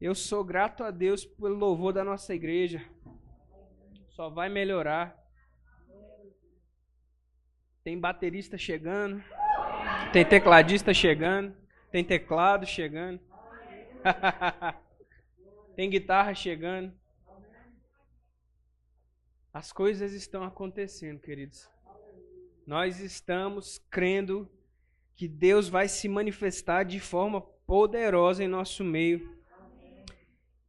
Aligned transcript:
Eu 0.00 0.14
sou 0.14 0.44
grato 0.44 0.84
a 0.84 0.92
Deus 0.92 1.24
pelo 1.24 1.56
louvor 1.56 1.92
da 1.92 2.04
nossa 2.04 2.32
igreja. 2.32 2.88
Só 4.10 4.30
vai 4.30 4.48
melhorar. 4.48 5.18
Tem 7.82 7.98
baterista 7.98 8.56
chegando. 8.56 9.20
Tem 10.12 10.24
tecladista 10.24 10.94
chegando. 10.94 11.56
Tem 11.90 12.04
teclado 12.04 12.64
chegando. 12.64 13.20
Tem 15.74 15.90
guitarra 15.90 16.32
chegando. 16.32 16.92
As 19.52 19.72
coisas 19.72 20.12
estão 20.12 20.44
acontecendo, 20.44 21.18
queridos. 21.18 21.68
Nós 22.64 23.00
estamos 23.00 23.78
crendo 23.90 24.48
que 25.16 25.26
Deus 25.26 25.68
vai 25.68 25.88
se 25.88 26.08
manifestar 26.08 26.84
de 26.84 27.00
forma 27.00 27.40
poderosa 27.66 28.44
em 28.44 28.48
nosso 28.48 28.84
meio. 28.84 29.37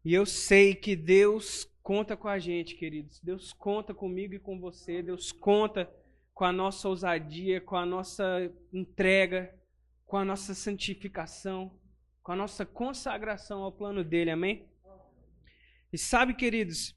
E 0.03 0.13
eu 0.13 0.25
sei 0.25 0.73
que 0.73 0.95
Deus 0.95 1.69
conta 1.83 2.15
com 2.15 2.27
a 2.27 2.39
gente, 2.39 2.75
queridos. 2.75 3.19
Deus 3.19 3.51
conta 3.51 3.93
comigo 3.93 4.33
e 4.33 4.39
com 4.39 4.57
você. 4.59 5.01
Deus 5.01 5.31
conta 5.31 5.91
com 6.33 6.45
a 6.45 6.53
nossa 6.53 6.87
ousadia, 6.87 7.59
com 7.59 7.75
a 7.75 7.85
nossa 7.85 8.49
entrega, 8.71 9.53
com 10.05 10.15
a 10.15 10.23
nossa 10.23 10.53
santificação, 10.53 11.77
com 12.23 12.31
a 12.31 12.35
nossa 12.35 12.65
consagração 12.65 13.61
ao 13.61 13.73
plano 13.73 14.03
dele. 14.03 14.31
Amém? 14.31 14.69
E 15.91 15.97
sabe, 15.97 16.33
queridos, 16.33 16.95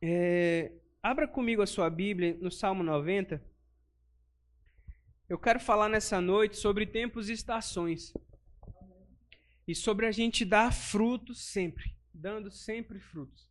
é, 0.00 0.72
abra 1.02 1.28
comigo 1.28 1.60
a 1.60 1.66
sua 1.66 1.90
Bíblia 1.90 2.38
no 2.40 2.50
Salmo 2.50 2.82
90. 2.82 3.44
Eu 5.28 5.38
quero 5.38 5.60
falar 5.60 5.90
nessa 5.90 6.22
noite 6.22 6.56
sobre 6.56 6.86
tempos 6.86 7.28
e 7.28 7.34
estações. 7.34 8.14
E 9.66 9.74
sobre 9.74 10.06
a 10.06 10.10
gente 10.10 10.46
dar 10.46 10.72
frutos 10.72 11.44
sempre 11.44 11.97
dando 12.18 12.50
sempre 12.50 12.98
frutos. 12.98 13.48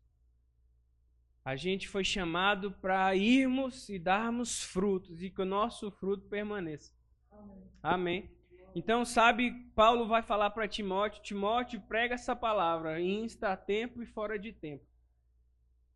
A 1.44 1.56
gente 1.56 1.88
foi 1.88 2.04
chamado 2.04 2.72
para 2.74 3.16
irmos 3.16 3.88
e 3.88 3.98
darmos 3.98 4.62
frutos 4.64 5.24
e 5.24 5.30
que 5.30 5.42
o 5.42 5.46
nosso 5.46 5.90
fruto 5.90 6.28
permaneça. 6.28 6.92
Amém. 7.32 7.64
Amém. 7.82 8.38
Então, 8.76 9.06
sabe, 9.06 9.52
Paulo 9.74 10.08
vai 10.08 10.22
falar 10.22 10.50
para 10.50 10.68
Timóteo: 10.68 11.24
Timóteo, 11.24 11.82
prega 11.88 12.16
essa 12.16 12.36
palavra, 12.36 13.02
insta 13.02 13.54
a 13.54 13.58
tempo 13.58 14.04
e 14.04 14.06
fora 14.06 14.38
de 14.38 14.52
tempo. 14.52 14.86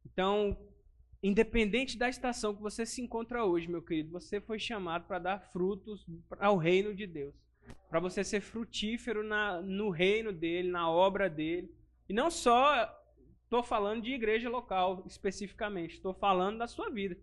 Então, 0.05 0.57
independente 1.21 1.97
da 1.97 2.09
estação 2.09 2.55
que 2.55 2.61
você 2.61 2.85
se 2.85 3.01
encontra 3.01 3.45
hoje, 3.45 3.67
meu 3.67 3.81
querido, 3.81 4.09
você 4.09 4.39
foi 4.39 4.57
chamado 4.57 5.05
para 5.05 5.19
dar 5.19 5.39
frutos 5.51 6.07
ao 6.39 6.57
reino 6.57 6.95
de 6.95 7.05
Deus. 7.05 7.35
Para 7.89 7.99
você 7.99 8.23
ser 8.23 8.41
frutífero 8.41 9.21
na, 9.21 9.61
no 9.61 9.89
reino 9.89 10.31
dele, 10.31 10.71
na 10.71 10.89
obra 10.89 11.29
dele. 11.29 11.69
E 12.11 12.13
não 12.13 12.29
só 12.29 12.93
estou 13.45 13.63
falando 13.63 14.03
de 14.03 14.11
igreja 14.11 14.49
local 14.49 15.01
especificamente, 15.07 15.93
estou 15.93 16.13
falando 16.13 16.57
da 16.57 16.67
sua 16.67 16.89
vida. 16.89 17.17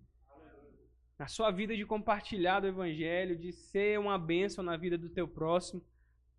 Na 1.18 1.28
sua 1.28 1.50
vida 1.50 1.76
de 1.76 1.84
compartilhar 1.84 2.60
do 2.60 2.68
evangelho, 2.68 3.36
de 3.36 3.52
ser 3.52 3.98
uma 3.98 4.18
bênção 4.18 4.64
na 4.64 4.78
vida 4.78 4.96
do 4.96 5.10
teu 5.10 5.28
próximo, 5.28 5.84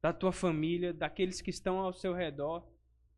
da 0.01 0.11
tua 0.11 0.31
família, 0.31 0.91
daqueles 0.91 1.41
que 1.41 1.51
estão 1.51 1.77
ao 1.77 1.93
seu 1.93 2.11
redor 2.11 2.67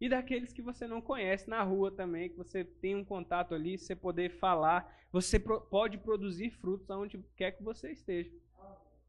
e 0.01 0.09
daqueles 0.09 0.51
que 0.51 0.61
você 0.61 0.85
não 0.85 1.01
conhece 1.01 1.49
na 1.49 1.63
rua 1.63 1.89
também, 1.89 2.27
que 2.27 2.35
você 2.35 2.65
tem 2.65 2.93
um 2.93 3.05
contato 3.05 3.55
ali, 3.55 3.77
você 3.77 3.95
poder 3.95 4.31
falar, 4.31 4.93
você 5.13 5.39
pode 5.39 5.97
produzir 5.97 6.49
frutos 6.49 6.91
aonde 6.91 7.23
quer 7.37 7.51
que 7.51 7.63
você 7.63 7.93
esteja. 7.93 8.29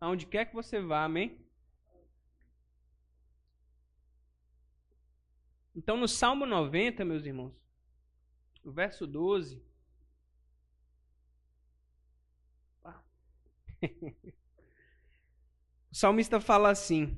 Aonde 0.00 0.24
quer 0.24 0.44
que 0.44 0.54
você 0.54 0.80
vá, 0.80 1.02
amém? 1.02 1.44
Então, 5.74 5.96
no 5.96 6.06
Salmo 6.06 6.44
90, 6.44 7.04
meus 7.04 7.24
irmãos, 7.24 7.52
o 8.62 8.70
verso 8.70 9.06
12. 9.06 9.62
o 15.90 15.94
salmista 15.94 16.40
fala 16.40 16.70
assim: 16.70 17.16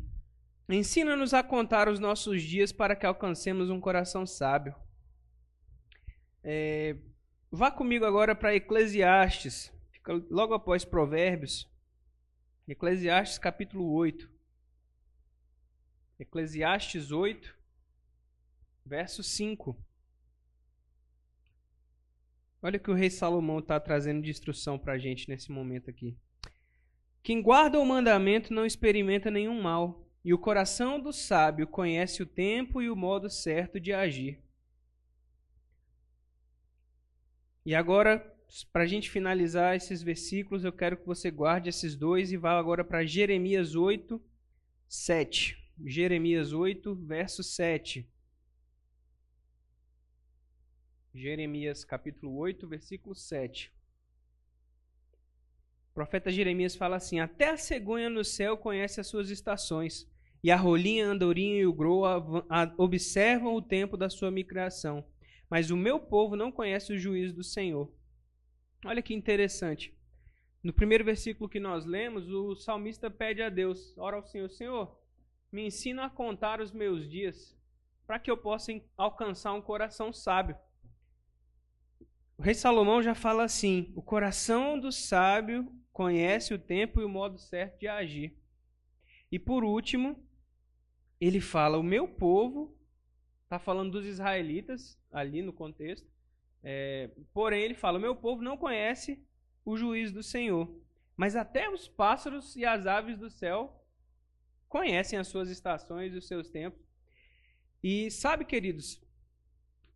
Ensina-nos 0.69 1.34
a 1.34 1.43
contar 1.43 1.89
os 1.89 1.99
nossos 1.99 2.43
dias 2.43 2.73
para 2.73 2.97
que 2.97 3.05
alcancemos 3.05 3.69
um 3.71 3.81
coração 3.81 4.27
sábio. 4.27 4.75
É, 6.43 6.97
vá 7.50 7.71
comigo 7.71 8.05
agora 8.05 8.34
para 8.34 8.55
Eclesiastes, 8.55 9.73
fica 9.91 10.12
logo 10.31 10.55
após 10.55 10.84
Provérbios. 10.84 11.71
Eclesiastes 12.67 13.39
capítulo 13.39 13.93
8. 13.93 14.33
Eclesiastes 16.19 17.11
8, 17.11 17.55
verso 18.84 19.22
5. 19.22 19.77
Olha 22.62 22.78
o 22.78 22.81
que 22.81 22.91
o 22.91 22.95
rei 22.95 23.11
Salomão 23.11 23.59
está 23.59 23.78
trazendo 23.78 24.22
de 24.22 24.31
instrução 24.31 24.78
para 24.78 24.95
a 24.95 24.99
gente 24.99 25.28
nesse 25.28 25.53
momento 25.53 25.91
aqui. 25.91 26.17
Quem 27.23 27.43
guarda 27.43 27.78
o 27.78 27.87
mandamento 27.87 28.53
não 28.53 28.67
experimenta 28.67 29.31
nenhum 29.31 29.61
mal, 29.61 30.06
e 30.25 30.33
o 30.33 30.39
coração 30.39 30.99
do 30.99 31.12
sábio 31.12 31.67
conhece 31.67 32.23
o 32.23 32.27
tempo 32.27 32.81
e 32.81 32.89
o 32.89 32.97
modo 32.97 33.28
certo 33.28 33.78
de 33.78 33.93
agir. 33.93 34.43
E 37.67 37.75
agora, 37.75 38.19
para 38.73 38.83
a 38.83 38.87
gente 38.87 39.11
finalizar 39.11 39.77
esses 39.77 40.03
versículos, 40.03 40.65
eu 40.65 40.73
quero 40.73 40.97
que 40.97 41.06
você 41.06 41.31
guarde 41.31 41.69
esses 41.69 41.94
dois 41.94 42.33
e 42.33 42.37
vá 42.37 42.59
agora 42.59 42.84
para 42.84 43.05
Jeremias 43.05 43.75
8, 43.75 44.23
7. 44.89 45.59
Jeremias 45.84 46.53
8, 46.53 46.94
verso 46.94 47.43
7. 47.43 48.09
Jeremias 51.15 51.85
capítulo 51.85 52.37
8, 52.39 52.67
versículo 52.67 53.15
7. 53.15 53.73
O 55.91 55.95
profeta 55.95 56.29
Jeremias 56.29 56.75
fala 56.75 56.97
assim: 56.97 57.21
Até 57.21 57.51
a 57.51 57.57
cegonha 57.57 58.11
no 58.11 58.25
céu 58.25 58.57
conhece 58.57 59.01
as 59.01 59.07
suas 59.07 59.31
estações, 59.31 60.11
e 60.43 60.51
a 60.51 60.57
rolinha, 60.57 61.07
a 61.07 61.11
andorinha 61.11 61.61
e 61.61 61.67
o 61.67 61.73
grou 61.73 62.03
observam 62.77 63.55
o 63.55 63.63
tempo 63.63 63.97
da 63.97 64.11
sua 64.11 64.29
migração. 64.29 65.07
Mas 65.49 65.71
o 65.71 65.77
meu 65.77 66.01
povo 66.01 66.35
não 66.35 66.51
conhece 66.51 66.93
o 66.93 66.99
juízo 66.99 67.37
do 67.37 67.45
Senhor. 67.45 67.95
Olha 68.85 69.01
que 69.01 69.15
interessante. 69.15 69.97
No 70.65 70.73
primeiro 70.73 71.05
versículo 71.05 71.49
que 71.49 71.61
nós 71.61 71.85
lemos, 71.85 72.29
o 72.29 72.57
salmista 72.57 73.09
pede 73.09 73.41
a 73.41 73.49
Deus, 73.49 73.97
ora 73.97 74.17
ao 74.17 74.27
Senhor, 74.27 74.51
Senhor, 74.51 75.01
me 75.53 75.65
ensina 75.65 76.07
a 76.07 76.11
contar 76.11 76.61
os 76.61 76.73
meus 76.73 77.09
dias, 77.09 77.57
para 78.05 78.19
que 78.19 78.31
eu 78.31 78.37
possa 78.37 78.73
alcançar 78.97 79.53
um 79.53 79.63
coração 79.63 80.13
sábio. 80.13 80.57
O 82.37 82.43
rei 82.43 82.55
Salomão 82.55 83.03
já 83.03 83.15
fala 83.15 83.45
assim: 83.45 83.93
o 83.95 84.03
coração 84.03 84.78
do 84.78 84.91
sábio 84.91 85.71
conhece 85.93 86.53
o 86.53 86.59
tempo 86.59 87.00
e 87.00 87.05
o 87.05 87.09
modo 87.09 87.39
certo 87.39 87.78
de 87.78 87.87
agir. 87.87 88.37
E 89.31 89.39
por 89.39 89.62
último, 89.62 90.28
ele 91.21 91.41
fala: 91.41 91.78
o 91.78 91.83
meu 91.83 92.09
povo, 92.09 92.77
está 93.44 93.59
falando 93.59 93.93
dos 93.93 94.05
israelitas 94.05 94.99
ali 95.12 95.43
no 95.43 95.53
contexto, 95.53 96.09
é, 96.62 97.11
porém 97.33 97.62
ele 97.62 97.75
fala: 97.75 97.99
o 97.99 98.03
meu 98.03 98.17
povo 98.17 98.43
não 98.43 98.56
conhece 98.56 99.25
o 99.65 99.77
juízo 99.77 100.15
do 100.15 100.23
Senhor, 100.23 100.69
mas 101.17 101.37
até 101.37 101.71
os 101.71 101.87
pássaros 101.87 102.56
e 102.56 102.65
as 102.65 102.87
aves 102.87 103.17
do 103.17 103.31
céu 103.31 103.81
conhecem 104.69 105.19
as 105.19 105.28
suas 105.28 105.49
estações 105.49 106.12
e 106.12 106.17
os 106.17 106.27
seus 106.27 106.49
tempos. 106.49 106.83
E 107.81 108.11
sabe, 108.11 108.44
queridos, 108.44 109.04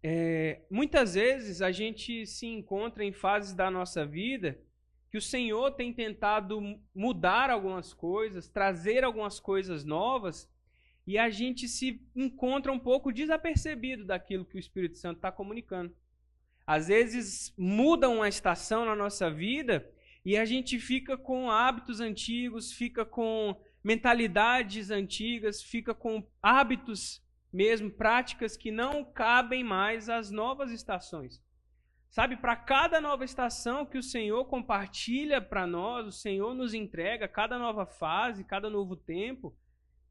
é, 0.02 0.62
muitas 0.70 1.14
vezes 1.14 1.60
a 1.60 1.72
gente 1.72 2.26
se 2.26 2.46
encontra 2.46 3.04
em 3.04 3.12
fases 3.12 3.54
da 3.54 3.70
nossa 3.70 4.06
vida 4.06 4.58
que 5.10 5.18
o 5.18 5.22
Senhor 5.22 5.70
tem 5.72 5.92
tentado 5.92 6.60
mudar 6.94 7.50
algumas 7.50 7.94
coisas, 7.94 8.48
trazer 8.48 9.04
algumas 9.04 9.40
coisas 9.40 9.84
novas, 9.84 10.48
e 11.06 11.16
a 11.16 11.30
gente 11.30 11.66
se 11.66 12.02
encontra 12.14 12.70
um 12.70 12.78
pouco 12.78 13.10
desapercebido 13.10 14.04
daquilo 14.04 14.44
que 14.44 14.56
o 14.56 14.60
Espírito 14.60 14.98
Santo 14.98 15.16
está 15.16 15.32
comunicando. 15.32 15.96
Às 16.66 16.88
vezes 16.88 17.54
muda 17.56 18.10
uma 18.10 18.28
estação 18.28 18.84
na 18.84 18.94
nossa 18.94 19.30
vida 19.30 19.90
e 20.22 20.36
a 20.36 20.44
gente 20.44 20.78
fica 20.78 21.16
com 21.16 21.50
hábitos 21.50 21.98
antigos, 21.98 22.70
fica 22.70 23.06
com 23.06 23.58
mentalidades 23.82 24.90
antigas, 24.90 25.62
fica 25.62 25.94
com 25.94 26.22
hábitos 26.42 27.22
mesmo 27.52 27.90
práticas 27.90 28.56
que 28.56 28.70
não 28.70 29.04
cabem 29.04 29.64
mais 29.64 30.08
às 30.08 30.30
novas 30.30 30.70
estações. 30.70 31.42
Sabe, 32.10 32.36
para 32.36 32.56
cada 32.56 33.00
nova 33.00 33.24
estação 33.24 33.84
que 33.84 33.98
o 33.98 34.02
Senhor 34.02 34.46
compartilha 34.46 35.40
para 35.40 35.66
nós, 35.66 36.06
o 36.06 36.12
Senhor 36.12 36.54
nos 36.54 36.72
entrega, 36.72 37.28
cada 37.28 37.58
nova 37.58 37.84
fase, 37.84 38.44
cada 38.44 38.70
novo 38.70 38.96
tempo, 38.96 39.54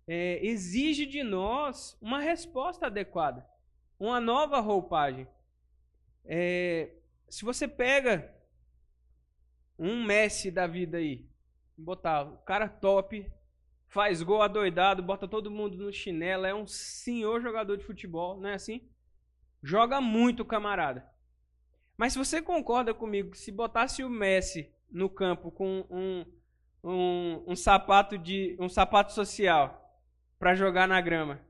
é, 0.07 0.39
exige 0.45 1.05
de 1.05 1.23
nós 1.23 1.97
uma 1.99 2.19
resposta 2.19 2.85
adequada, 2.85 3.45
uma 3.99 4.21
nova 4.21 4.59
roupagem. 4.59 5.27
É, 6.23 6.91
se 7.27 7.43
você 7.43 7.67
pega 7.67 8.33
um 9.77 10.03
Messi 10.03 10.51
da 10.51 10.67
vida 10.67 10.97
aí, 10.97 11.25
botar 11.77 12.23
o 12.23 12.37
cara 12.39 12.69
top, 12.69 13.29
faz 13.87 14.21
gol 14.21 14.41
adoidado, 14.41 15.01
bota 15.01 15.27
todo 15.27 15.51
mundo 15.51 15.77
no 15.77 15.91
chinelo, 15.91 16.45
é 16.45 16.53
um 16.53 16.67
senhor 16.67 17.41
jogador 17.41 17.77
de 17.77 17.85
futebol, 17.85 18.39
não 18.39 18.49
é 18.49 18.53
assim? 18.53 18.87
Joga 19.63 20.01
muito, 20.01 20.45
camarada. 20.45 21.07
Mas 21.95 22.13
se 22.13 22.19
você 22.19 22.41
concorda 22.41 22.93
comigo 22.93 23.35
se 23.35 23.51
botasse 23.51 24.03
o 24.03 24.09
Messi 24.09 24.71
no 24.91 25.09
campo 25.09 25.51
com 25.51 25.85
um, 25.89 26.25
um, 26.83 27.43
um 27.47 27.55
sapato 27.55 28.17
de 28.17 28.55
um 28.59 28.69
sapato 28.69 29.13
social 29.13 29.83
para 30.37 30.53
jogar 30.53 30.87
na 30.87 31.01
grama, 31.01 31.41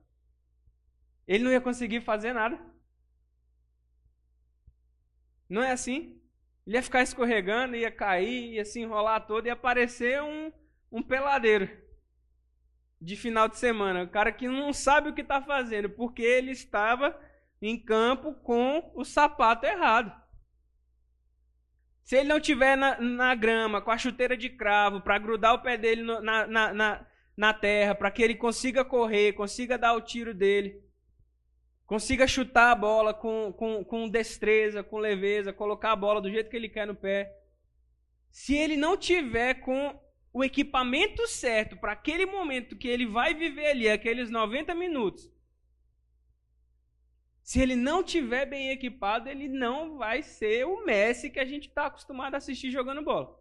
ele 1.27 1.43
não 1.43 1.51
ia 1.51 1.59
conseguir 1.59 2.01
fazer 2.01 2.31
nada. 2.33 2.57
Não 5.49 5.61
é 5.61 5.71
assim? 5.71 6.21
Ele 6.65 6.77
ia 6.77 6.83
ficar 6.83 7.01
escorregando, 7.01 7.75
ia 7.75 7.91
cair, 7.91 8.53
ia 8.53 8.63
se 8.63 8.79
enrolar 8.79 9.25
todo 9.25 9.47
e 9.47 9.49
aparecer 9.49 10.21
um, 10.21 10.51
um 10.91 11.01
peladeiro 11.01 11.86
de 12.99 13.15
final 13.15 13.47
de 13.47 13.57
semana. 13.57 14.03
O 14.03 14.09
cara 14.09 14.31
que 14.31 14.47
não 14.47 14.73
sabe 14.73 15.09
o 15.09 15.13
que 15.13 15.21
está 15.21 15.41
fazendo, 15.41 15.89
porque 15.89 16.21
ele 16.21 16.51
estava 16.51 17.17
em 17.61 17.77
campo 17.77 18.33
com 18.33 18.91
o 18.95 19.03
sapato 19.03 19.65
errado. 19.65 20.11
Se 22.03 22.15
ele 22.15 22.29
não 22.29 22.39
tiver 22.39 22.77
na, 22.77 22.99
na 22.99 23.35
grama, 23.35 23.81
com 23.81 23.91
a 23.91 23.97
chuteira 23.97 24.37
de 24.37 24.49
cravo, 24.49 25.01
para 25.01 25.17
grudar 25.17 25.53
o 25.53 25.61
pé 25.61 25.77
dele 25.77 26.01
no, 26.01 26.21
na, 26.21 26.47
na, 26.47 26.73
na, 26.73 27.07
na 27.35 27.53
terra, 27.53 27.93
para 27.93 28.09
que 28.09 28.23
ele 28.23 28.35
consiga 28.35 28.85
correr, 28.85 29.33
consiga 29.33 29.77
dar 29.77 29.93
o 29.93 30.01
tiro 30.01 30.33
dele, 30.33 30.81
consiga 31.85 32.25
chutar 32.25 32.71
a 32.71 32.75
bola 32.75 33.13
com, 33.13 33.51
com, 33.51 33.83
com 33.83 34.07
destreza, 34.07 34.81
com 34.83 34.97
leveza, 34.99 35.51
colocar 35.51 35.91
a 35.91 35.97
bola 35.97 36.21
do 36.21 36.31
jeito 36.31 36.49
que 36.49 36.55
ele 36.55 36.69
quer 36.69 36.87
no 36.87 36.95
pé. 36.95 37.35
Se 38.31 38.55
ele 38.55 38.77
não 38.77 38.95
tiver 38.95 39.55
com 39.55 39.99
o 40.37 40.43
equipamento 40.43 41.25
certo 41.25 41.75
para 41.75 41.93
aquele 41.93 42.23
momento 42.23 42.75
que 42.75 42.87
ele 42.87 43.07
vai 43.07 43.33
viver 43.33 43.71
ali, 43.71 43.89
aqueles 43.89 44.29
90 44.29 44.75
minutos, 44.75 45.31
se 47.41 47.59
ele 47.59 47.75
não 47.75 48.03
tiver 48.03 48.45
bem 48.45 48.69
equipado, 48.69 49.27
ele 49.29 49.47
não 49.47 49.97
vai 49.97 50.21
ser 50.21 50.63
o 50.67 50.85
Messi 50.85 51.31
que 51.31 51.39
a 51.39 51.45
gente 51.45 51.67
está 51.67 51.87
acostumado 51.87 52.35
a 52.35 52.37
assistir 52.37 52.69
jogando 52.69 53.01
bola. 53.01 53.35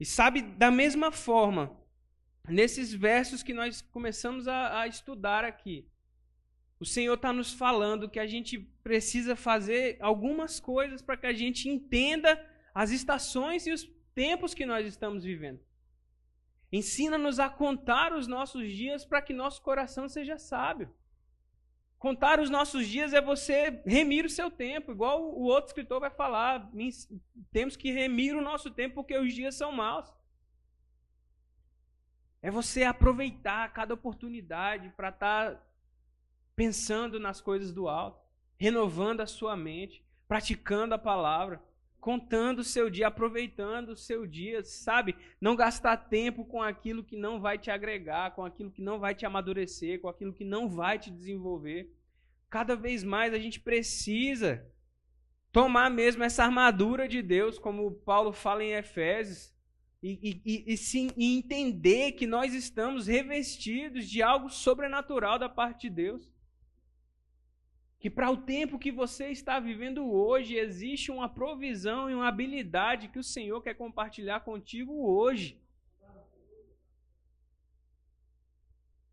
E 0.00 0.04
sabe, 0.04 0.42
da 0.42 0.72
mesma 0.72 1.12
forma, 1.12 1.78
nesses 2.48 2.92
versos 2.92 3.44
que 3.44 3.54
nós 3.54 3.80
começamos 3.80 4.48
a, 4.48 4.80
a 4.80 4.88
estudar 4.88 5.44
aqui, 5.44 5.88
o 6.80 6.84
Senhor 6.84 7.14
está 7.14 7.32
nos 7.32 7.52
falando 7.52 8.10
que 8.10 8.18
a 8.18 8.26
gente 8.26 8.58
precisa 8.58 9.36
fazer 9.36 9.98
algumas 10.00 10.58
coisas 10.58 11.00
para 11.00 11.16
que 11.16 11.26
a 11.26 11.32
gente 11.32 11.68
entenda 11.68 12.44
as 12.74 12.90
estações 12.90 13.68
e 13.68 13.70
os 13.70 13.88
tempos 14.14 14.54
que 14.54 14.66
nós 14.66 14.86
estamos 14.86 15.24
vivendo. 15.24 15.60
Ensina-nos 16.72 17.38
a 17.38 17.50
contar 17.50 18.14
os 18.14 18.26
nossos 18.26 18.72
dias 18.72 19.04
para 19.04 19.20
que 19.20 19.34
nosso 19.34 19.60
coração 19.60 20.08
seja 20.08 20.38
sábio. 20.38 20.92
Contar 21.98 22.40
os 22.40 22.50
nossos 22.50 22.88
dias 22.88 23.12
é 23.12 23.20
você 23.20 23.82
remir 23.86 24.24
o 24.24 24.30
seu 24.30 24.50
tempo, 24.50 24.90
igual 24.90 25.22
o 25.22 25.42
outro 25.42 25.68
escritor 25.68 26.00
vai 26.00 26.10
falar. 26.10 26.68
Temos 27.52 27.76
que 27.76 27.92
remir 27.92 28.34
o 28.34 28.40
nosso 28.40 28.70
tempo 28.70 28.96
porque 28.96 29.16
os 29.16 29.32
dias 29.32 29.54
são 29.54 29.70
maus. 29.70 30.12
É 32.40 32.50
você 32.50 32.82
aproveitar 32.82 33.72
cada 33.72 33.94
oportunidade 33.94 34.88
para 34.96 35.10
estar 35.10 35.54
tá 35.54 35.62
pensando 36.56 37.20
nas 37.20 37.40
coisas 37.40 37.72
do 37.72 37.86
alto, 37.86 38.20
renovando 38.56 39.20
a 39.20 39.26
sua 39.26 39.54
mente, 39.54 40.04
praticando 40.26 40.94
a 40.94 40.98
palavra, 40.98 41.62
contando 42.02 42.58
o 42.58 42.64
seu 42.64 42.90
dia, 42.90 43.06
aproveitando 43.06 43.90
o 43.90 43.96
seu 43.96 44.26
dia, 44.26 44.64
sabe? 44.64 45.14
Não 45.40 45.54
gastar 45.54 45.96
tempo 45.96 46.44
com 46.44 46.60
aquilo 46.60 47.04
que 47.04 47.16
não 47.16 47.40
vai 47.40 47.56
te 47.56 47.70
agregar, 47.70 48.34
com 48.34 48.44
aquilo 48.44 48.72
que 48.72 48.82
não 48.82 48.98
vai 48.98 49.14
te 49.14 49.24
amadurecer, 49.24 50.00
com 50.00 50.08
aquilo 50.08 50.32
que 50.32 50.44
não 50.44 50.68
vai 50.68 50.98
te 50.98 51.12
desenvolver. 51.12 51.94
Cada 52.50 52.74
vez 52.74 53.04
mais 53.04 53.32
a 53.32 53.38
gente 53.38 53.60
precisa 53.60 54.66
tomar 55.52 55.88
mesmo 55.90 56.24
essa 56.24 56.42
armadura 56.42 57.06
de 57.06 57.22
Deus, 57.22 57.56
como 57.56 57.92
Paulo 57.92 58.32
fala 58.32 58.64
em 58.64 58.72
Efésios, 58.72 59.54
e, 60.02 60.40
e, 60.44 60.72
e, 60.72 60.76
sim, 60.76 61.08
e 61.16 61.38
entender 61.38 62.12
que 62.12 62.26
nós 62.26 62.52
estamos 62.52 63.06
revestidos 63.06 64.10
de 64.10 64.20
algo 64.20 64.50
sobrenatural 64.50 65.38
da 65.38 65.48
parte 65.48 65.88
de 65.88 65.94
Deus 65.94 66.31
que 68.02 68.10
para 68.10 68.28
o 68.32 68.36
tempo 68.36 68.80
que 68.80 68.90
você 68.90 69.28
está 69.28 69.60
vivendo 69.60 70.04
hoje 70.12 70.56
existe 70.56 71.12
uma 71.12 71.28
provisão 71.28 72.10
e 72.10 72.14
uma 72.14 72.26
habilidade 72.26 73.06
que 73.06 73.18
o 73.18 73.22
Senhor 73.22 73.62
quer 73.62 73.74
compartilhar 73.74 74.40
contigo 74.40 75.06
hoje. 75.06 75.62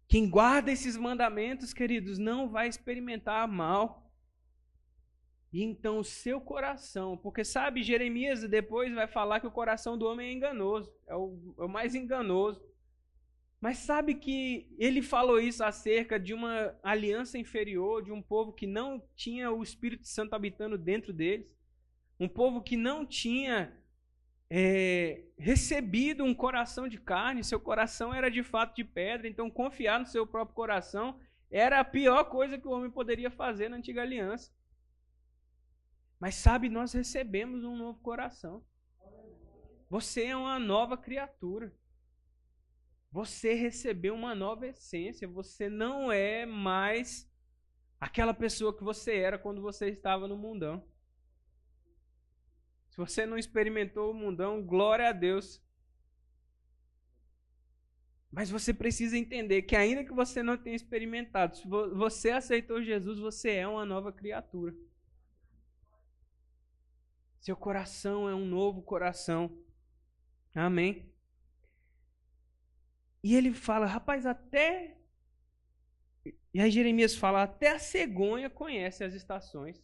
Quem 0.07 0.27
guarda 0.27 0.71
esses 0.71 0.97
mandamentos, 0.97 1.71
queridos, 1.71 2.18
não 2.18 2.50
vai 2.50 2.68
experimentar 2.68 3.47
mal. 3.47 4.12
E 5.53 5.62
então 5.62 6.00
o 6.00 6.03
seu 6.03 6.42
coração, 6.42 7.15
porque 7.15 7.44
sabe, 7.44 7.83
Jeremias 7.83 8.42
depois 8.42 8.92
vai 8.92 9.07
falar 9.07 9.39
que 9.39 9.45
o 9.45 9.51
coração 9.51 10.00
do 10.00 10.07
homem 10.07 10.30
é 10.30 10.33
enganoso, 10.33 10.92
é 11.06 11.15
o, 11.15 11.56
é 11.59 11.63
o 11.63 11.69
mais 11.69 11.94
enganoso. 11.94 12.59
Mas 13.61 13.79
sabe 13.79 14.15
que 14.15 14.73
ele 14.77 15.01
falou 15.01 15.39
isso 15.39 15.63
acerca 15.63 16.17
de 16.17 16.33
uma 16.33 16.73
aliança 16.81 17.38
inferior, 17.38 18.03
de 18.03 18.11
um 18.11 18.21
povo 18.21 18.53
que 18.53 18.65
não 18.65 19.03
tinha 19.15 19.51
o 19.51 19.61
Espírito 19.61 20.07
Santo 20.07 20.33
habitando 20.33 20.77
dentro 20.77 21.11
deles, 21.11 21.45
um 22.17 22.27
povo 22.27 22.61
que 22.61 22.77
não 22.77 23.06
tinha 23.06 23.77
é, 24.50 25.23
recebido 25.38 26.23
um 26.23 26.33
coração 26.33 26.88
de 26.88 26.97
carne, 26.97 27.44
seu 27.44 27.59
coração 27.59 28.13
era 28.13 28.31
de 28.31 28.44
fato 28.44 28.75
de 28.75 28.83
pedra, 28.83 29.27
então 29.27 29.50
confiar 29.50 30.00
no 30.00 30.06
seu 30.06 30.25
próprio 30.25 30.56
coração 30.56 31.19
era 31.51 31.79
a 31.79 31.85
pior 31.85 32.25
coisa 32.25 32.57
que 32.57 32.67
o 32.67 32.71
homem 32.71 32.89
poderia 32.89 33.29
fazer 33.29 33.69
na 33.69 33.77
antiga 33.77 34.01
aliança. 34.01 34.51
Mas 36.19 36.35
sabe, 36.35 36.69
nós 36.69 36.94
recebemos 36.94 37.63
um 37.63 37.77
novo 37.77 38.00
coração. 38.00 38.63
Você 39.89 40.25
é 40.25 40.35
uma 40.35 40.59
nova 40.59 40.97
criatura. 40.97 41.73
Você 43.11 43.53
recebeu 43.53 44.13
uma 44.13 44.35
nova 44.35 44.67
essência. 44.67 45.27
Você 45.27 45.69
não 45.69 46.11
é 46.11 46.45
mais 46.45 47.29
aquela 48.00 48.33
pessoa 48.33 48.75
que 48.75 48.83
você 48.83 49.15
era 49.15 49.38
quando 49.38 49.61
você 49.61 49.89
estava 49.89 50.27
no 50.27 50.38
mundão. 50.38 50.85
Se 52.89 52.97
você 52.97 53.25
não 53.25 53.38
experimentou 53.38 54.11
o 54.11 54.13
mundão, 54.13 54.63
glória 54.63 55.09
a 55.09 55.11
Deus. 55.11 55.61
Mas 58.31 58.50
você 58.50 58.73
precisa 58.73 59.17
entender 59.17 59.63
que, 59.63 59.75
ainda 59.75 60.03
que 60.03 60.13
você 60.13 60.44
não 60.44 60.56
tenha 60.56 60.75
experimentado, 60.75 61.57
se 61.57 61.67
você 61.67 62.29
aceitou 62.29 62.81
Jesus, 62.81 63.17
você 63.17 63.51
é 63.51 63.68
uma 63.68 63.85
nova 63.85 64.13
criatura. 64.13 64.75
Seu 67.39 67.56
coração 67.56 68.30
é 68.30 68.35
um 68.35 68.45
novo 68.45 68.83
coração. 68.83 69.57
Amém. 70.54 71.08
E 73.23 73.35
ele 73.35 73.54
fala, 73.54 73.85
rapaz, 73.85 74.26
até. 74.26 74.97
E 76.54 76.59
aí 76.59 76.71
Jeremias 76.71 77.16
fala: 77.16 77.44
até 77.44 77.71
a 77.71 77.80
cegonha 77.80 78.49
conhece 78.49 79.04
as 79.04 79.14
estações. 79.14 79.81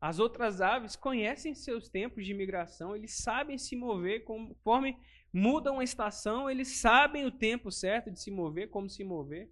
As 0.00 0.18
outras 0.18 0.60
aves 0.60 0.96
conhecem 0.96 1.54
seus 1.54 1.88
tempos 1.88 2.26
de 2.26 2.34
migração, 2.34 2.96
eles 2.96 3.14
sabem 3.18 3.56
se 3.56 3.76
mover 3.76 4.24
conforme 4.24 4.98
mudam 5.32 5.78
a 5.78 5.84
estação, 5.84 6.50
eles 6.50 6.80
sabem 6.80 7.24
o 7.24 7.30
tempo 7.30 7.70
certo 7.70 8.10
de 8.10 8.20
se 8.20 8.28
mover, 8.28 8.68
como 8.68 8.90
se 8.90 9.04
mover. 9.04 9.48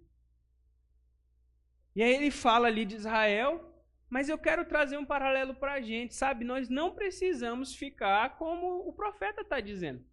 E 1.95 2.03
aí 2.03 2.13
ele 2.13 2.29
fala 2.29 2.67
ali 2.67 2.83
de 2.83 2.97
Israel, 2.97 3.73
mas 4.09 4.27
eu 4.27 4.37
quero 4.37 4.65
trazer 4.65 4.97
um 4.97 5.05
paralelo 5.05 5.55
para 5.55 5.75
a 5.75 5.81
gente, 5.81 6.13
sabe? 6.13 6.43
Nós 6.43 6.67
não 6.67 6.93
precisamos 6.93 7.73
ficar 7.73 8.37
como 8.37 8.85
o 8.85 8.91
profeta 8.91 9.41
está 9.41 9.61
dizendo. 9.61 10.05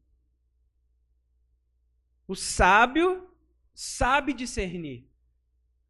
O 2.28 2.36
sábio 2.36 3.26
sabe 3.74 4.34
discernir. 4.34 5.08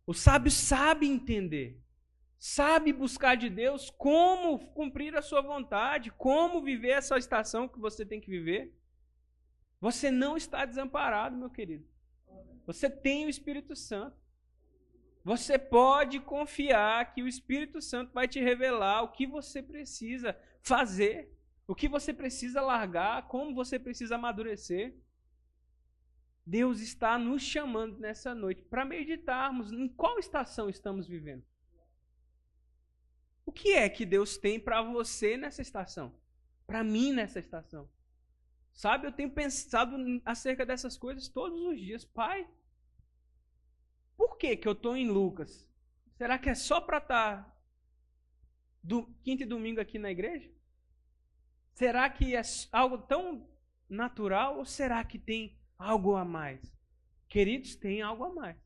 O 0.07 0.15
sábio 0.15 0.53
sabe 0.53 1.09
entender. 1.09 1.83
Sabe 2.39 2.93
buscar 2.93 3.37
de 3.37 3.51
Deus 3.51 3.91
como 3.91 4.61
cumprir 4.69 5.17
a 5.17 5.23
sua 5.23 5.41
vontade, 5.41 6.13
como 6.13 6.63
viver 6.63 6.91
essa 6.91 7.19
estação 7.19 7.67
que 7.67 7.81
você 7.81 8.07
tem 8.07 8.21
que 8.21 8.31
viver. 8.31 8.73
Você 9.81 10.13
não 10.13 10.37
está 10.37 10.65
desamparado, 10.65 11.37
meu 11.37 11.51
querido. 11.51 11.85
Você 12.65 12.89
tem 12.89 13.27
o 13.27 13.29
Espírito 13.29 13.75
Santo. 13.75 14.17
Você 15.25 15.59
pode 15.59 16.21
confiar 16.21 17.13
que 17.13 17.23
o 17.23 17.29
Espírito 17.29 17.83
Santo 17.83 18.13
vai 18.13 18.29
te 18.29 18.41
revelar 18.41 19.03
o 19.03 19.11
que 19.11 19.27
você 19.27 19.61
precisa 19.61 20.39
fazer, 20.63 21.37
o 21.67 21.75
que 21.75 21.89
você 21.89 22.15
precisa 22.15 22.61
largar, 22.61 23.27
como 23.27 23.55
você 23.55 23.79
precisa 23.79 24.15
amadurecer. 24.15 24.95
Deus 26.49 26.81
está 26.81 27.19
nos 27.19 27.43
chamando 27.43 27.99
nessa 27.99 28.35
noite 28.35 28.63
para 28.63 28.83
meditarmos 28.83 29.71
em 29.71 29.87
qual 29.87 30.19
estação 30.19 30.71
estamos 30.71 31.07
vivendo. 31.07 31.45
O 33.45 33.53
que 33.53 33.75
é 33.75 33.87
que 33.87 34.07
Deus 34.07 34.39
tem 34.39 34.59
para 34.59 34.81
você 34.81 35.37
nessa 35.37 35.61
estação? 35.61 36.19
Para 36.67 36.83
mim 36.83 37.13
nessa 37.13 37.39
estação? 37.39 37.87
Sabe, 38.73 39.07
eu 39.07 39.13
tenho 39.13 39.31
pensado 39.31 39.95
acerca 40.25 40.65
dessas 40.65 40.97
coisas 40.97 41.29
todos 41.29 41.61
os 41.61 41.79
dias. 41.79 42.03
Pai, 42.03 42.49
por 44.17 44.39
que, 44.39 44.57
que 44.57 44.67
eu 44.67 44.73
estou 44.73 44.97
em 44.97 45.11
Lucas? 45.11 45.69
Será 46.17 46.39
que 46.39 46.49
é 46.49 46.55
só 46.55 46.81
para 46.81 46.97
estar 46.97 47.45
tá 47.45 47.57
do 48.83 49.07
quinta 49.23 49.43
e 49.43 49.47
domingo 49.47 49.83
aqui 49.83 49.99
na 49.99 50.11
igreja? 50.11 50.51
Será 51.75 52.09
que 52.09 52.35
é 52.35 52.41
algo 52.73 52.97
tão 52.97 53.47
natural 53.87 54.57
ou 54.57 54.65
será 54.65 55.05
que 55.05 55.19
tem 55.19 55.59
algo 55.79 56.17
a 56.17 56.25
mais? 56.25 56.61
Queridos, 57.29 57.77
tem 57.77 58.03
algo 58.03 58.25
a 58.25 58.35
mais. 58.35 58.57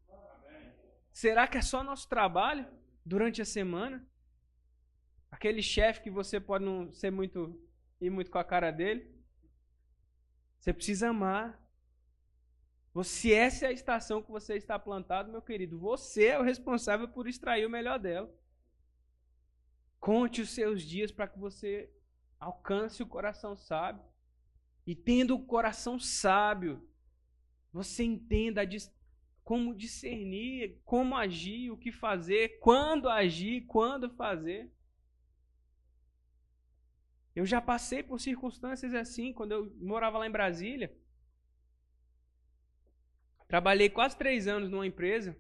Será 1.13 1.47
que 1.47 1.59
é 1.59 1.63
só 1.63 1.85
nosso 1.85 2.09
trabalho 2.09 2.67
durante 3.05 3.43
a 3.43 3.45
semana? 3.45 4.07
Aquele 5.31 5.63
chefe 5.63 6.03
que 6.03 6.11
você 6.11 6.41
pode 6.41 6.65
não 6.65 6.91
ser 6.93 7.11
muito 7.11 7.61
ir 8.01 8.11
muito 8.11 8.31
com 8.31 8.39
a 8.39 8.45
cara 8.45 8.71
dele? 8.71 9.13
Você 10.59 10.73
precisa 10.73 11.11
amar. 11.11 11.61
Se 13.05 13.33
essa 13.33 13.67
é 13.67 13.69
a 13.69 13.73
estação 13.73 14.23
que 14.23 14.31
você 14.31 14.55
está 14.55 14.79
plantado, 14.79 15.31
meu 15.31 15.43
querido, 15.43 15.79
você 15.79 16.27
é 16.27 16.39
o 16.39 16.43
responsável 16.43 17.09
por 17.09 17.27
extrair 17.27 17.67
o 17.67 17.71
melhor 17.71 17.99
dela. 17.99 18.33
Conte 19.99 20.41
os 20.41 20.51
seus 20.51 20.83
dias 20.83 21.11
para 21.11 21.29
que 21.29 21.39
você 21.39 21.91
alcance 22.39 23.03
o 23.03 23.07
coração 23.07 23.57
sábio. 23.57 24.05
E 24.87 24.95
tendo 24.95 25.35
o 25.35 25.47
coração 25.47 25.99
sábio, 25.99 26.87
você 27.73 28.05
entenda 28.05 28.63
como 29.43 29.75
discernir, 29.75 30.81
como 30.85 31.17
agir, 31.17 31.71
o 31.71 31.77
que 31.77 31.91
fazer, 31.91 32.59
quando 32.61 33.09
agir, 33.09 33.63
quando 33.63 34.11
fazer. 34.11 34.71
Eu 37.35 37.47
já 37.47 37.61
passei 37.61 38.03
por 38.03 38.21
circunstâncias 38.21 38.95
assim, 38.95 39.33
quando 39.33 39.53
eu 39.53 39.77
morava 39.81 40.19
lá 40.19 40.27
em 40.27 40.31
Brasília. 40.31 40.95
Trabalhei 43.49 43.89
quase 43.89 44.17
três 44.17 44.47
anos 44.47 44.71
numa 44.71 44.87
empresa 44.87 45.37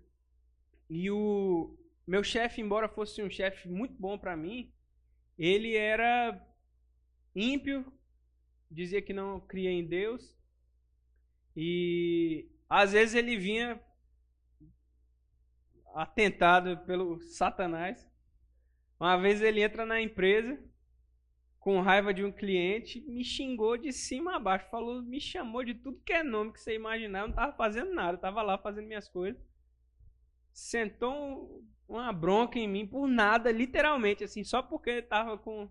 e 0.88 1.10
o, 1.10 1.78
meu 2.06 2.22
chefe, 2.24 2.60
embora 2.60 2.88
fosse 2.88 3.22
um 3.22 3.30
chefe 3.30 3.68
muito 3.68 3.94
bom 3.94 4.18
para 4.18 4.36
mim, 4.36 4.72
ele 5.38 5.76
era 5.76 6.38
ímpio, 7.34 7.90
dizia 8.70 9.00
que 9.00 9.12
não 9.12 9.40
cria 9.40 9.70
em 9.70 9.86
Deus. 9.86 10.36
E 11.56 12.48
às 12.68 12.92
vezes 12.92 13.14
ele 13.14 13.36
vinha 13.36 13.80
atentado 15.94 16.78
pelo 16.86 17.20
Satanás. 17.20 18.10
Uma 18.98 19.16
vez 19.16 19.42
ele 19.42 19.62
entra 19.62 19.84
na 19.84 20.00
empresa 20.00 20.58
com 21.62 21.80
raiva 21.80 22.12
de 22.12 22.24
um 22.24 22.32
cliente, 22.32 23.00
me 23.02 23.24
xingou 23.24 23.76
de 23.76 23.92
cima 23.92 24.34
a 24.34 24.38
baixo, 24.38 24.68
falou, 24.68 25.00
me 25.00 25.20
chamou 25.20 25.62
de 25.62 25.74
tudo 25.74 26.02
que 26.04 26.12
é 26.12 26.22
nome 26.22 26.52
que 26.52 26.60
você 26.60 26.74
imaginar, 26.74 27.20
eu 27.20 27.28
não 27.28 27.30
estava 27.30 27.52
fazendo 27.52 27.94
nada, 27.94 28.16
estava 28.16 28.42
lá 28.42 28.58
fazendo 28.58 28.88
minhas 28.88 29.08
coisas. 29.08 29.40
Sentou 30.52 31.64
uma 31.88 32.12
bronca 32.12 32.58
em 32.58 32.66
mim 32.66 32.84
por 32.84 33.06
nada, 33.06 33.52
literalmente, 33.52 34.24
assim, 34.24 34.42
só 34.42 34.60
porque 34.60 34.90
ele 34.90 35.02
tava 35.02 35.38
com, 35.38 35.70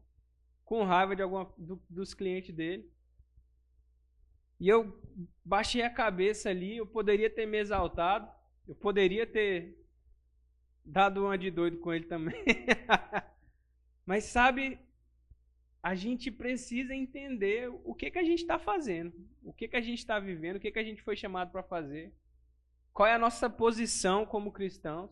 com 0.64 0.84
raiva 0.84 1.14
de 1.14 1.24
alguma, 1.24 1.52
do, 1.58 1.82
dos 1.90 2.14
clientes 2.14 2.56
dele. 2.56 2.90
E 4.62 4.70
eu 4.70 4.96
baixei 5.44 5.82
a 5.82 5.90
cabeça 5.90 6.52
ali, 6.52 6.78
eu 6.78 6.86
poderia 6.86 7.32
ter 7.32 7.48
me 7.48 7.58
exaltado, 7.58 8.32
eu 8.68 8.76
poderia 8.76 9.26
ter 9.26 9.76
dado 10.86 11.26
uma 11.26 11.36
de 11.36 11.50
doido 11.50 11.80
com 11.80 11.92
ele 11.92 12.06
também. 12.06 12.46
Mas 14.06 14.26
sabe, 14.26 14.78
a 15.82 15.96
gente 15.96 16.30
precisa 16.30 16.94
entender 16.94 17.72
o 17.84 17.96
que, 17.96 18.12
que 18.12 18.20
a 18.20 18.24
gente 18.24 18.42
está 18.42 18.60
fazendo, 18.60 19.12
o 19.44 19.52
que, 19.52 19.68
que 19.68 19.76
a 19.78 19.82
gente 19.82 19.98
está 19.98 20.20
vivendo, 20.20 20.58
o 20.58 20.60
que, 20.60 20.72
que 20.72 20.78
a 20.78 20.84
gente 20.84 21.02
foi 21.02 21.16
chamado 21.16 21.52
para 21.52 21.64
fazer, 21.64 22.14
qual 22.94 23.10
é 23.10 23.16
a 23.16 23.20
nossa 23.20 23.50
posição 23.50 24.28
como 24.28 24.52
cristãos. 24.52 25.10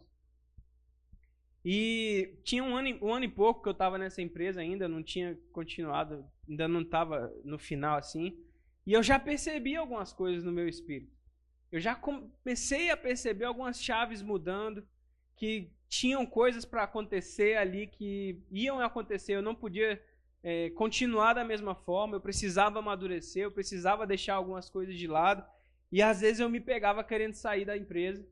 E 1.66 2.38
tinha 2.44 2.64
um 2.64 2.76
ano, 2.78 3.00
um 3.02 3.12
ano 3.12 3.26
e 3.26 3.30
pouco 3.30 3.64
que 3.64 3.70
eu 3.70 3.74
estava 3.74 3.98
nessa 3.98 4.22
empresa 4.22 4.62
ainda, 4.62 4.88
não 4.88 5.02
tinha 5.02 5.36
continuado, 5.52 6.24
ainda 6.48 6.68
não 6.68 6.82
estava 6.82 7.34
no 7.44 7.58
final 7.58 7.98
assim. 7.98 8.38
E 8.90 8.94
eu 8.94 9.04
já 9.04 9.20
percebi 9.20 9.76
algumas 9.76 10.12
coisas 10.12 10.44
no 10.44 10.52
meu 10.52 10.68
espírito. 10.68 11.16
Eu 11.72 11.80
já 11.80 11.94
comecei 11.94 12.90
a 12.90 12.98
perceber 12.98 13.46
algumas 13.46 13.80
chaves 13.80 14.20
mudando, 14.20 14.84
que 15.38 15.72
tinham 15.88 16.26
coisas 16.26 16.66
para 16.66 16.86
acontecer 16.86 17.56
ali 17.56 17.86
que 17.86 18.42
iam 18.50 18.80
acontecer. 18.80 19.34
Eu 19.34 19.44
não 19.44 19.54
podia 19.54 20.04
é, 20.42 20.72
continuar 20.72 21.34
da 21.34 21.46
mesma 21.46 21.76
forma, 21.76 22.16
eu 22.16 22.20
precisava 22.20 22.80
amadurecer, 22.80 23.44
eu 23.44 23.52
precisava 23.52 24.08
deixar 24.08 24.34
algumas 24.34 24.72
coisas 24.72 24.98
de 24.98 25.06
lado. 25.06 25.46
E 25.92 26.02
às 26.02 26.22
vezes 26.22 26.40
eu 26.40 26.50
me 26.50 26.60
pegava 26.60 27.04
querendo 27.04 27.36
sair 27.36 27.66
da 27.66 27.78
empresa. 27.78 28.28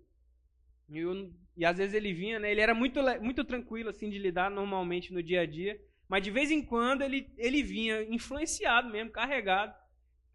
E, 0.89 0.97
eu, 0.97 1.31
e 1.55 1.65
às 1.65 1.77
vezes 1.77 1.93
ele 1.93 2.13
vinha, 2.13 2.39
né? 2.39 2.49
Ele 2.49 2.61
era 2.61 2.73
muito, 2.73 2.99
muito 3.21 3.43
tranquilo 3.43 3.91
assim 3.91 4.09
de 4.09 4.17
lidar 4.17 4.49
normalmente 4.49 5.13
no 5.13 5.21
dia 5.21 5.41
a 5.41 5.45
dia, 5.45 5.79
mas 6.09 6.23
de 6.23 6.31
vez 6.31 6.49
em 6.49 6.63
quando 6.63 7.03
ele, 7.03 7.31
ele 7.37 7.61
vinha 7.61 8.01
influenciado 8.11 8.89
mesmo, 8.89 9.11
carregado. 9.11 9.85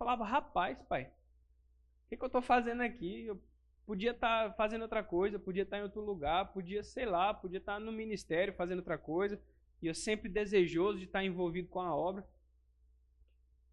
Falava, 0.02 0.24
rapaz, 0.24 0.76
pai, 0.88 1.04
o 1.04 2.08
que, 2.08 2.16
que 2.16 2.24
eu 2.24 2.26
estou 2.26 2.42
fazendo 2.42 2.80
aqui? 2.80 3.24
Eu 3.24 3.40
podia 3.86 4.10
estar 4.10 4.48
tá 4.48 4.54
fazendo 4.54 4.82
outra 4.82 5.00
coisa, 5.00 5.38
podia 5.38 5.62
estar 5.62 5.76
tá 5.76 5.80
em 5.80 5.84
outro 5.84 6.00
lugar, 6.00 6.52
podia, 6.52 6.82
sei 6.82 7.06
lá, 7.06 7.32
podia 7.32 7.58
estar 7.58 7.74
tá 7.74 7.78
no 7.78 7.92
ministério 7.92 8.52
fazendo 8.52 8.78
outra 8.78 8.98
coisa. 8.98 9.40
E 9.80 9.86
eu 9.86 9.94
sempre 9.94 10.28
desejoso 10.28 10.98
de 10.98 11.04
estar 11.04 11.22
envolvido 11.22 11.68
com 11.68 11.80
a 11.80 11.94
obra. 11.94 12.26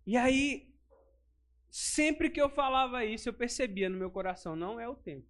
E 0.05 0.15
aí, 0.15 0.71
sempre 1.67 2.29
que 2.29 2.39
eu 2.39 2.48
falava 2.48 3.03
isso, 3.03 3.27
eu 3.27 3.33
percebia 3.33 3.89
no 3.89 3.98
meu 3.98 4.12
coração, 4.12 4.55
não 4.55 4.79
é 4.79 4.88
o 4.88 4.93
tempo. 4.93 5.27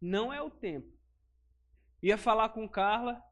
Não 0.00 0.32
é 0.32 0.42
o 0.42 0.50
tempo. 0.50 0.92
Ia 2.02 2.18
falar 2.18 2.48
com 2.48 2.68
Carla, 2.68 3.22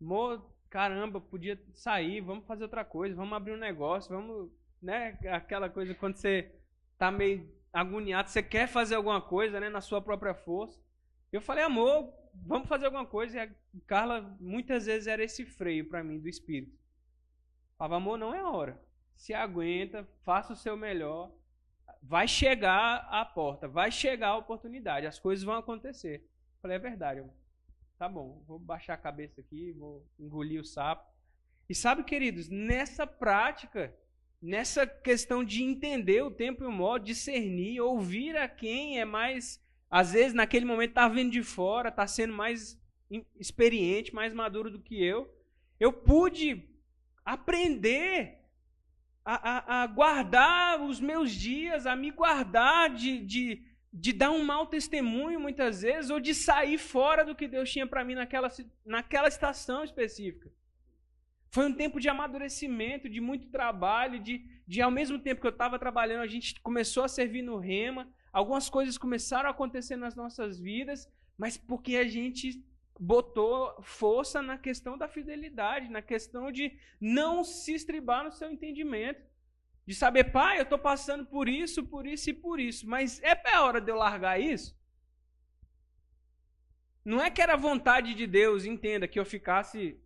Mo, 0.00 0.52
caramba, 0.68 1.20
podia 1.20 1.62
sair, 1.74 2.20
vamos 2.20 2.44
fazer 2.44 2.64
outra 2.64 2.84
coisa, 2.84 3.14
vamos 3.14 3.34
abrir 3.34 3.52
um 3.52 3.56
negócio, 3.56 4.12
vamos, 4.12 4.50
né, 4.80 5.18
aquela 5.30 5.68
coisa 5.68 5.94
quando 5.94 6.16
você 6.16 6.52
tá 6.96 7.10
meio 7.10 7.48
agoniado, 7.72 8.28
você 8.28 8.42
quer 8.42 8.66
fazer 8.66 8.94
alguma 8.94 9.20
coisa, 9.20 9.60
né, 9.60 9.68
na 9.68 9.80
sua 9.80 10.00
própria 10.00 10.34
força. 10.34 10.80
Eu 11.32 11.40
falei, 11.40 11.64
amor, 11.64 12.12
vamos 12.46 12.68
fazer 12.68 12.86
alguma 12.86 13.06
coisa. 13.06 13.36
E 13.36 13.40
a 13.40 13.50
Carla 13.86 14.36
muitas 14.40 14.86
vezes 14.86 15.06
era 15.06 15.22
esse 15.22 15.44
freio 15.44 15.88
para 15.88 16.02
mim 16.02 16.18
do 16.18 16.28
espírito. 16.28 16.76
Falava, 17.76 17.96
amor, 17.96 18.18
não 18.18 18.34
é 18.34 18.38
a 18.38 18.50
hora. 18.50 18.80
Se 19.14 19.34
aguenta, 19.34 20.08
faça 20.24 20.52
o 20.52 20.56
seu 20.56 20.76
melhor 20.76 21.30
vai 22.02 22.28
chegar 22.28 23.06
a 23.10 23.24
porta, 23.24 23.68
vai 23.68 23.90
chegar 23.90 24.28
a 24.28 24.36
oportunidade, 24.36 25.06
as 25.06 25.18
coisas 25.18 25.44
vão 25.44 25.54
acontecer. 25.54 26.26
falei, 26.60 26.76
é 26.76 26.80
verdade, 26.80 27.20
eu, 27.20 27.30
tá 27.98 28.08
bom, 28.08 28.42
vou 28.46 28.58
baixar 28.58 28.94
a 28.94 28.98
cabeça 28.98 29.40
aqui, 29.40 29.72
vou 29.72 30.06
engolir 30.18 30.60
o 30.60 30.64
sapo. 30.64 31.06
E 31.68 31.74
sabe, 31.74 32.02
queridos, 32.04 32.48
nessa 32.48 33.06
prática, 33.06 33.94
nessa 34.40 34.86
questão 34.86 35.44
de 35.44 35.62
entender 35.62 36.22
o 36.22 36.30
tempo 36.30 36.62
e 36.62 36.66
o 36.66 36.72
modo, 36.72 37.04
discernir, 37.04 37.80
ouvir 37.80 38.36
a 38.36 38.48
quem 38.48 39.00
é 39.00 39.04
mais, 39.04 39.62
às 39.90 40.12
vezes 40.12 40.32
naquele 40.32 40.64
momento 40.64 40.90
está 40.90 41.08
vindo 41.08 41.30
de 41.30 41.42
fora, 41.42 41.88
está 41.88 42.06
sendo 42.06 42.32
mais 42.32 42.78
experiente, 43.38 44.14
mais 44.14 44.32
maduro 44.32 44.70
do 44.70 44.80
que 44.80 45.02
eu, 45.02 45.32
eu 45.80 45.92
pude 45.92 46.68
aprender 47.24 48.38
a, 49.24 49.34
a, 49.34 49.82
a 49.82 49.86
guardar 49.86 50.80
os 50.82 51.00
meus 51.00 51.30
dias, 51.32 51.86
a 51.86 51.94
me 51.94 52.10
guardar 52.10 52.90
de, 52.90 53.18
de, 53.24 53.62
de 53.92 54.12
dar 54.12 54.30
um 54.30 54.44
mau 54.44 54.66
testemunho 54.66 55.38
muitas 55.38 55.82
vezes, 55.82 56.10
ou 56.10 56.20
de 56.20 56.34
sair 56.34 56.78
fora 56.78 57.24
do 57.24 57.34
que 57.34 57.48
Deus 57.48 57.70
tinha 57.70 57.86
para 57.86 58.04
mim 58.04 58.14
naquela, 58.14 58.50
naquela 58.84 59.28
estação 59.28 59.84
específica. 59.84 60.50
Foi 61.50 61.66
um 61.66 61.72
tempo 61.72 61.98
de 61.98 62.08
amadurecimento, 62.08 63.08
de 63.08 63.20
muito 63.20 63.48
trabalho, 63.48 64.20
de, 64.20 64.44
de 64.66 64.82
ao 64.82 64.90
mesmo 64.90 65.18
tempo 65.18 65.40
que 65.40 65.46
eu 65.46 65.52
estava 65.52 65.78
trabalhando, 65.78 66.22
a 66.22 66.26
gente 66.26 66.60
começou 66.60 67.04
a 67.04 67.08
servir 67.08 67.42
no 67.42 67.58
rema, 67.58 68.08
algumas 68.32 68.68
coisas 68.68 68.98
começaram 68.98 69.48
a 69.48 69.52
acontecer 69.52 69.96
nas 69.96 70.14
nossas 70.14 70.60
vidas, 70.60 71.08
mas 71.36 71.56
porque 71.56 71.96
a 71.96 72.06
gente 72.06 72.62
botou 73.00 73.80
força 73.82 74.42
na 74.42 74.58
questão 74.58 74.98
da 74.98 75.08
fidelidade, 75.08 75.90
na 75.90 76.02
questão 76.02 76.50
de 76.50 76.76
não 77.00 77.44
se 77.44 77.72
estribar 77.72 78.24
no 78.24 78.32
seu 78.32 78.50
entendimento. 78.50 79.26
De 79.86 79.94
saber, 79.94 80.24
pai, 80.24 80.58
eu 80.58 80.64
estou 80.64 80.78
passando 80.78 81.24
por 81.24 81.48
isso, 81.48 81.82
por 81.86 82.06
isso 82.06 82.28
e 82.28 82.34
por 82.34 82.60
isso. 82.60 82.86
Mas 82.86 83.22
é 83.22 83.58
hora 83.58 83.80
de 83.80 83.90
eu 83.90 83.96
largar 83.96 84.38
isso? 84.38 84.76
Não 87.02 87.22
é 87.22 87.30
que 87.30 87.40
era 87.40 87.56
vontade 87.56 88.14
de 88.14 88.26
Deus, 88.26 88.66
entenda, 88.66 89.08
que 89.08 89.18
eu 89.18 89.24
ficasse 89.24 89.98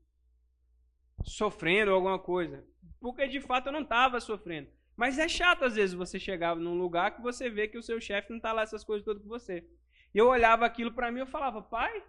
sofrendo 1.25 1.93
alguma 1.93 2.19
coisa. 2.19 2.65
Porque 3.01 3.27
de 3.27 3.41
fato 3.41 3.67
eu 3.67 3.73
não 3.73 3.83
estava 3.83 4.21
sofrendo. 4.21 4.69
Mas 4.97 5.19
é 5.19 5.29
chato 5.29 5.65
às 5.65 5.75
vezes 5.75 5.95
você 5.95 6.19
chegar 6.19 6.55
num 6.55 6.79
lugar 6.79 7.17
que 7.17 7.23
você 7.23 7.49
vê 7.51 7.67
que 7.67 7.79
o 7.79 7.83
seu 7.83 8.01
chefe 8.01 8.31
não 8.31 8.37
está 8.37 8.53
lá 8.53 8.63
essas 8.63 8.85
coisas 8.85 9.05
todas 9.05 9.23
com 9.23 9.29
você. 9.29 9.67
E 10.15 10.19
eu 10.19 10.29
olhava 10.29 10.67
aquilo 10.67 10.93
para 10.93 11.11
mim 11.11 11.23
e 11.23 11.27
falava, 11.27 11.63
pai, 11.63 12.05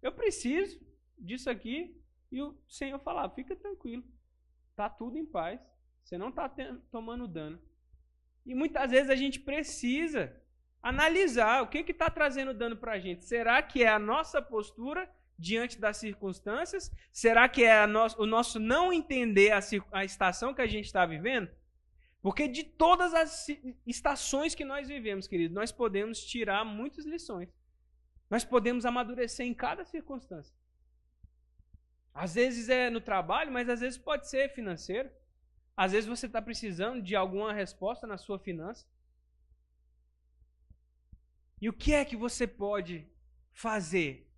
eu 0.00 0.12
preciso 0.12 0.80
disso 1.18 1.50
aqui. 1.50 2.00
E 2.30 2.42
o 2.42 2.56
Senhor 2.68 2.98
falava: 2.98 3.34
fica 3.34 3.56
tranquilo, 3.56 4.04
tá 4.76 4.88
tudo 4.88 5.16
em 5.16 5.24
paz. 5.24 5.60
Você 6.02 6.18
não 6.18 6.28
está 6.28 6.50
tomando 6.90 7.26
dano. 7.26 7.58
E 8.44 8.54
muitas 8.54 8.90
vezes 8.90 9.08
a 9.08 9.16
gente 9.16 9.40
precisa 9.40 10.36
analisar 10.82 11.62
o 11.62 11.68
que 11.68 11.78
está 11.78 12.10
trazendo 12.10 12.52
dano 12.52 12.76
para 12.76 12.92
a 12.92 12.98
gente. 12.98 13.24
Será 13.24 13.62
que 13.62 13.82
é 13.82 13.88
a 13.88 13.98
nossa 13.98 14.42
postura 14.42 15.10
diante 15.38 15.80
das 15.80 15.96
circunstâncias? 15.96 16.90
Será 17.12 17.48
que 17.48 17.64
é 17.64 17.86
no, 17.86 18.06
o 18.18 18.26
nosso 18.26 18.58
não 18.58 18.92
entender 18.92 19.52
a, 19.52 19.60
a 19.92 20.04
estação 20.04 20.54
que 20.54 20.62
a 20.62 20.66
gente 20.66 20.86
está 20.86 21.04
vivendo? 21.04 21.50
Porque 22.22 22.48
de 22.48 22.64
todas 22.64 23.12
as 23.12 23.46
estações 23.86 24.54
que 24.54 24.64
nós 24.64 24.88
vivemos, 24.88 25.26
querido, 25.26 25.54
nós 25.54 25.70
podemos 25.70 26.24
tirar 26.24 26.64
muitas 26.64 27.04
lições. 27.04 27.50
Nós 28.30 28.44
podemos 28.44 28.86
amadurecer 28.86 29.46
em 29.46 29.52
cada 29.52 29.84
circunstância. 29.84 30.54
Às 32.14 32.34
vezes 32.34 32.68
é 32.68 32.88
no 32.88 33.00
trabalho, 33.00 33.52
mas 33.52 33.68
às 33.68 33.80
vezes 33.80 33.98
pode 33.98 34.28
ser 34.28 34.48
financeiro. 34.54 35.10
Às 35.76 35.92
vezes 35.92 36.08
você 36.08 36.26
está 36.26 36.40
precisando 36.40 37.02
de 37.02 37.14
alguma 37.14 37.52
resposta 37.52 38.06
na 38.06 38.16
sua 38.16 38.38
finança. 38.38 38.86
E 41.60 41.68
o 41.68 41.72
que 41.72 41.92
é 41.92 42.04
que 42.04 42.16
você 42.16 42.46
pode 42.46 43.06
fazer 43.52 44.30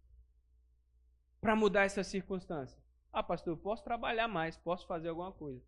para 1.47 1.55
mudar 1.55 1.85
essa 1.85 2.03
circunstância? 2.03 2.76
Ah, 3.12 3.23
pastor, 3.23 3.53
eu 3.53 3.57
posso 3.57 3.85
trabalhar 3.85 4.26
mais, 4.26 4.57
posso 4.57 4.85
fazer 4.85 5.11
alguma 5.11 5.31
coisa. 5.31 5.62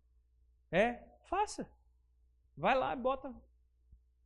É? 0.69 1.01
Faça. 1.29 1.71
Vai 2.57 2.77
lá 2.77 2.91
e 2.91 2.97
bota 2.97 3.33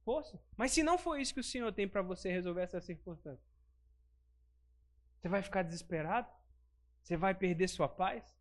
força. 0.04 0.42
Mas 0.58 0.72
se 0.72 0.82
não 0.82 0.98
for 0.98 1.20
isso 1.20 1.32
que 1.32 1.42
o 1.42 1.44
Senhor 1.44 1.72
tem 1.72 1.88
para 1.88 2.02
você 2.02 2.32
resolver 2.32 2.64
essa 2.64 2.82
circunstância, 2.82 3.46
você 5.20 5.30
vai 5.30 5.44
ficar 5.44 5.62
desesperado? 5.62 6.28
Você 7.04 7.16
vai 7.16 7.36
perder 7.36 7.68
sua 7.68 7.88
paz? 7.88 8.36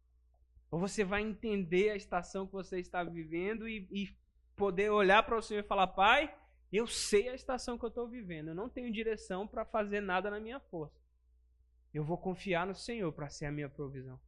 Ou 0.71 0.81
você 0.81 1.05
vai 1.05 1.21
entender 1.21 1.91
a 1.91 1.97
estação 1.97 2.47
que 2.47 2.55
você 2.55 2.81
está 2.81 3.05
vivendo 3.05 3.69
e, 3.69 3.87
e 3.91 4.17
poder 4.57 4.89
olhar 4.89 5.23
para 5.23 5.37
o 5.37 5.43
Senhor 5.43 5.61
e 5.61 5.69
falar: 5.69 5.89
Pai, 5.89 6.35
eu 6.73 6.87
sei 6.87 7.29
a 7.29 7.35
estação 7.35 7.77
que 7.77 7.85
eu 7.85 7.91
estou 7.91 8.09
vivendo, 8.09 8.49
eu 8.49 8.55
não 8.55 8.71
tenho 8.71 8.91
direção 8.91 9.47
para 9.47 9.67
fazer 9.67 10.01
nada 10.01 10.31
na 10.31 10.41
minha 10.41 10.61
força. 10.61 11.02
Eu 11.93 12.05
vou 12.05 12.17
confiar 12.17 12.67
no 12.67 12.75
Senhor 12.75 13.13
para 13.13 13.29
ser 13.29 13.47
a 13.47 13.53
minha 13.53 13.69
provisão. 13.69 14.21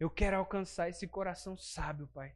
Eu 0.00 0.08
quero 0.08 0.36
alcançar 0.36 0.88
esse 0.88 1.06
coração 1.06 1.56
sábio, 1.56 2.06
Pai. 2.08 2.34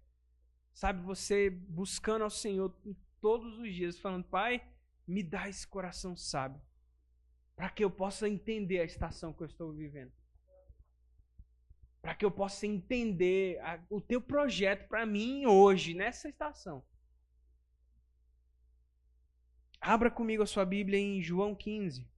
Sabe, 0.74 1.02
você 1.02 1.50
buscando 1.50 2.24
ao 2.24 2.30
Senhor 2.30 2.74
todos 3.20 3.58
os 3.58 3.72
dias, 3.72 3.98
falando: 3.98 4.24
Pai, 4.24 4.66
me 5.06 5.22
dá 5.22 5.48
esse 5.48 5.66
coração 5.66 6.16
sábio, 6.16 6.60
para 7.54 7.70
que 7.70 7.84
eu 7.84 7.90
possa 7.90 8.28
entender 8.28 8.80
a 8.80 8.84
estação 8.84 9.32
que 9.32 9.42
eu 9.42 9.46
estou 9.46 9.72
vivendo 9.72 10.12
para 12.02 12.16
que 12.16 12.24
eu 12.24 12.30
possa 12.32 12.66
entender 12.66 13.60
a, 13.60 13.80
o 13.88 14.00
teu 14.00 14.20
projeto 14.20 14.88
para 14.88 15.06
mim 15.06 15.46
hoje, 15.46 15.94
nessa 15.94 16.28
estação. 16.28 16.84
Abra 19.80 20.10
comigo 20.10 20.42
a 20.42 20.46
sua 20.46 20.64
Bíblia 20.64 20.98
em 20.98 21.22
João 21.22 21.54
15. 21.54 22.10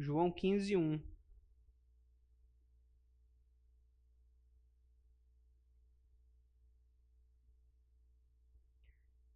João 0.00 0.32
15, 0.32 0.76
1. 0.76 0.98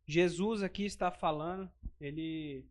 Jesus 0.06 0.62
aqui 0.62 0.86
está 0.86 1.10
falando, 1.10 1.70
ele 2.00 2.64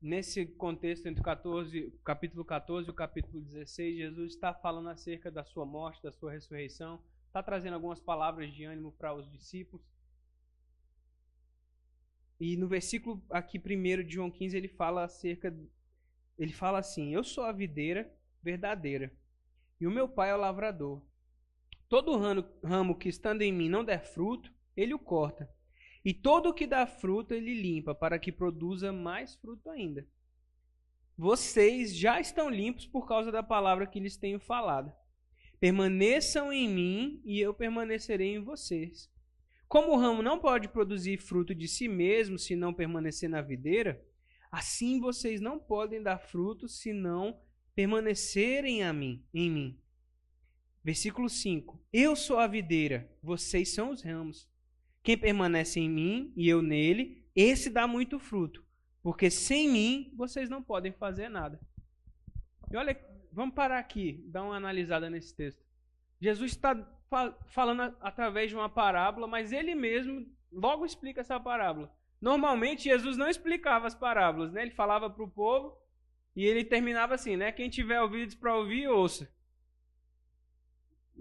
nesse 0.00 0.46
contexto 0.46 1.06
entre 1.06 1.22
14, 1.22 1.92
capítulo 2.02 2.42
14 2.42 2.88
e 2.88 2.90
o 2.90 2.94
capítulo 2.94 3.42
16, 3.42 3.98
Jesus 3.98 4.32
está 4.32 4.54
falando 4.54 4.88
acerca 4.88 5.30
da 5.30 5.44
sua 5.44 5.66
morte, 5.66 6.02
da 6.02 6.12
sua 6.12 6.32
ressurreição, 6.32 7.02
está 7.26 7.42
trazendo 7.42 7.74
algumas 7.74 8.00
palavras 8.00 8.50
de 8.50 8.64
ânimo 8.64 8.92
para 8.92 9.14
os 9.14 9.30
discípulos. 9.30 9.84
E 12.38 12.56
no 12.56 12.66
versículo 12.66 13.22
aqui 13.28 13.58
primeiro 13.58 14.02
de 14.02 14.14
João 14.14 14.30
15 14.30 14.56
ele 14.56 14.68
fala 14.68 15.04
acerca 15.04 15.54
ele 16.40 16.52
fala 16.52 16.78
assim: 16.78 17.14
Eu 17.14 17.22
sou 17.22 17.44
a 17.44 17.52
videira 17.52 18.10
verdadeira, 18.42 19.12
e 19.78 19.86
o 19.86 19.90
meu 19.90 20.08
pai 20.08 20.30
é 20.30 20.34
o 20.34 20.38
lavrador. 20.38 21.02
Todo 21.86 22.16
ramo 22.64 22.94
que 22.94 23.08
estando 23.08 23.42
em 23.42 23.52
mim 23.52 23.68
não 23.68 23.84
der 23.84 24.04
fruto, 24.04 24.52
ele 24.76 24.94
o 24.94 24.98
corta. 24.98 25.50
E 26.04 26.14
todo 26.14 26.48
o 26.48 26.54
que 26.54 26.66
dá 26.66 26.86
fruto, 26.86 27.34
ele 27.34 27.52
limpa, 27.52 27.94
para 27.94 28.18
que 28.18 28.32
produza 28.32 28.90
mais 28.90 29.34
fruto 29.34 29.68
ainda. 29.68 30.06
Vocês 31.18 31.94
já 31.94 32.18
estão 32.18 32.48
limpos 32.48 32.86
por 32.86 33.06
causa 33.06 33.30
da 33.30 33.42
palavra 33.42 33.86
que 33.86 34.00
lhes 34.00 34.16
tenho 34.16 34.40
falado. 34.40 34.90
Permaneçam 35.58 36.50
em 36.50 36.66
mim 36.66 37.20
e 37.22 37.38
eu 37.38 37.52
permanecerei 37.52 38.36
em 38.36 38.42
vocês. 38.42 39.10
Como 39.68 39.92
o 39.92 39.98
ramo 39.98 40.22
não 40.22 40.38
pode 40.38 40.68
produzir 40.68 41.18
fruto 41.18 41.54
de 41.54 41.68
si 41.68 41.86
mesmo 41.86 42.38
se 42.38 42.56
não 42.56 42.72
permanecer 42.72 43.28
na 43.28 43.42
videira, 43.42 44.02
Assim 44.50 45.00
vocês 45.00 45.40
não 45.40 45.58
podem 45.58 46.02
dar 46.02 46.18
frutos 46.18 46.80
se 46.80 46.92
não 46.92 47.40
permanecerem 47.74 48.82
a 48.82 48.92
mim, 48.92 49.24
em 49.32 49.50
mim. 49.50 49.80
Versículo 50.82 51.28
5: 51.28 51.80
Eu 51.92 52.16
sou 52.16 52.38
a 52.38 52.46
videira, 52.46 53.10
vocês 53.22 53.72
são 53.72 53.90
os 53.90 54.02
ramos. 54.02 54.48
Quem 55.02 55.16
permanece 55.16 55.80
em 55.80 55.88
mim 55.88 56.32
e 56.36 56.48
eu 56.48 56.60
nele, 56.60 57.24
esse 57.34 57.70
dá 57.70 57.86
muito 57.86 58.18
fruto, 58.18 58.64
porque 59.02 59.30
sem 59.30 59.68
mim 59.68 60.12
vocês 60.16 60.50
não 60.50 60.62
podem 60.62 60.92
fazer 60.92 61.28
nada. 61.28 61.60
E 62.70 62.76
olha, 62.76 62.98
vamos 63.32 63.54
parar 63.54 63.78
aqui, 63.78 64.24
dar 64.26 64.42
uma 64.42 64.56
analisada 64.56 65.08
nesse 65.08 65.34
texto. 65.34 65.64
Jesus 66.20 66.52
está 66.52 66.76
falando 67.46 67.96
através 68.00 68.50
de 68.50 68.56
uma 68.56 68.68
parábola, 68.68 69.26
mas 69.26 69.52
ele 69.52 69.74
mesmo 69.74 70.26
logo 70.52 70.84
explica 70.84 71.20
essa 71.20 71.40
parábola. 71.40 71.92
Normalmente 72.20 72.84
Jesus 72.84 73.16
não 73.16 73.28
explicava 73.28 73.86
as 73.86 73.94
parábolas, 73.94 74.52
né? 74.52 74.62
Ele 74.62 74.70
falava 74.70 75.08
para 75.08 75.24
o 75.24 75.30
povo 75.30 75.76
e 76.36 76.44
ele 76.44 76.64
terminava 76.64 77.14
assim, 77.14 77.36
né? 77.36 77.50
Quem 77.50 77.70
tiver 77.70 78.00
ouvidos 78.00 78.34
para 78.34 78.56
ouvir, 78.56 78.88
ouça. 78.88 79.32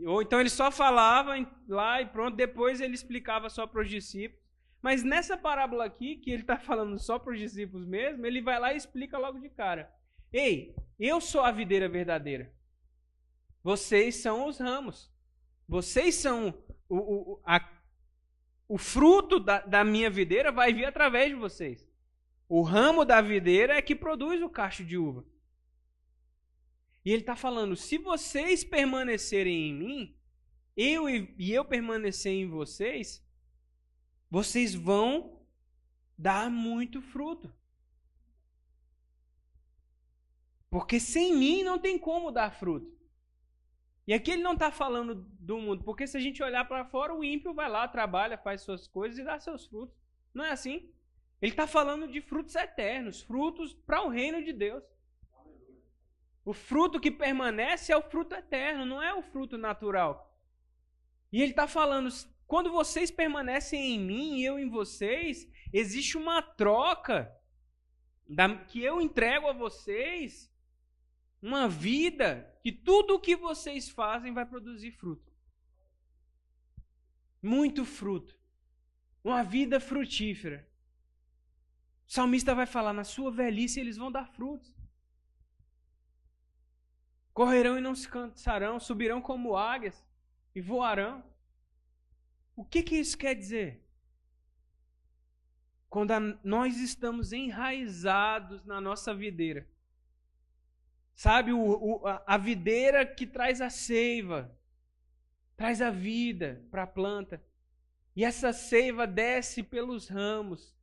Ou 0.05 0.21
então 0.21 0.39
ele 0.39 0.49
só 0.49 0.71
falava 0.71 1.33
lá 1.67 2.01
e 2.01 2.05
pronto, 2.05 2.35
depois 2.35 2.79
ele 2.81 2.93
explicava 2.93 3.49
só 3.49 3.65
para 3.65 3.81
os 3.81 3.89
discípulos. 3.89 4.43
Mas 4.81 5.03
nessa 5.03 5.37
parábola 5.37 5.85
aqui, 5.85 6.17
que 6.17 6.31
ele 6.31 6.41
está 6.41 6.57
falando 6.59 6.97
só 6.99 7.17
para 7.17 7.33
os 7.33 7.39
discípulos 7.39 7.85
mesmo, 7.85 8.25
ele 8.25 8.41
vai 8.41 8.59
lá 8.59 8.73
e 8.73 8.77
explica 8.77 9.17
logo 9.17 9.39
de 9.39 9.49
cara. 9.49 9.93
Ei, 10.31 10.75
eu 10.99 11.19
sou 11.19 11.41
a 11.41 11.51
videira 11.51 11.89
verdadeira. 11.89 12.53
Vocês 13.63 14.15
são 14.15 14.47
os 14.47 14.57
ramos. 14.57 15.11
Vocês 15.67 16.15
são 16.15 16.53
o, 16.87 16.97
o, 16.97 17.41
a 17.45 17.59
o 18.69 18.77
fruto 18.77 19.39
da, 19.39 19.61
da 19.61 19.83
minha 19.83 20.11
videira 20.11 20.51
vai 20.51 20.71
vir 20.71 20.85
através 20.85 21.29
de 21.29 21.35
vocês. 21.35 21.89
O 22.47 22.61
ramo 22.61 23.03
da 23.03 23.19
videira 23.19 23.75
é 23.75 23.81
que 23.81 23.95
produz 23.95 24.41
o 24.43 24.49
cacho 24.49 24.85
de 24.85 24.95
uva. 24.95 25.25
E 27.03 27.11
ele 27.11 27.23
está 27.23 27.35
falando: 27.35 27.75
se 27.75 27.97
vocês 27.97 28.63
permanecerem 28.63 29.69
em 29.69 29.73
mim, 29.73 30.15
eu 30.77 31.09
e, 31.09 31.33
e 31.39 31.51
eu 31.51 31.65
permanecer 31.65 32.31
em 32.31 32.47
vocês, 32.47 33.25
vocês 34.29 34.75
vão 34.75 35.41
dar 36.15 36.51
muito 36.51 37.01
fruto. 37.01 37.51
Porque 40.69 40.99
sem 40.99 41.35
mim 41.35 41.63
não 41.63 41.79
tem 41.79 41.97
como 41.97 42.31
dar 42.31 42.51
fruto. 42.51 42.98
E 44.09 44.13
aqui 44.15 44.31
ele 44.31 44.41
não 44.41 44.53
está 44.53 44.71
falando 44.71 45.13
do 45.39 45.59
mundo, 45.59 45.83
porque 45.83 46.07
se 46.07 46.17
a 46.17 46.19
gente 46.19 46.41
olhar 46.41 46.67
para 46.67 46.83
fora, 46.83 47.13
o 47.13 47.23
ímpio 47.23 47.53
vai 47.53 47.69
lá, 47.69 47.87
trabalha, 47.87 48.39
faz 48.39 48.61
suas 48.61 48.87
coisas 48.87 49.19
e 49.19 49.23
dá 49.23 49.39
seus 49.39 49.67
frutos. 49.67 49.95
Não 50.33 50.43
é 50.43 50.49
assim? 50.49 50.91
Ele 51.39 51.51
está 51.51 51.67
falando 51.67 52.07
de 52.07 52.19
frutos 52.19 52.55
eternos, 52.55 53.21
frutos 53.21 53.71
para 53.71 54.01
o 54.01 54.09
reino 54.09 54.43
de 54.43 54.51
Deus. 54.51 54.83
O 56.43 56.53
fruto 56.53 56.99
que 56.99 57.11
permanece 57.11 57.91
é 57.91 57.97
o 57.97 58.01
fruto 58.01 58.33
eterno, 58.33 58.83
não 58.83 58.99
é 58.99 59.13
o 59.13 59.21
fruto 59.21 59.59
natural. 59.59 60.35
E 61.31 61.43
ele 61.43 61.51
está 61.51 61.67
falando: 61.67 62.09
quando 62.47 62.71
vocês 62.71 63.11
permanecem 63.11 63.93
em 63.93 63.99
mim 63.99 64.37
e 64.39 64.43
eu 64.43 64.57
em 64.57 64.71
vocês, 64.71 65.47
existe 65.71 66.17
uma 66.17 66.41
troca 66.41 67.31
da, 68.27 68.55
que 68.55 68.83
eu 68.83 68.99
entrego 68.99 69.47
a 69.47 69.53
vocês 69.53 70.51
uma 71.41 71.67
vida 71.67 72.51
que 72.61 72.71
tudo 72.71 73.15
o 73.15 73.19
que 73.19 73.35
vocês 73.35 73.89
fazem 73.89 74.33
vai 74.33 74.45
produzir 74.45 74.91
fruto. 74.91 75.29
muito 77.41 77.85
fruto, 77.85 78.37
uma 79.23 79.43
vida 79.43 79.79
frutífera. 79.79 80.67
O 82.07 82.11
salmista 82.11 82.53
vai 82.53 82.65
falar: 82.65 82.91
na 82.91 83.03
sua 83.03 83.31
velhice 83.31 83.79
eles 83.79 83.95
vão 83.95 84.11
dar 84.11 84.25
frutos. 84.25 84.73
Correrão 87.33 87.77
e 87.77 87.81
não 87.81 87.95
se 87.95 88.09
cansarão, 88.09 88.79
subirão 88.79 89.21
como 89.21 89.55
águias 89.55 90.05
e 90.53 90.59
voarão. 90.59 91.23
O 92.55 92.65
que, 92.65 92.83
que 92.83 92.95
isso 92.97 93.17
quer 93.17 93.35
dizer? 93.35 93.87
Quando 95.87 96.11
a, 96.11 96.19
nós 96.43 96.77
estamos 96.77 97.31
enraizados 97.31 98.65
na 98.65 98.81
nossa 98.81 99.13
videira. 99.13 99.65
Sabe, 101.19 101.51
o, 101.51 101.59
o, 101.59 102.07
a, 102.07 102.37
videira 102.37 103.05
que 103.05 103.27
traz 103.27 103.59
a 103.59 103.69
seiva, 103.69 104.57
traz 105.57 105.81
a 105.81 105.91
vida 105.91 106.65
para 106.71 106.83
a 106.83 106.87
planta. 106.87 107.43
E 108.15 108.23
essa 108.23 108.53
seiva 108.53 109.05
desce 109.05 109.61
pelos 109.61 110.07
ramos. 110.07 110.73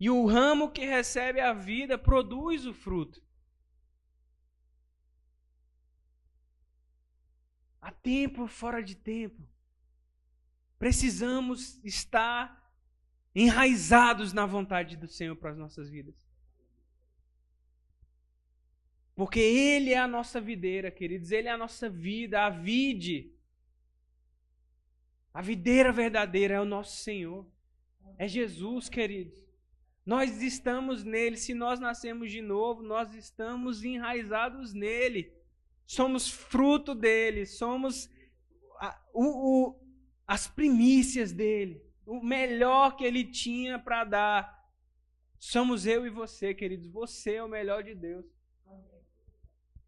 E 0.00 0.08
o 0.08 0.24
ramo 0.24 0.70
que 0.70 0.86
recebe 0.86 1.38
a 1.38 1.52
vida 1.52 1.98
produz 1.98 2.64
o 2.64 2.72
fruto. 2.72 3.22
Há 7.78 7.92
tempo 7.92 8.46
fora 8.46 8.82
de 8.82 8.96
tempo. 8.96 9.46
Precisamos 10.78 11.78
estar 11.84 12.72
enraizados 13.34 14.32
na 14.32 14.46
vontade 14.46 14.96
do 14.96 15.08
Senhor 15.08 15.36
para 15.36 15.50
as 15.50 15.58
nossas 15.58 15.90
vidas. 15.90 16.21
Porque 19.22 19.38
Ele 19.38 19.92
é 19.92 19.98
a 19.98 20.08
nossa 20.08 20.40
videira, 20.40 20.90
queridos, 20.90 21.30
Ele 21.30 21.46
é 21.46 21.52
a 21.52 21.56
nossa 21.56 21.88
vida, 21.88 22.44
a 22.44 22.50
vide. 22.50 23.32
A 25.32 25.40
videira 25.40 25.92
verdadeira 25.92 26.54
é 26.54 26.60
o 26.60 26.64
nosso 26.64 26.96
Senhor. 27.04 27.46
É 28.18 28.26
Jesus, 28.26 28.88
queridos. 28.88 29.40
Nós 30.04 30.42
estamos 30.42 31.04
nele. 31.04 31.36
Se 31.36 31.54
nós 31.54 31.78
nascemos 31.78 32.32
de 32.32 32.42
novo, 32.42 32.82
nós 32.82 33.14
estamos 33.14 33.84
enraizados 33.84 34.74
nele. 34.74 35.32
Somos 35.86 36.28
fruto 36.28 36.92
dele. 36.92 37.46
Somos 37.46 38.10
a, 38.80 39.00
o, 39.14 39.68
o, 39.68 39.80
as 40.26 40.48
primícias 40.48 41.30
dele. 41.30 41.80
O 42.04 42.20
melhor 42.20 42.96
que 42.96 43.04
ele 43.04 43.22
tinha 43.22 43.78
para 43.78 44.02
dar. 44.02 44.68
Somos 45.38 45.86
eu 45.86 46.04
e 46.04 46.10
você, 46.10 46.52
queridos. 46.52 46.88
Você 46.88 47.34
é 47.34 47.44
o 47.44 47.48
melhor 47.48 47.84
de 47.84 47.94
Deus. 47.94 48.26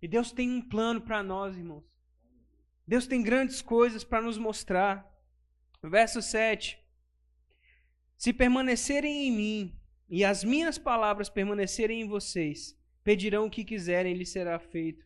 E 0.01 0.09
Deus 0.09 0.33
tem 0.33 0.51
um 0.51 0.61
plano 0.61 1.01
para 1.01 1.23
nós, 1.23 1.57
irmãos. 1.57 1.85
Deus 2.87 3.07
tem 3.07 3.23
grandes 3.23 3.63
coisas 3.63 4.05
para 4.05 4.23
nos 4.23 4.37
mostrar. 4.37 5.11
Verso 5.83 6.21
7. 6.21 6.79
Se 8.17 8.33
permanecerem 8.33 9.29
em 9.29 9.33
mim 9.33 9.77
e 10.09 10.25
as 10.25 10.45
minhas 10.45 10.79
palavras 10.79 11.29
permanecerem 11.29 12.03
em 12.03 12.09
vocês, 12.09 12.79
pedirão 13.03 13.47
o 13.47 13.51
que 13.51 13.65
quiserem 13.65 14.15
e 14.15 14.19
lhes 14.19 14.31
será 14.31 14.59
feito. 14.59 15.05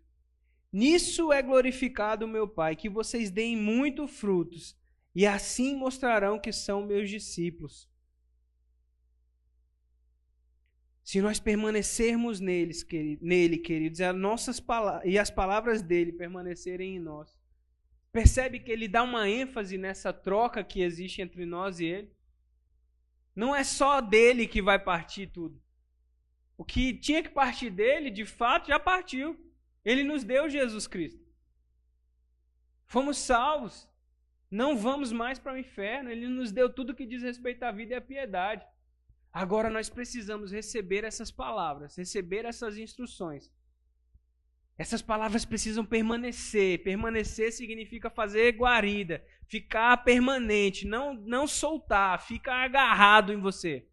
Nisso 0.73 1.33
é 1.33 1.43
glorificado 1.43 2.27
o 2.27 2.29
meu 2.29 2.47
Pai, 2.47 2.77
que 2.77 2.89
vocês 2.89 3.31
deem 3.31 3.57
muito 3.57 4.07
frutos, 4.07 4.77
e 5.15 5.27
assim 5.27 5.75
mostrarão 5.75 6.39
que 6.39 6.53
são 6.53 6.85
meus 6.85 7.09
discípulos. 7.09 7.89
Se 11.09 11.23
nós 11.23 11.41
permanecermos 11.41 12.39
neles, 12.39 12.83
querido, 12.83 13.25
nele, 13.25 13.57
queridos, 13.57 13.99
as, 13.99 14.15
nossas 14.15 14.63
e 15.07 15.19
as 15.19 15.31
palavras 15.31 15.81
dele 15.81 16.13
permanecerem 16.13 16.97
em 16.97 16.99
nós, 16.99 17.35
percebe 18.13 18.61
que 18.61 18.71
ele 18.71 18.87
dá 18.87 19.03
uma 19.03 19.27
ênfase 19.27 19.79
nessa 19.79 20.13
troca 20.13 20.63
que 20.63 20.83
existe 20.83 21.23
entre 21.23 21.47
nós 21.47 21.81
e 21.81 21.87
ele? 21.87 22.13
Não 23.35 23.57
é 23.57 23.65
só 23.65 24.03
dele 24.03 24.47
que 24.47 24.61
vai 24.61 24.79
partir 24.79 25.29
tudo. 25.29 25.59
O 26.59 26.63
que 26.63 26.93
tinha 26.93 27.23
que 27.23 27.31
partir 27.31 27.71
dele, 27.71 28.11
de 28.11 28.27
fato, 28.27 28.69
já 28.69 28.79
partiu. 28.79 29.35
Ele 29.83 30.05
nos 30.05 30.25
deu 30.25 30.47
Jesus 30.51 30.87
Cristo. 30.87 31.25
Fomos 32.85 33.17
salvos. 33.17 33.89
Não 34.51 34.77
vamos 34.77 35.11
mais 35.11 35.39
para 35.39 35.55
o 35.55 35.59
inferno. 35.59 36.11
Ele 36.11 36.29
nos 36.29 36.53
deu 36.53 36.69
tudo 36.69 36.95
que 36.95 37.07
diz 37.07 37.23
respeito 37.23 37.63
à 37.63 37.73
vida 37.73 37.95
e 37.95 37.97
à 37.97 38.01
piedade. 38.03 38.67
Agora 39.33 39.71
nós 39.71 39.89
precisamos 39.89 40.51
receber 40.53 41.05
essas 41.05 41.31
palavras, 41.31 41.97
receber 41.97 42.45
essas 42.45 42.77
instruções. 42.77 43.53
Essas 44.77 45.03
palavras 45.03 45.45
precisam 45.45 45.85
permanecer. 45.85 46.83
Permanecer 46.85 47.53
significa 47.53 48.09
fazer 48.09 48.53
guarida, 48.53 49.25
ficar 49.49 49.97
permanente, 49.99 50.87
não, 50.87 51.15
não 51.15 51.47
soltar, 51.47 52.23
ficar 52.23 52.65
agarrado 52.65 53.33
em 53.33 53.41
você. 53.41 53.89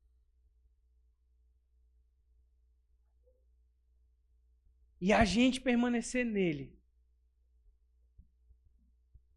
E 5.02 5.12
a 5.12 5.26
gente 5.26 5.60
permanecer 5.60 6.26
nele. 6.26 6.76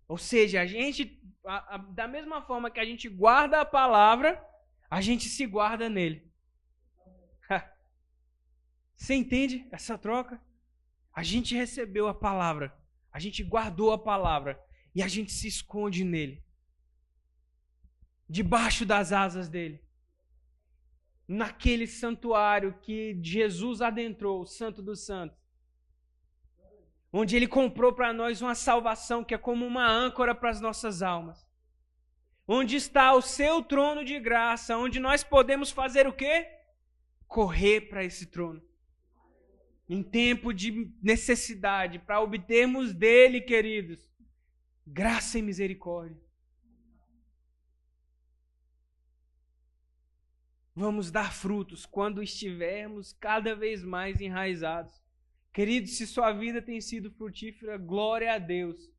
Ou 0.06 0.16
seja, 0.16 0.61
a 0.61 0.66
gente, 0.66 1.20
a, 1.44 1.74
a, 1.74 1.78
da 1.78 2.08
mesma 2.08 2.40
forma 2.42 2.70
que 2.70 2.80
a 2.80 2.84
gente 2.84 3.08
guarda 3.08 3.61
a 3.61 3.64
palavra, 3.64 4.42
a 4.90 5.01
gente 5.01 5.29
se 5.29 5.46
guarda 5.46 5.88
nele. 5.88 6.27
Você 8.96 9.14
entende 9.14 9.66
essa 9.70 9.98
troca? 9.98 10.40
A 11.12 11.22
gente 11.22 11.55
recebeu 11.55 12.09
a 12.09 12.14
palavra, 12.14 12.77
a 13.12 13.18
gente 13.18 13.42
guardou 13.42 13.92
a 13.92 13.98
palavra 13.98 14.61
e 14.94 15.03
a 15.03 15.09
gente 15.09 15.33
se 15.33 15.46
esconde 15.46 16.05
nele. 16.05 16.42
Debaixo 18.29 18.85
das 18.85 19.12
asas 19.12 19.48
dele. 19.48 19.83
Naquele 21.27 21.87
santuário 21.87 22.79
que 22.81 23.18
Jesus 23.22 23.81
adentrou, 23.83 24.40
o 24.42 24.46
Santo 24.46 24.83
dos 24.83 25.05
Santos. 25.05 25.38
Onde 27.12 27.37
ele 27.37 27.46
comprou 27.46 27.92
para 27.92 28.12
nós 28.12 28.42
uma 28.42 28.55
salvação 28.55 29.24
que 29.24 29.35
é 29.35 29.38
como 29.38 29.66
uma 29.66 29.87
âncora 29.87 30.35
para 30.35 30.51
as 30.51 30.61
nossas 30.61 31.03
almas 31.03 31.47
onde 32.50 32.76
está 32.76 33.12
o 33.12 33.20
seu 33.20 33.62
trono 33.62 34.02
de 34.02 34.18
graça, 34.18 34.78
onde 34.78 34.98
nós 34.98 35.22
podemos 35.22 35.70
fazer 35.70 36.06
o 36.06 36.12
quê? 36.12 36.48
Correr 37.26 37.82
para 37.82 38.02
esse 38.02 38.24
trono. 38.24 38.62
Em 39.87 40.02
tempo 40.02 40.52
de 40.54 40.90
necessidade, 41.02 41.98
para 41.98 42.20
obtermos 42.20 42.94
dele, 42.94 43.42
queridos, 43.42 44.11
graça 44.87 45.38
e 45.38 45.42
misericórdia. 45.42 46.26
Vamos 50.74 51.11
dar 51.11 51.34
frutos 51.34 51.84
quando 51.84 52.22
estivermos 52.22 53.12
cada 53.12 53.54
vez 53.54 53.82
mais 53.82 54.20
enraizados. 54.20 55.02
Queridos, 55.52 55.96
se 55.96 56.06
sua 56.06 56.32
vida 56.32 56.62
tem 56.62 56.80
sido 56.80 57.11
frutífera, 57.11 57.76
glória 57.76 58.32
a 58.32 58.38
Deus. 58.38 58.90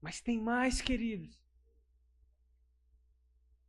Mas 0.00 0.20
tem 0.20 0.40
mais, 0.40 0.80
queridos. 0.80 1.47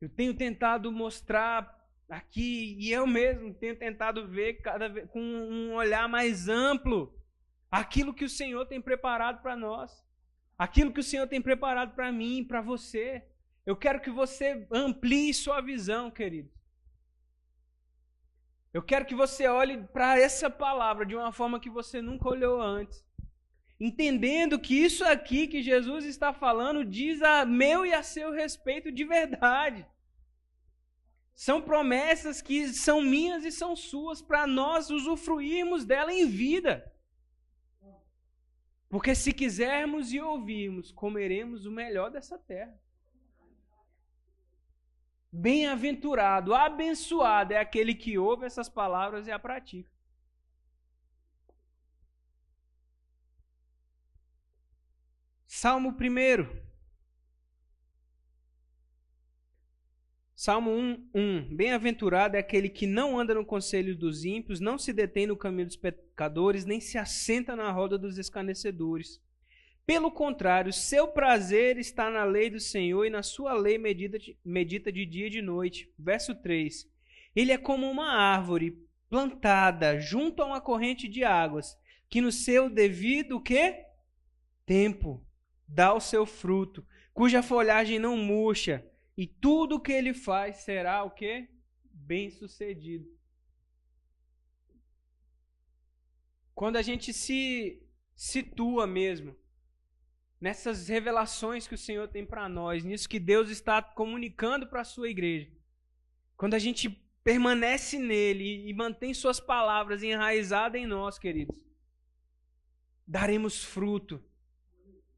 Eu 0.02 0.10
tenho 0.10 0.34
tentado 0.34 0.92
mostrar 0.92 1.78
aqui, 2.10 2.76
e 2.80 2.92
eu 2.92 3.06
mesmo 3.06 3.54
tenho 3.54 3.78
tentado 3.78 4.28
ver 4.28 4.62
cada 4.62 4.88
vez, 4.88 5.10
com 5.10 5.20
um 5.22 5.74
olhar 5.74 6.08
mais 6.08 6.48
amplo 6.48 7.14
aquilo 7.70 8.14
que 8.14 8.26
o 8.26 8.30
Senhor 8.30 8.66
tem 8.66 8.82
preparado 8.82 9.42
para 9.42 9.56
nós, 9.56 10.04
aquilo 10.58 10.94
que 10.94 11.02
o 11.02 11.04
Senhor 11.04 11.28
tem 11.28 11.42
preparado 11.42 11.94
para 11.96 12.12
mim, 12.12 12.44
para 12.44 12.62
você. 12.62 13.24
Eu 13.66 13.76
quero 13.76 14.02
que 14.02 14.10
você 14.10 14.68
amplie 14.72 15.34
sua 15.34 15.62
visão, 15.62 16.10
querido. 16.10 16.50
Eu 18.74 18.82
quero 18.84 19.06
que 19.06 19.16
você 19.16 19.48
olhe 19.48 19.84
para 19.88 20.20
essa 20.20 20.50
palavra 20.50 21.06
de 21.06 21.16
uma 21.16 21.32
forma 21.32 21.60
que 21.60 21.70
você 21.70 22.02
nunca 22.02 22.30
olhou 22.30 22.62
antes. 22.62 23.04
Entendendo 23.80 24.60
que 24.60 24.76
isso 24.76 25.06
aqui 25.06 25.48
que 25.48 25.62
Jesus 25.62 26.04
está 26.04 26.34
falando 26.34 26.84
diz 26.84 27.22
a 27.22 27.46
meu 27.46 27.86
e 27.86 27.94
a 27.94 28.04
seu 28.04 28.32
respeito 28.32 28.92
de 28.92 29.06
verdade. 29.06 29.88
São 31.34 31.62
promessas 31.62 32.42
que 32.42 32.68
são 32.74 33.02
minhas 33.02 33.46
e 33.46 33.52
são 33.52 33.78
suas 33.78 34.22
para 34.22 34.46
nós 34.46 34.90
usufruirmos 34.90 35.86
dela 35.86 36.12
em 36.12 36.28
vida. 36.28 36.92
Porque 38.90 39.16
se 39.16 39.32
quisermos 39.32 40.12
e 40.12 40.20
ouvirmos, 40.20 40.92
comeremos 40.92 41.66
o 41.66 41.72
melhor 41.72 42.12
dessa 42.12 42.38
terra. 42.38 42.78
Bem-aventurado, 45.32 46.54
abençoado 46.56 47.54
é 47.54 47.60
aquele 47.60 47.94
que 47.94 48.18
ouve 48.18 48.46
essas 48.46 48.68
palavras 48.68 49.28
e 49.28 49.32
a 49.32 49.40
pratica. 49.40 49.90
Salmo 55.62 55.90
1. 55.90 56.48
Salmo 60.34 60.72
1, 60.72 61.10
1. 61.14 61.54
Bem-aventurado 61.54 62.38
é 62.38 62.40
aquele 62.40 62.70
que 62.70 62.88
não 62.88 63.20
anda 63.20 63.34
no 63.34 63.46
conselho 63.46 63.94
dos 63.94 64.24
ímpios, 64.24 64.62
não 64.62 64.78
se 64.78 64.94
detém 64.94 65.28
no 65.28 65.36
caminho 65.36 65.68
dos 65.68 65.76
pecadores, 65.76 66.64
nem 66.64 66.80
se 66.80 66.98
assenta 66.98 67.58
na 67.58 67.70
roda 67.74 67.98
dos 67.98 68.18
escarnecedores. 68.18 69.22
Pelo 69.86 70.10
contrário, 70.10 70.72
seu 70.72 71.10
prazer 71.10 71.78
está 71.78 72.10
na 72.10 72.24
lei 72.24 72.50
do 72.50 72.62
Senhor 72.62 73.04
e 73.04 73.10
na 73.10 73.22
sua 73.22 73.52
lei 73.52 73.78
medita 73.78 74.18
de, 74.18 74.38
medita 74.46 74.90
de 74.90 75.06
dia 75.06 75.28
e 75.28 75.30
de 75.30 75.42
noite. 75.42 75.94
Verso 76.00 76.34
3. 76.36 76.90
Ele 77.36 77.52
é 77.52 77.58
como 77.58 77.86
uma 77.92 78.14
árvore 78.14 78.82
plantada 79.10 80.00
junto 80.00 80.42
a 80.42 80.46
uma 80.46 80.62
corrente 80.62 81.06
de 81.06 81.26
águas, 81.26 81.78
que 82.10 82.22
no 82.22 82.32
seu 82.32 82.70
devido 82.70 83.42
quê? 83.42 83.88
tempo 84.66 85.22
dá 85.70 85.94
o 85.94 86.00
seu 86.00 86.26
fruto, 86.26 86.86
cuja 87.14 87.44
folhagem 87.44 88.00
não 88.00 88.18
murcha, 88.18 88.86
e 89.16 89.28
tudo 89.28 89.76
o 89.76 89.80
que 89.80 89.92
ele 89.92 90.14
faz 90.14 90.58
será 90.58 91.04
o 91.04 91.12
quê? 91.12 91.48
Bem-sucedido. 91.84 93.08
Quando 96.56 96.78
a 96.78 96.82
gente 96.82 97.14
se 97.14 97.82
situa 98.16 98.86
mesmo 98.88 99.36
nessas 100.42 100.88
revelações 100.88 101.68
que 101.68 101.76
o 101.76 101.78
Senhor 101.78 102.08
tem 102.08 102.26
para 102.26 102.50
nós, 102.50 102.84
nisso 102.84 103.08
que 103.08 103.20
Deus 103.20 103.50
está 103.50 103.82
comunicando 103.82 104.68
para 104.68 104.82
a 104.82 104.86
sua 104.86 105.10
igreja. 105.10 105.52
Quando 106.36 106.54
a 106.54 106.60
gente 106.60 106.90
permanece 107.24 108.00
nele 108.00 108.68
e 108.68 108.74
mantém 108.74 109.14
suas 109.14 109.40
palavras 109.40 110.02
enraizadas 110.02 110.82
em 110.82 110.86
nós, 110.86 111.20
queridos, 111.20 111.66
daremos 113.06 113.64
fruto. 113.64 114.24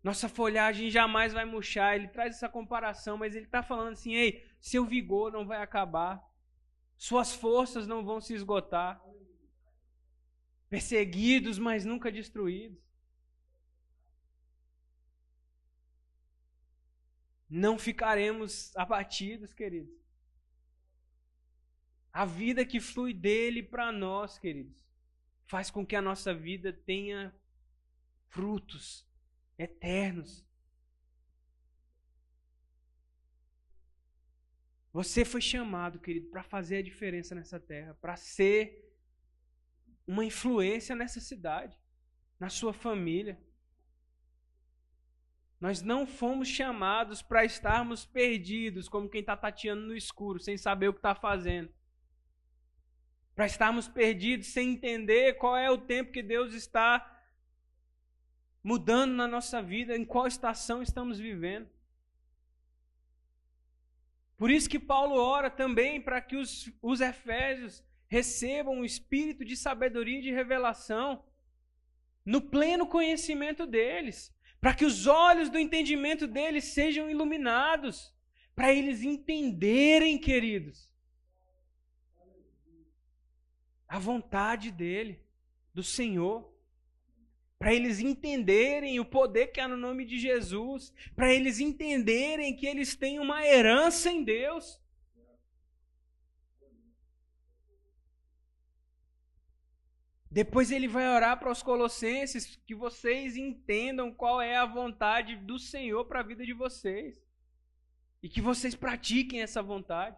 Nossa 0.04 0.28
folhagem 0.28 0.90
jamais 0.90 1.34
vai 1.34 1.46
murchar. 1.46 1.96
Ele 1.96 2.08
traz 2.08 2.36
essa 2.36 2.50
comparação, 2.50 3.18
mas 3.18 3.36
ele 3.36 3.46
está 3.46 3.62
falando 3.62 3.94
assim: 3.94 4.14
ei, 4.14 4.48
seu 4.60 4.86
vigor 4.86 5.32
não 5.32 5.46
vai 5.46 5.62
acabar, 5.62 6.22
suas 6.98 7.34
forças 7.34 7.88
não 7.88 8.04
vão 8.04 8.20
se 8.20 8.34
esgotar. 8.34 9.02
Perseguidos, 10.70 11.60
mas 11.60 11.84
nunca 11.84 12.12
destruídos. 12.12 12.82
não 17.52 17.78
ficaremos 17.78 18.74
abatidos, 18.78 19.54
queridos. 19.54 19.94
A 22.14 22.24
vida 22.24 22.66
que 22.66 22.80
flui 22.80 23.14
dele 23.14 23.62
para 23.62 23.92
nós, 23.92 24.40
queridos, 24.40 24.82
faz 25.46 25.70
com 25.70 25.86
que 25.86 25.96
a 25.96 26.02
nossa 26.02 26.34
vida 26.34 26.72
tenha 26.72 27.36
frutos 28.30 29.06
eternos. 29.62 30.46
Você 34.92 35.24
foi 35.24 35.40
chamado, 35.40 36.00
querido, 36.00 36.28
para 36.30 36.44
fazer 36.44 36.78
a 36.78 36.82
diferença 36.82 37.34
nessa 37.34 37.60
terra, 37.60 37.94
para 38.02 38.16
ser 38.18 38.92
uma 40.06 40.26
influência 40.26 40.96
nessa 40.96 41.22
cidade, 41.22 41.80
na 42.40 42.50
sua 42.50 42.74
família. 42.74 43.40
Nós 45.60 45.82
não 45.82 46.06
fomos 46.06 46.48
chamados 46.48 47.22
para 47.22 47.46
estarmos 47.46 48.04
perdidos, 48.04 48.90
como 48.90 49.08
quem 49.08 49.22
está 49.22 49.38
tateando 49.38 49.84
no 49.84 49.96
escuro, 49.96 50.40
sem 50.40 50.58
saber 50.58 50.90
o 50.90 50.94
que 50.94 51.00
está 51.00 51.16
fazendo. 51.16 51.72
Para 53.34 53.46
estarmos 53.46 53.88
perdidos 53.88 54.48
sem 54.48 54.72
entender 54.72 55.36
qual 55.36 55.56
é 55.56 55.70
o 55.72 55.78
tempo 55.78 56.12
que 56.12 56.24
Deus 56.24 56.54
está 56.54 57.21
mudando 58.64 59.14
na 59.14 59.28
nossa 59.28 59.62
vida, 59.62 59.96
em 59.96 60.06
qual 60.06 60.28
estação 60.28 60.82
estamos 60.82 61.20
vivendo. 61.20 61.70
Por 64.38 64.50
isso 64.50 64.70
que 64.70 64.80
Paulo 64.80 65.16
ora 65.16 65.50
também 65.50 66.02
para 66.02 66.22
que 66.22 66.36
os, 66.36 66.72
os 66.82 67.02
Efésios 67.02 67.84
recebam 68.08 68.80
o 68.80 68.86
espírito 68.86 69.46
de 69.46 69.56
sabedoria 69.56 70.20
e 70.20 70.24
de 70.24 70.32
revelação 70.32 71.24
no 72.26 72.42
pleno 72.42 72.88
conhecimento 72.88 73.66
deles 73.66 74.34
para 74.62 74.76
que 74.76 74.86
os 74.86 75.08
olhos 75.08 75.50
do 75.50 75.58
entendimento 75.58 76.28
deles 76.28 76.66
sejam 76.66 77.10
iluminados, 77.10 78.14
para 78.56 78.72
eles 78.72 79.02
entenderem, 79.02 80.20
queridos, 80.20 80.94
a 83.88 83.98
vontade 83.98 84.70
dele, 84.70 85.20
do 85.74 85.82
Senhor, 85.82 86.51
para 87.62 87.76
eles 87.76 88.00
entenderem 88.00 89.00
o 89.00 89.06
poder 89.06 89.52
que 89.52 89.62
há 89.62 89.68
no 89.68 89.78
nome 89.78 90.04
de 90.04 90.18
Jesus, 90.18 90.92
para 91.16 91.32
eles 91.32 91.60
entenderem 91.60 92.56
que 92.56 92.66
eles 92.66 92.96
têm 92.96 93.20
uma 93.20 93.46
herança 93.46 94.10
em 94.10 94.24
Deus. 94.24 94.82
Depois 100.32 100.72
ele 100.72 100.88
vai 100.88 101.08
orar 101.08 101.38
para 101.38 101.52
os 101.52 101.62
colossenses 101.62 102.60
que 102.66 102.74
vocês 102.74 103.38
entendam 103.38 104.12
qual 104.12 104.42
é 104.42 104.58
a 104.58 104.66
vontade 104.66 105.36
do 105.36 105.60
Senhor 105.60 106.04
para 106.06 106.22
a 106.22 106.24
vida 106.24 106.44
de 106.44 106.54
vocês. 106.54 107.22
E 108.24 108.28
que 108.28 108.42
vocês 108.42 108.74
pratiquem 108.74 109.40
essa 109.40 109.62
vontade. 109.62 110.18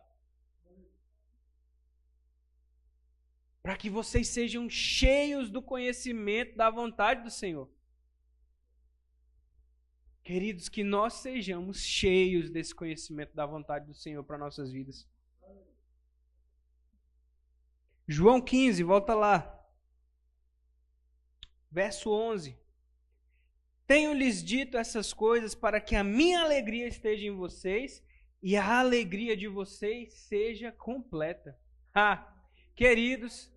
Para 3.63 3.77
que 3.77 3.89
vocês 3.89 4.27
sejam 4.27 4.69
cheios 4.69 5.49
do 5.49 5.61
conhecimento 5.61 6.55
da 6.55 6.69
vontade 6.69 7.23
do 7.23 7.31
Senhor. 7.31 7.67
Queridos, 10.21 10.67
que 10.69 10.83
nós 10.83 11.13
sejamos 11.13 11.79
cheios 11.79 12.49
desse 12.49 12.75
conhecimento 12.75 13.33
da 13.33 13.45
vontade 13.45 13.85
do 13.85 13.93
Senhor 13.93 14.23
para 14.23 14.37
nossas 14.37 14.71
vidas. 14.71 15.07
João 18.07 18.41
15, 18.41 18.83
volta 18.83 19.15
lá. 19.15 19.65
Verso 21.71 22.11
11: 22.11 22.57
Tenho-lhes 23.87 24.43
dito 24.43 24.77
essas 24.77 25.13
coisas 25.13 25.55
para 25.55 25.79
que 25.79 25.95
a 25.95 26.03
minha 26.03 26.41
alegria 26.41 26.87
esteja 26.87 27.25
em 27.25 27.31
vocês 27.31 28.03
e 28.41 28.57
a 28.57 28.79
alegria 28.79 29.37
de 29.37 29.47
vocês 29.47 30.13
seja 30.13 30.69
completa. 30.71 31.57
Ah, 31.93 32.33
queridos, 32.75 33.52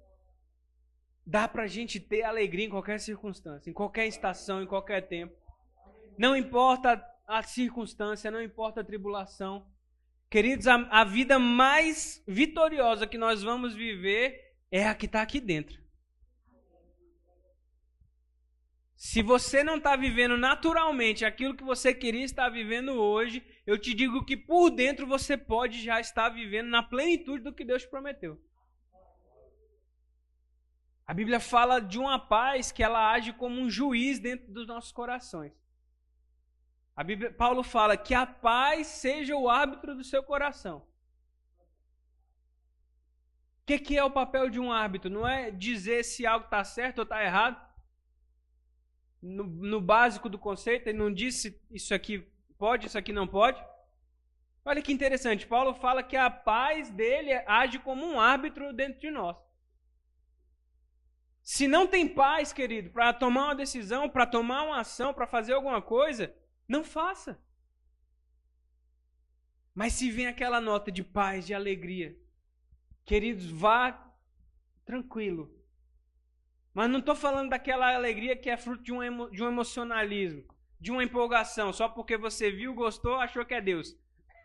dá 1.26 1.48
para 1.48 1.64
a 1.64 1.66
gente 1.66 1.98
ter 1.98 2.22
alegria 2.22 2.66
em 2.66 2.70
qualquer 2.70 3.00
circunstância, 3.00 3.68
em 3.68 3.72
qualquer 3.72 4.06
estação, 4.06 4.62
em 4.62 4.66
qualquer 4.66 5.08
tempo. 5.08 5.34
Não 6.16 6.36
importa 6.36 7.04
a 7.26 7.42
circunstância, 7.42 8.30
não 8.30 8.40
importa 8.40 8.80
a 8.80 8.84
tribulação. 8.84 9.66
Queridos, 10.30 10.68
a, 10.68 10.76
a 10.90 11.04
vida 11.04 11.38
mais 11.38 12.22
vitoriosa 12.26 13.06
que 13.06 13.18
nós 13.18 13.42
vamos 13.42 13.74
viver 13.74 14.54
é 14.70 14.86
a 14.86 14.94
que 14.94 15.06
está 15.06 15.22
aqui 15.22 15.40
dentro. 15.40 15.84
Se 18.96 19.20
você 19.20 19.62
não 19.62 19.76
está 19.76 19.94
vivendo 19.94 20.38
naturalmente 20.38 21.24
aquilo 21.24 21.54
que 21.54 21.62
você 21.62 21.92
queria 21.92 22.24
estar 22.24 22.48
vivendo 22.48 22.92
hoje, 22.92 23.44
eu 23.66 23.78
te 23.78 23.92
digo 23.92 24.24
que 24.24 24.36
por 24.36 24.70
dentro 24.70 25.06
você 25.06 25.36
pode 25.36 25.82
já 25.82 26.00
estar 26.00 26.30
vivendo 26.30 26.68
na 26.68 26.82
plenitude 26.82 27.44
do 27.44 27.52
que 27.52 27.64
Deus 27.64 27.82
te 27.82 27.90
prometeu. 27.90 28.40
A 31.06 31.14
Bíblia 31.14 31.38
fala 31.38 31.80
de 31.80 31.98
uma 31.98 32.18
paz 32.18 32.72
que 32.72 32.82
ela 32.82 33.12
age 33.12 33.32
como 33.32 33.60
um 33.60 33.70
juiz 33.70 34.18
dentro 34.18 34.52
dos 34.52 34.66
nossos 34.66 34.90
corações. 34.90 35.52
A 36.96 37.04
Bíblia, 37.04 37.32
Paulo 37.32 37.62
fala 37.62 37.96
que 37.96 38.14
a 38.14 38.26
paz 38.26 38.86
seja 38.86 39.36
o 39.36 39.48
árbitro 39.48 39.94
do 39.94 40.02
seu 40.02 40.22
coração. 40.22 40.78
O 43.62 43.66
que, 43.66 43.78
que 43.78 43.96
é 43.96 44.02
o 44.02 44.10
papel 44.10 44.48
de 44.48 44.58
um 44.58 44.72
árbitro? 44.72 45.10
Não 45.10 45.26
é 45.26 45.50
dizer 45.50 46.04
se 46.04 46.26
algo 46.26 46.46
está 46.46 46.64
certo 46.64 46.98
ou 46.98 47.02
está 47.04 47.22
errado 47.22 47.64
no, 49.22 49.44
no 49.44 49.80
básico 49.80 50.28
do 50.28 50.38
conceito, 50.38 50.88
ele 50.88 50.98
não 50.98 51.12
disse 51.12 51.60
isso 51.70 51.94
aqui 51.94 52.26
pode, 52.58 52.86
isso 52.86 52.98
aqui 52.98 53.12
não 53.12 53.26
pode. 53.26 53.62
Olha 54.64 54.82
que 54.82 54.92
interessante, 54.92 55.46
Paulo 55.46 55.74
fala 55.74 56.02
que 56.02 56.16
a 56.16 56.30
paz 56.30 56.90
dele 56.90 57.32
age 57.46 57.78
como 57.78 58.04
um 58.04 58.18
árbitro 58.18 58.72
dentro 58.72 59.00
de 59.00 59.10
nós. 59.10 59.36
Se 61.46 61.68
não 61.68 61.86
tem 61.86 62.08
paz, 62.08 62.52
querido, 62.52 62.90
para 62.90 63.12
tomar 63.12 63.44
uma 63.44 63.54
decisão, 63.54 64.10
para 64.10 64.26
tomar 64.26 64.64
uma 64.64 64.80
ação, 64.80 65.14
para 65.14 65.28
fazer 65.28 65.52
alguma 65.52 65.80
coisa, 65.80 66.34
não 66.66 66.82
faça. 66.82 67.40
Mas 69.72 69.92
se 69.92 70.10
vem 70.10 70.26
aquela 70.26 70.60
nota 70.60 70.90
de 70.90 71.04
paz, 71.04 71.46
de 71.46 71.54
alegria, 71.54 72.18
queridos, 73.04 73.48
vá 73.48 74.12
tranquilo, 74.84 75.56
mas 76.74 76.90
não 76.90 76.98
estou 76.98 77.14
falando 77.14 77.50
daquela 77.50 77.94
alegria 77.94 78.36
que 78.36 78.50
é 78.50 78.56
fruto 78.56 78.82
de 78.82 78.92
um, 78.92 79.00
emo, 79.00 79.30
de 79.30 79.44
um 79.44 79.46
emocionalismo, 79.46 80.44
de 80.80 80.90
uma 80.90 81.04
empolgação, 81.04 81.72
só 81.72 81.88
porque 81.88 82.16
você 82.16 82.50
viu, 82.50 82.74
gostou, 82.74 83.20
achou 83.20 83.46
que 83.46 83.54
é 83.54 83.60
Deus. 83.60 83.96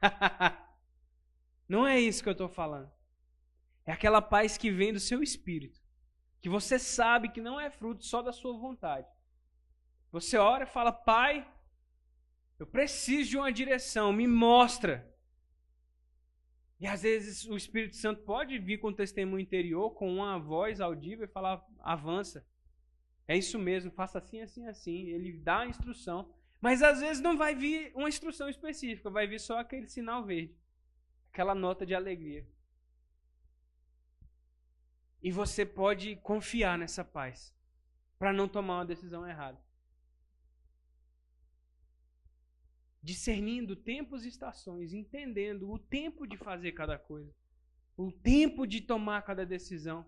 não 1.68 1.88
é 1.88 2.00
isso 2.00 2.22
que 2.22 2.30
eu 2.30 2.34
estou 2.34 2.48
falando. 2.48 2.92
É 3.88 3.92
aquela 3.92 4.22
paz 4.22 4.56
que 4.56 4.70
vem 4.70 4.94
do 4.94 5.00
seu 5.00 5.24
espírito, 5.24 5.82
que 6.42 6.50
você 6.50 6.80
sabe 6.80 7.30
que 7.30 7.40
não 7.40 7.60
é 7.60 7.70
fruto 7.70 8.04
só 8.04 8.22
da 8.22 8.34
sua 8.34 8.58
vontade. 8.58 9.08
Você 10.12 10.38
ora 10.38 10.64
e 10.64 10.68
fala: 10.68 10.92
Pai, 10.92 11.48
eu 12.60 12.66
preciso 12.66 13.30
de 13.30 13.38
uma 13.38 13.52
direção, 13.52 14.12
me 14.12 14.28
mostra. 14.28 15.08
E 16.80 16.88
às 16.88 17.04
vezes 17.04 17.46
o 17.46 17.56
Espírito 17.56 17.96
Santo 17.96 18.24
pode 18.24 18.58
vir 18.58 18.80
com 18.80 18.92
testemunho 18.92 19.40
interior, 19.40 19.92
com 19.92 20.12
uma 20.16 20.40
voz 20.40 20.82
audível 20.82 21.26
e 21.26 21.32
falar: 21.32 21.64
avança. 21.80 22.46
É 23.28 23.38
isso 23.38 23.60
mesmo, 23.60 23.92
faça 23.92 24.18
assim, 24.18 24.42
assim, 24.42 24.68
assim. 24.68 25.10
Ele 25.10 25.34
dá 25.34 25.60
a 25.60 25.68
instrução. 25.68 26.34
Mas 26.60 26.82
às 26.82 27.00
vezes 27.00 27.22
não 27.22 27.38
vai 27.38 27.56
vir 27.56 27.92
uma 27.96 28.10
instrução 28.10 28.50
específica, 28.50 29.10
vai 29.10 29.26
vir 29.28 29.40
só 29.40 29.60
aquele 29.60 29.88
sinal 29.88 30.24
verde, 30.24 30.56
aquela 31.32 31.56
nota 31.56 31.86
de 31.86 31.96
alegria. 31.96 32.48
E 35.22 35.32
você 35.32 35.66
pode 35.66 36.16
confiar 36.18 36.78
nessa 36.78 37.04
paz 37.04 37.56
para 38.18 38.34
não 38.34 38.48
tomar 38.48 38.80
uma 38.80 38.86
decisão 38.86 39.28
errada. 39.28 39.60
Discernindo 43.04 43.76
tempos 43.76 44.26
e 44.26 44.30
estações, 44.30 44.94
entendendo 44.94 45.72
o 45.72 45.80
tempo 45.80 46.28
de 46.28 46.38
fazer 46.38 46.72
cada 46.72 46.98
coisa, 46.98 47.34
o 47.98 48.12
tempo 48.12 48.66
de 48.66 48.82
tomar 48.82 49.22
cada 49.24 49.46
decisão, 49.46 50.06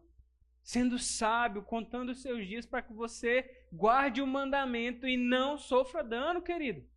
sendo 0.63 0.97
sábio, 0.97 1.63
contando 1.63 2.09
os 2.09 2.21
seus 2.21 2.47
dias 2.47 2.65
para 2.65 2.81
que 2.81 2.93
você 2.93 3.67
guarde 3.71 4.21
o 4.21 4.27
mandamento 4.27 5.07
e 5.07 5.17
não 5.17 5.57
sofra 5.57 6.03
dano, 6.03 6.41
querido. 6.41 6.87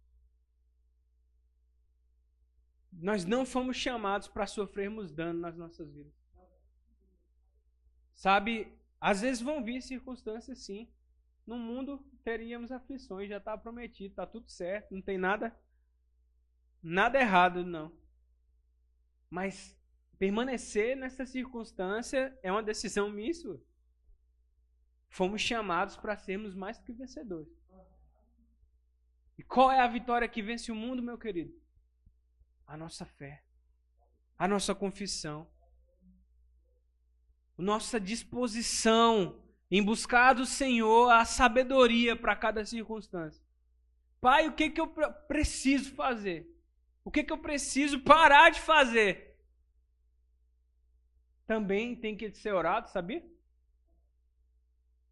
Nós 2.93 3.25
não 3.25 3.45
fomos 3.45 3.77
chamados 3.77 4.29
para 4.29 4.47
sofrermos 4.47 5.11
dano 5.11 5.41
nas 5.41 5.57
nossas 5.57 5.93
vidas. 5.93 6.26
Sabe, 8.17 8.77
às 9.01 9.21
vezes 9.21 9.43
vão 9.43 9.63
vir 9.63 9.81
circunstâncias 9.83 10.65
sim. 10.65 10.91
No 11.47 11.57
mundo 11.57 12.05
teríamos 12.25 12.73
aflições, 12.73 13.29
já 13.29 13.37
está 13.37 13.57
prometido, 13.57 14.11
está 14.11 14.27
tudo 14.27 14.51
certo, 14.51 14.93
não 14.93 15.01
tem 15.01 15.17
nada 15.17 15.57
nada 16.83 17.21
errado, 17.21 17.65
não. 17.65 17.93
Mas 19.29 19.79
permanecer 20.19 20.97
nessa 20.97 21.27
circunstância 21.27 22.37
é 22.43 22.51
uma 22.51 22.63
decisão 22.63 23.11
minha. 23.11 23.33
Fomos 25.09 25.41
chamados 25.41 25.97
para 25.97 26.17
sermos 26.17 26.55
mais 26.55 26.79
do 26.79 26.85
que 26.85 26.93
vencedores. 26.93 27.53
E 29.39 29.43
qual 29.43 29.71
é 29.71 29.81
a 29.81 29.87
vitória 29.87 30.29
que 30.29 30.43
vence 30.43 30.73
o 30.73 30.75
mundo, 30.75 31.03
meu 31.03 31.19
querido? 31.19 31.55
A 32.67 32.77
nossa 32.77 33.05
fé, 33.05 33.45
a 34.39 34.49
nossa 34.49 34.75
confissão, 34.75 35.49
nossa 37.57 37.99
disposição 37.99 39.41
em 39.71 39.83
buscar 39.83 40.35
do 40.35 40.47
Senhor 40.47 41.11
a 41.11 41.25
sabedoria 41.25 42.15
para 42.15 42.37
cada 42.37 42.65
circunstância. 42.65 43.43
Pai, 44.21 44.49
o 44.49 44.53
que, 44.53 44.71
que 44.71 44.81
eu 44.81 44.89
preciso 45.29 45.95
fazer? 45.95 46.49
O 47.05 47.11
que, 47.11 47.23
que 47.23 47.33
eu 47.33 47.39
preciso 47.39 48.01
parar 48.01 48.51
de 48.51 48.61
fazer? 48.61 49.39
Também 51.47 51.95
tem 51.95 52.17
que 52.17 52.31
ser 52.33 52.53
orado, 52.53 52.91
sabia? 52.91 53.25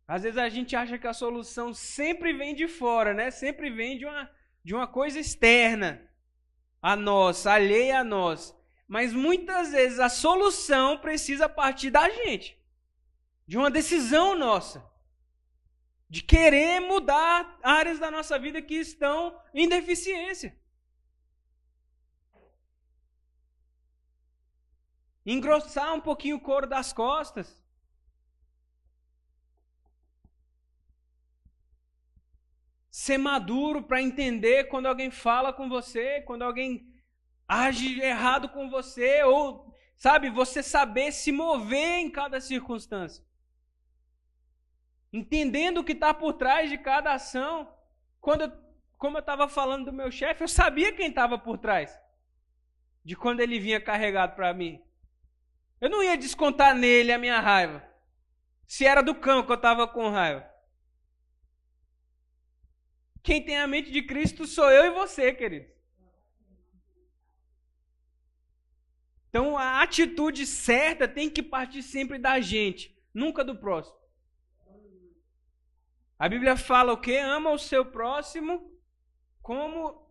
Às 0.06 0.22
vezes 0.22 0.38
a 0.38 0.48
gente 0.48 0.76
acha 0.76 0.98
que 0.98 1.06
a 1.06 1.12
solução 1.12 1.72
sempre 1.72 2.32
vem 2.32 2.54
de 2.54 2.68
fora, 2.68 3.14
né? 3.14 3.30
Sempre 3.30 3.70
vem 3.70 3.96
de 3.96 4.04
uma, 4.04 4.30
de 4.62 4.74
uma 4.74 4.86
coisa 4.86 5.18
externa 5.18 6.02
a 6.82 6.94
nós, 6.94 7.46
alheia 7.46 8.00
a 8.00 8.04
nós. 8.04 8.54
Mas 8.86 9.12
muitas 9.12 9.72
vezes 9.72 9.98
a 9.98 10.08
solução 10.08 10.98
precisa 10.98 11.48
partir 11.48 11.90
da 11.90 12.08
gente, 12.08 12.58
de 13.46 13.56
uma 13.56 13.70
decisão 13.70 14.36
nossa, 14.36 14.84
de 16.08 16.22
querer 16.22 16.80
mudar 16.80 17.58
áreas 17.62 17.98
da 17.98 18.10
nossa 18.10 18.38
vida 18.38 18.60
que 18.60 18.74
estão 18.74 19.40
em 19.54 19.68
deficiência. 19.68 20.56
Engrossar 25.24 25.94
um 25.94 26.00
pouquinho 26.00 26.36
o 26.36 26.40
couro 26.40 26.66
das 26.66 26.92
costas. 26.92 27.58
Ser 32.90 33.16
maduro 33.16 33.82
para 33.82 34.02
entender 34.02 34.64
quando 34.64 34.86
alguém 34.86 35.10
fala 35.10 35.52
com 35.52 35.68
você, 35.68 36.20
quando 36.20 36.42
alguém 36.42 36.93
age 37.48 38.00
errado 38.00 38.48
com 38.48 38.70
você, 38.70 39.22
ou, 39.24 39.74
sabe, 39.96 40.30
você 40.30 40.62
saber 40.62 41.12
se 41.12 41.30
mover 41.32 42.00
em 42.00 42.10
cada 42.10 42.40
circunstância. 42.40 43.24
Entendendo 45.12 45.78
o 45.78 45.84
que 45.84 45.92
está 45.92 46.12
por 46.12 46.32
trás 46.32 46.68
de 46.68 46.78
cada 46.78 47.12
ação. 47.12 47.72
Quando 48.20 48.52
como 49.04 49.18
eu 49.18 49.20
estava 49.20 49.48
falando 49.48 49.84
do 49.84 49.92
meu 49.92 50.10
chefe, 50.10 50.42
eu 50.42 50.48
sabia 50.48 50.90
quem 50.92 51.08
estava 51.08 51.36
por 51.38 51.58
trás. 51.58 52.00
De 53.04 53.14
quando 53.14 53.40
ele 53.40 53.58
vinha 53.58 53.78
carregado 53.78 54.34
para 54.34 54.54
mim. 54.54 54.82
Eu 55.78 55.90
não 55.90 56.02
ia 56.02 56.16
descontar 56.16 56.74
nele 56.74 57.12
a 57.12 57.18
minha 57.18 57.38
raiva. 57.38 57.86
Se 58.66 58.86
era 58.86 59.02
do 59.02 59.14
cão 59.14 59.44
que 59.44 59.52
eu 59.52 59.56
estava 59.56 59.86
com 59.86 60.08
raiva. 60.08 60.48
Quem 63.22 63.44
tem 63.44 63.58
a 63.58 63.66
mente 63.66 63.90
de 63.90 64.02
Cristo 64.02 64.46
sou 64.46 64.70
eu 64.70 64.86
e 64.86 64.90
você, 64.94 65.34
querido. 65.34 65.70
Então 69.34 69.58
a 69.58 69.82
atitude 69.82 70.46
certa 70.46 71.08
tem 71.08 71.28
que 71.28 71.42
partir 71.42 71.82
sempre 71.82 72.20
da 72.20 72.40
gente, 72.40 72.96
nunca 73.12 73.44
do 73.44 73.58
próximo. 73.58 73.98
A 76.16 76.28
Bíblia 76.28 76.56
fala 76.56 76.92
o 76.92 77.00
que? 77.00 77.16
Ama 77.16 77.50
o 77.50 77.58
seu 77.58 77.84
próximo 77.84 78.80
como 79.42 80.08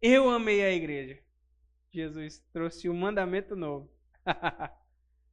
eu 0.00 0.30
amei 0.30 0.64
a 0.64 0.72
igreja. 0.72 1.22
Jesus 1.90 2.38
trouxe 2.50 2.88
um 2.88 2.96
mandamento 2.96 3.54
novo. 3.54 3.92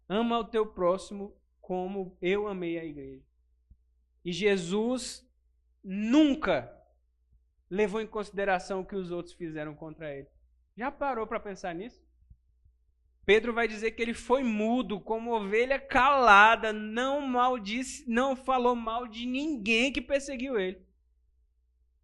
Ama 0.10 0.40
o 0.40 0.44
teu 0.44 0.68
próximo 0.68 1.34
como 1.62 2.18
eu 2.22 2.46
amei 2.46 2.78
a 2.78 2.84
igreja. 2.84 3.24
E 4.26 4.34
Jesus 4.34 5.26
nunca 5.82 6.70
levou 7.70 8.02
em 8.02 8.08
consideração 8.08 8.82
o 8.82 8.86
que 8.86 8.98
os 8.98 9.12
outros 9.12 9.34
fizeram 9.34 9.74
contra 9.74 10.14
ele. 10.14 10.28
Já 10.76 10.92
parou 10.92 11.26
para 11.26 11.40
pensar 11.40 11.74
nisso? 11.74 12.05
Pedro 13.26 13.54
vai 13.54 13.68
dizer 13.68 13.92
que 13.92 14.02
ele 14.02 14.14
foi 14.14 14.44
mudo, 14.44 15.00
como 15.00 15.34
ovelha 15.34 15.80
calada, 15.80 16.72
não 16.72 17.22
maldisse, 17.22 18.08
não 18.08 18.36
falou 18.36 18.76
mal 18.76 19.08
de 19.08 19.26
ninguém 19.26 19.92
que 19.92 20.02
perseguiu 20.02 20.60
ele. 20.60 20.86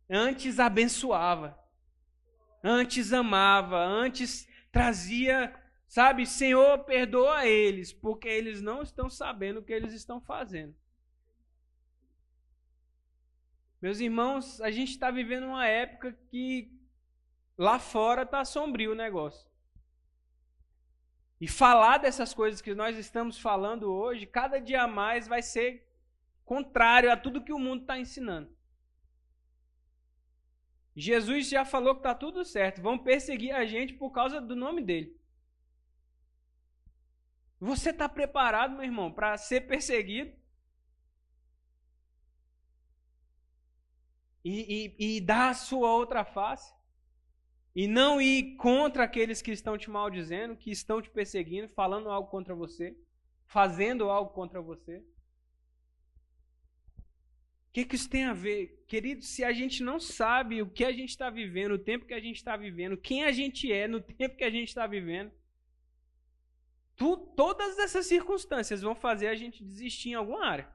Antes 0.10 0.60
abençoava, 0.60 1.58
antes 2.64 3.14
amava, 3.14 3.78
antes 3.78 4.48
trazia, 4.72 5.56
sabe, 5.88 6.26
Senhor, 6.26 6.80
perdoa 6.86 7.46
eles, 7.46 7.94
porque 7.94 8.28
eles 8.28 8.60
não 8.60 8.82
estão 8.82 9.08
sabendo 9.08 9.60
o 9.60 9.64
que 9.64 9.74
eles 9.74 9.94
estão 9.94 10.20
fazendo. 10.20 10.76
Meus 13.80 14.00
irmãos, 14.00 14.60
a 14.60 14.72
gente 14.72 14.90
está 14.90 15.12
vivendo 15.12 15.46
uma 15.46 15.68
época 15.68 16.18
que 16.32 16.72
lá 17.58 17.78
fora 17.78 18.24
está 18.24 18.44
sombrio 18.44 18.94
o 18.94 18.96
negócio. 18.96 19.51
E 21.42 21.48
falar 21.48 21.98
dessas 21.98 22.36
coisas 22.36 22.62
que 22.62 22.76
nós 22.76 22.96
estamos 23.00 23.40
falando 23.40 23.92
hoje, 23.92 24.28
cada 24.28 24.60
dia 24.60 24.88
mais 24.88 25.28
vai 25.28 25.42
ser 25.42 25.92
contrário 26.46 27.12
a 27.12 27.18
tudo 27.18 27.44
que 27.44 27.52
o 27.52 27.58
mundo 27.58 27.82
está 27.82 27.98
ensinando. 27.98 28.56
Jesus 30.96 31.50
já 31.50 31.66
falou 31.66 31.96
que 31.96 32.02
está 32.02 32.14
tudo 32.14 32.46
certo, 32.46 32.80
vão 32.80 32.96
perseguir 32.96 33.56
a 33.56 33.66
gente 33.66 33.92
por 33.96 34.12
causa 34.12 34.40
do 34.40 34.56
nome 34.56 34.84
dele. 34.84 35.20
Você 37.60 37.90
está 37.90 38.08
preparado, 38.08 38.76
meu 38.76 38.84
irmão, 38.84 39.12
para 39.12 39.36
ser 39.36 39.62
perseguido? 39.62 40.40
E, 44.46 44.96
e, 45.00 45.18
e 45.18 45.22
dar 45.22 45.50
a 45.50 45.54
sua 45.56 45.92
outra 45.92 46.24
face? 46.24 46.72
E 47.74 47.88
não 47.88 48.22
ir 48.22 48.56
contra 48.58 49.04
aqueles 49.04 49.42
que 49.42 49.52
estão 49.52 49.78
te 49.78 49.90
maldizendo, 49.90 50.58
que 50.58 50.72
estão 50.72 51.02
te 51.02 51.10
perseguindo, 51.10 51.70
falando 51.70 52.10
algo 52.10 52.30
contra 52.30 52.54
você, 52.54 52.98
fazendo 53.46 54.10
algo 54.10 54.34
contra 54.34 54.62
você. 54.62 54.98
O 57.70 57.74
que, 57.74 57.86
que 57.86 57.96
isso 57.96 58.10
tem 58.10 58.26
a 58.26 58.34
ver? 58.34 58.84
Querido, 58.86 59.24
se 59.24 59.46
a 59.46 59.54
gente 59.54 59.82
não 59.82 59.98
sabe 59.98 60.62
o 60.62 60.70
que 60.70 60.84
a 60.84 60.92
gente 60.92 61.10
está 61.10 61.30
vivendo, 61.30 61.72
o 61.72 61.80
tempo 61.80 62.06
que 62.06 62.14
a 62.14 62.20
gente 62.20 62.36
está 62.36 62.58
vivendo, 62.58 62.98
quem 62.98 63.24
a 63.24 63.32
gente 63.32 63.72
é 63.72 63.88
no 63.88 64.02
tempo 64.04 64.36
que 64.36 64.44
a 64.44 64.50
gente 64.50 64.68
está 64.68 64.86
vivendo, 64.86 65.32
tu, 66.98 67.16
todas 67.16 67.80
essas 67.80 68.06
circunstâncias 68.06 68.82
vão 68.82 68.94
fazer 68.94 69.28
a 69.28 69.36
gente 69.36 69.64
desistir 69.64 70.10
em 70.10 70.16
alguma 70.16 70.46
área. 70.46 70.70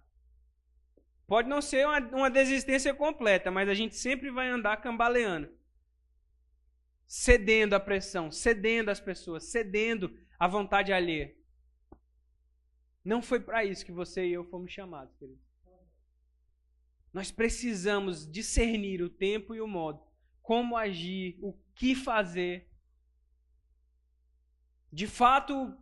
Pode 1.26 1.46
não 1.46 1.60
ser 1.60 1.86
uma, 1.86 1.98
uma 1.98 2.30
desistência 2.30 2.94
completa, 2.94 3.50
mas 3.50 3.68
a 3.68 3.74
gente 3.74 3.96
sempre 3.96 4.30
vai 4.30 4.48
andar 4.48 4.78
cambaleando 4.78 5.50
cedendo 7.06 7.74
à 7.74 7.80
pressão, 7.80 8.30
cedendo 8.30 8.90
às 8.90 9.00
pessoas, 9.00 9.44
cedendo 9.44 10.18
à 10.38 10.48
vontade 10.48 10.92
alheia. 10.92 11.34
Não 13.04 13.22
foi 13.22 13.38
para 13.38 13.64
isso 13.64 13.84
que 13.84 13.92
você 13.92 14.26
e 14.26 14.32
eu 14.32 14.44
fomos 14.44 14.72
chamados, 14.72 15.14
querido. 15.16 15.40
Nós 17.12 17.30
precisamos 17.30 18.30
discernir 18.30 19.00
o 19.00 19.08
tempo 19.08 19.54
e 19.54 19.60
o 19.60 19.66
modo, 19.66 20.02
como 20.42 20.76
agir, 20.76 21.38
o 21.40 21.56
que 21.74 21.94
fazer. 21.94 22.68
De 24.92 25.06
fato, 25.06 25.74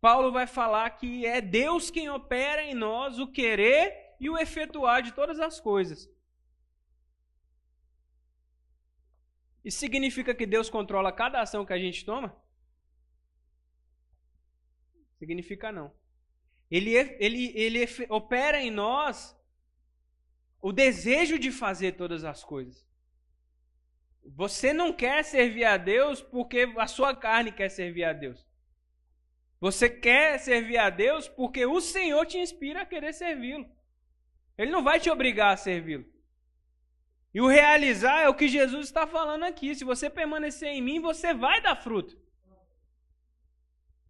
Paulo 0.00 0.32
vai 0.32 0.46
falar 0.46 0.90
que 0.90 1.24
é 1.24 1.40
Deus 1.40 1.90
quem 1.90 2.10
opera 2.10 2.62
em 2.64 2.74
nós 2.74 3.18
o 3.18 3.30
querer 3.30 4.16
e 4.18 4.28
o 4.28 4.36
efetuar 4.36 5.02
de 5.02 5.12
todas 5.12 5.38
as 5.38 5.60
coisas. 5.60 6.10
Isso 9.64 9.78
significa 9.78 10.34
que 10.34 10.46
Deus 10.46 10.68
controla 10.68 11.12
cada 11.12 11.40
ação 11.40 11.64
que 11.64 11.72
a 11.72 11.78
gente 11.78 12.04
toma? 12.04 12.36
Significa 15.18 15.70
não. 15.70 15.92
Ele, 16.70 16.94
ele, 16.94 17.52
ele 17.54 17.84
opera 18.08 18.60
em 18.60 18.70
nós 18.70 19.36
o 20.60 20.72
desejo 20.72 21.38
de 21.38 21.52
fazer 21.52 21.92
todas 21.92 22.24
as 22.24 22.42
coisas. 22.42 22.86
Você 24.24 24.72
não 24.72 24.92
quer 24.92 25.24
servir 25.24 25.64
a 25.64 25.76
Deus 25.76 26.20
porque 26.20 26.72
a 26.76 26.86
sua 26.86 27.14
carne 27.14 27.52
quer 27.52 27.68
servir 27.68 28.04
a 28.04 28.12
Deus. 28.12 28.46
Você 29.60 29.88
quer 29.88 30.38
servir 30.38 30.78
a 30.78 30.90
Deus 30.90 31.28
porque 31.28 31.64
o 31.66 31.80
Senhor 31.80 32.26
te 32.26 32.38
inspira 32.38 32.82
a 32.82 32.86
querer 32.86 33.12
servi-lo. 33.12 33.68
Ele 34.58 34.70
não 34.70 34.82
vai 34.82 34.98
te 34.98 35.10
obrigar 35.10 35.52
a 35.52 35.56
servi-lo. 35.56 36.11
E 37.34 37.40
o 37.40 37.46
realizar 37.46 38.20
é 38.22 38.28
o 38.28 38.34
que 38.34 38.46
Jesus 38.48 38.86
está 38.86 39.06
falando 39.06 39.44
aqui. 39.44 39.74
Se 39.74 39.84
você 39.84 40.10
permanecer 40.10 40.68
em 40.68 40.82
mim, 40.82 41.00
você 41.00 41.32
vai 41.32 41.60
dar 41.60 41.76
fruto. 41.76 42.20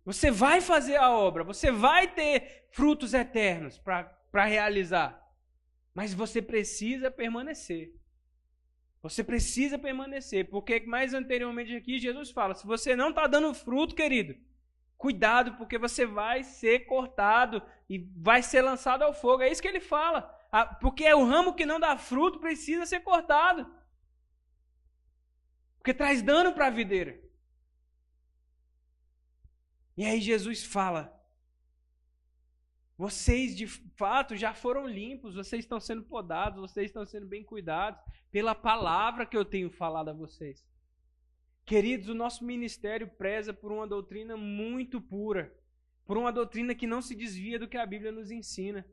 Você 0.05 0.31
vai 0.31 0.61
fazer 0.61 0.97
a 0.97 1.11
obra, 1.11 1.45
você 1.45 1.71
vai 1.71 2.13
ter 2.13 2.67
frutos 2.73 3.15
eternos 3.15 3.79
para 3.79 4.45
realizar. 4.45 5.21
Mas 5.95 6.13
você 6.13 6.43
precisa 6.43 7.11
permanecer. 7.11 7.95
Você 9.01 9.23
precisa 9.23 9.79
permanecer, 9.79 10.49
porque 10.49 10.81
mais 10.87 11.13
anteriormente 11.13 11.75
aqui 11.75 11.99
Jesus 11.99 12.31
fala: 12.31 12.55
se 12.55 12.67
você 12.67 12.97
não 12.97 13.11
está 13.11 13.27
dando 13.27 13.53
fruto, 13.53 13.95
querido, 13.95 14.35
cuidado, 14.97 15.55
porque 15.57 15.77
você 15.77 16.07
vai 16.07 16.45
ser 16.45 16.87
cortado 16.87 17.63
e 17.89 17.99
vai 18.17 18.43
ser 18.43 18.63
lançado 18.63 19.03
ao 19.03 19.13
fogo. 19.13 19.43
É 19.43 19.51
isso 19.51 19.63
que 19.63 19.69
ele 19.69 19.81
fala. 19.81 20.33
Porque 20.81 21.13
o 21.15 21.25
ramo 21.25 21.55
que 21.55 21.65
não 21.65 21.81
dá 21.81 21.97
fruto 21.97 22.39
precisa 22.39 22.85
ser 22.85 23.01
cortado. 23.01 23.67
Porque 25.79 25.95
traz 25.95 26.23
dano 26.23 26.53
para 26.53 26.67
a 26.67 26.71
videira. 26.71 27.19
E 29.97 30.05
aí 30.05 30.21
Jesus 30.21 30.65
fala: 30.65 31.13
vocês 32.97 33.57
de 33.57 33.67
fato 33.67 34.37
já 34.37 34.55
foram 34.55 34.87
limpos, 34.87 35.35
vocês 35.35 35.65
estão 35.65 35.81
sendo 35.81 36.03
podados, 36.03 36.61
vocês 36.61 36.87
estão 36.87 37.05
sendo 37.05 37.27
bem 37.27 37.43
cuidados 37.43 38.01
pela 38.31 38.55
palavra 38.55 39.27
que 39.27 39.37
eu 39.37 39.45
tenho 39.45 39.71
falado 39.71 40.11
a 40.11 40.15
vocês. 40.15 40.65
Queridos, 41.65 42.09
o 42.09 42.15
nosso 42.15 42.45
ministério 42.45 43.09
preza 43.09 43.53
por 43.53 43.73
uma 43.73 43.87
doutrina 43.87 44.37
muito 44.37 45.01
pura, 45.01 45.53
por 46.05 46.19
uma 46.19 46.31
doutrina 46.31 46.75
que 46.75 46.87
não 46.87 47.01
se 47.01 47.15
desvia 47.15 47.59
do 47.59 47.67
que 47.67 47.77
a 47.77 47.87
Bíblia 47.87 48.13
nos 48.13 48.31
ensina. 48.31 48.87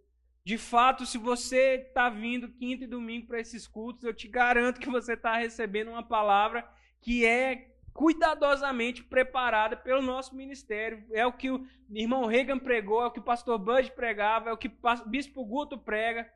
De 0.43 0.57
fato, 0.57 1.05
se 1.05 1.17
você 1.17 1.85
está 1.87 2.09
vindo 2.09 2.49
quinta 2.49 2.83
e 2.83 2.87
domingo 2.87 3.27
para 3.27 3.39
esses 3.39 3.67
cultos, 3.67 4.03
eu 4.03 4.13
te 4.13 4.27
garanto 4.27 4.79
que 4.79 4.89
você 4.89 5.13
está 5.13 5.37
recebendo 5.37 5.89
uma 5.89 6.03
palavra 6.03 6.67
que 7.01 7.25
é 7.25 7.75
cuidadosamente 7.93 9.03
preparada 9.03 9.75
pelo 9.75 10.01
nosso 10.01 10.35
ministério. 10.35 11.05
É 11.11 11.25
o 11.25 11.33
que 11.33 11.51
o 11.51 11.67
irmão 11.91 12.25
Reagan 12.25 12.57
pregou, 12.57 13.03
é 13.03 13.07
o 13.07 13.11
que 13.11 13.19
o 13.19 13.23
pastor 13.23 13.59
Bud 13.59 13.91
pregava, 13.91 14.49
é 14.49 14.53
o 14.53 14.57
que 14.57 14.69
o 14.69 15.09
bispo 15.09 15.45
Guto 15.45 15.77
prega. 15.77 16.31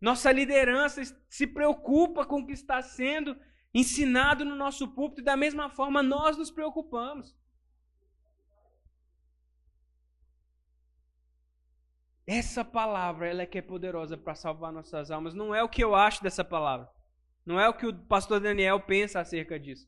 Nossa 0.00 0.30
liderança 0.30 1.02
se 1.28 1.46
preocupa 1.46 2.26
com 2.26 2.40
o 2.40 2.46
que 2.46 2.52
está 2.52 2.82
sendo 2.82 3.36
ensinado 3.72 4.44
no 4.44 4.54
nosso 4.54 4.88
púlpito 4.88 5.22
e 5.22 5.24
da 5.24 5.36
mesma 5.36 5.70
forma 5.70 6.02
nós 6.02 6.36
nos 6.36 6.50
preocupamos. 6.50 7.34
Essa 12.26 12.64
palavra, 12.64 13.28
ela 13.28 13.42
é 13.42 13.46
que 13.46 13.58
é 13.58 13.62
poderosa 13.62 14.16
para 14.16 14.34
salvar 14.34 14.72
nossas 14.72 15.10
almas. 15.10 15.34
Não 15.34 15.54
é 15.54 15.62
o 15.62 15.68
que 15.68 15.84
eu 15.84 15.94
acho 15.94 16.22
dessa 16.22 16.44
palavra. 16.44 16.88
Não 17.44 17.60
é 17.60 17.68
o 17.68 17.74
que 17.74 17.86
o 17.86 17.94
pastor 17.94 18.40
Daniel 18.40 18.80
pensa 18.80 19.20
acerca 19.20 19.58
disso. 19.58 19.86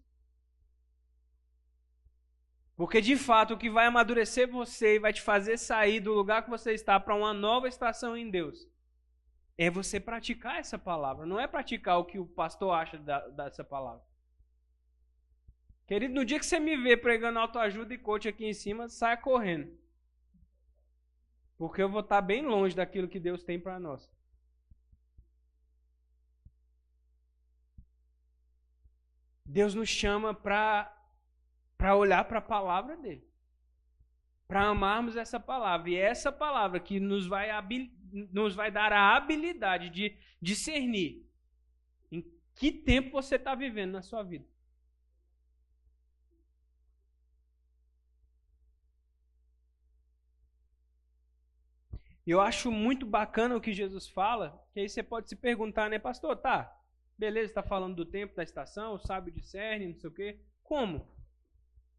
Porque 2.76 3.00
de 3.00 3.16
fato 3.16 3.54
o 3.54 3.58
que 3.58 3.70
vai 3.70 3.86
amadurecer 3.86 4.50
você 4.50 4.96
e 4.96 4.98
vai 4.98 5.12
te 5.12 5.22
fazer 5.22 5.56
sair 5.56 5.98
do 5.98 6.12
lugar 6.12 6.44
que 6.44 6.50
você 6.50 6.72
está 6.72 7.00
para 7.00 7.14
uma 7.14 7.32
nova 7.32 7.66
estação 7.66 8.14
em 8.14 8.30
Deus 8.30 8.68
é 9.58 9.70
você 9.70 9.98
praticar 9.98 10.58
essa 10.58 10.78
palavra, 10.78 11.24
não 11.24 11.40
é 11.40 11.46
praticar 11.46 11.98
o 11.98 12.04
que 12.04 12.18
o 12.18 12.26
pastor 12.26 12.74
acha 12.74 12.98
da, 12.98 13.26
dessa 13.28 13.64
palavra. 13.64 14.04
Querido, 15.86 16.14
no 16.14 16.24
dia 16.24 16.38
que 16.38 16.44
você 16.44 16.58
me 16.58 16.76
vê 16.76 16.96
pregando 16.96 17.38
autoajuda 17.38 17.94
e 17.94 17.98
coach 17.98 18.28
aqui 18.28 18.44
em 18.44 18.52
cima, 18.52 18.88
saia 18.88 19.16
correndo. 19.16 19.72
Porque 21.58 21.82
eu 21.82 21.88
vou 21.88 22.00
estar 22.00 22.20
bem 22.20 22.42
longe 22.42 22.76
daquilo 22.76 23.08
que 23.08 23.18
Deus 23.18 23.42
tem 23.42 23.58
para 23.58 23.78
nós. 23.78 24.10
Deus 29.44 29.74
nos 29.74 29.88
chama 29.88 30.34
para 30.34 30.92
para 31.78 31.94
olhar 31.94 32.24
para 32.24 32.38
a 32.38 32.42
palavra 32.42 32.96
dele. 32.96 33.26
Para 34.48 34.64
amarmos 34.64 35.16
essa 35.16 35.38
palavra. 35.38 35.90
E 35.90 35.96
é 35.96 36.00
essa 36.00 36.32
palavra 36.32 36.80
que 36.80 36.98
nos 36.98 37.26
vai, 37.26 37.50
nos 38.32 38.54
vai 38.54 38.70
dar 38.70 38.92
a 38.92 39.14
habilidade 39.14 39.90
de 39.90 40.16
discernir 40.40 41.26
em 42.10 42.24
que 42.54 42.72
tempo 42.72 43.10
você 43.10 43.36
está 43.36 43.54
vivendo 43.54 43.92
na 43.92 44.02
sua 44.02 44.22
vida. 44.22 44.46
Eu 52.26 52.40
acho 52.40 52.72
muito 52.72 53.06
bacana 53.06 53.56
o 53.56 53.60
que 53.60 53.72
Jesus 53.72 54.08
fala, 54.08 54.60
que 54.72 54.80
aí 54.80 54.88
você 54.88 55.02
pode 55.02 55.28
se 55.28 55.36
perguntar, 55.36 55.88
né, 55.88 55.98
pastor, 55.98 56.36
tá, 56.36 56.76
beleza, 57.16 57.50
está 57.52 57.62
falando 57.62 57.94
do 57.94 58.04
tempo, 58.04 58.34
da 58.34 58.42
estação, 58.42 58.94
o 58.94 58.98
sábio 58.98 59.32
discerne, 59.32 59.86
não 59.86 59.94
sei 59.96 60.10
o 60.10 60.12
quê. 60.12 60.40
Como? 60.62 61.08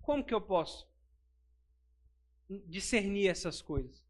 Como 0.01 0.25
que 0.25 0.33
eu 0.33 0.41
posso 0.41 0.85
discernir 2.65 3.29
essas 3.29 3.61
coisas? 3.61 4.05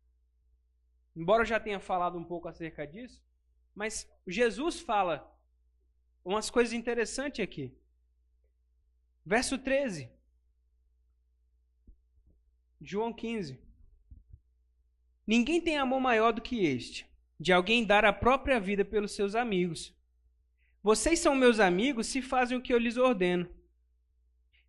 Embora 1.15 1.43
eu 1.43 1.47
já 1.47 1.59
tenha 1.59 1.79
falado 1.79 2.17
um 2.17 2.23
pouco 2.23 2.47
acerca 2.47 2.85
disso, 2.85 3.23
mas 3.75 4.11
Jesus 4.25 4.79
fala 4.79 5.31
umas 6.25 6.49
coisas 6.49 6.73
interessantes 6.73 7.43
aqui. 7.43 7.77
Verso 9.23 9.57
13. 9.57 10.11
João 12.81 13.13
15. 13.13 13.66
Ninguém 15.27 15.59
tem 15.59 15.77
amor 15.77 15.99
maior 15.99 16.31
do 16.31 16.41
que 16.41 16.65
este, 16.65 17.05
de 17.37 17.51
alguém 17.51 17.83
dar 17.83 18.05
a 18.05 18.13
própria 18.13 18.61
vida 18.61 18.85
pelos 18.85 19.11
seus 19.11 19.35
amigos. 19.35 19.93
Vocês 20.81 21.19
são 21.19 21.35
meus 21.35 21.59
amigos 21.59 22.07
se 22.07 22.21
fazem 22.21 22.57
o 22.57 22.61
que 22.61 22.73
eu 22.73 22.77
lhes 22.77 22.95
ordeno. 22.95 23.49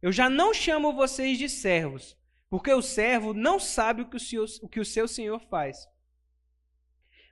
Eu 0.03 0.11
já 0.11 0.29
não 0.29 0.53
chamo 0.53 0.93
vocês 0.93 1.39
de 1.39 1.49
servos, 1.49 2.19
porque 2.51 2.73
o 2.73 2.83
servo 2.83 3.33
não 3.33 3.61
sabe 3.61 4.03
o 4.03 4.09
que 4.09 4.17
o, 4.17 4.21
seu, 4.21 4.45
o 4.61 4.69
que 4.69 4.81
o 4.81 4.85
seu 4.85 5.07
senhor 5.07 5.41
faz. 5.49 5.89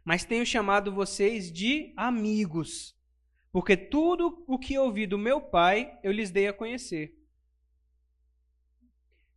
Mas 0.04 0.24
tenho 0.24 0.46
chamado 0.46 0.92
vocês 0.92 1.50
de 1.50 1.92
amigos, 1.96 2.96
porque 3.50 3.76
tudo 3.76 4.44
o 4.46 4.56
que 4.56 4.78
ouvi 4.78 5.04
do 5.04 5.18
meu 5.18 5.40
Pai 5.40 5.98
eu 6.00 6.12
lhes 6.12 6.30
dei 6.30 6.46
a 6.46 6.52
conhecer. 6.52 7.20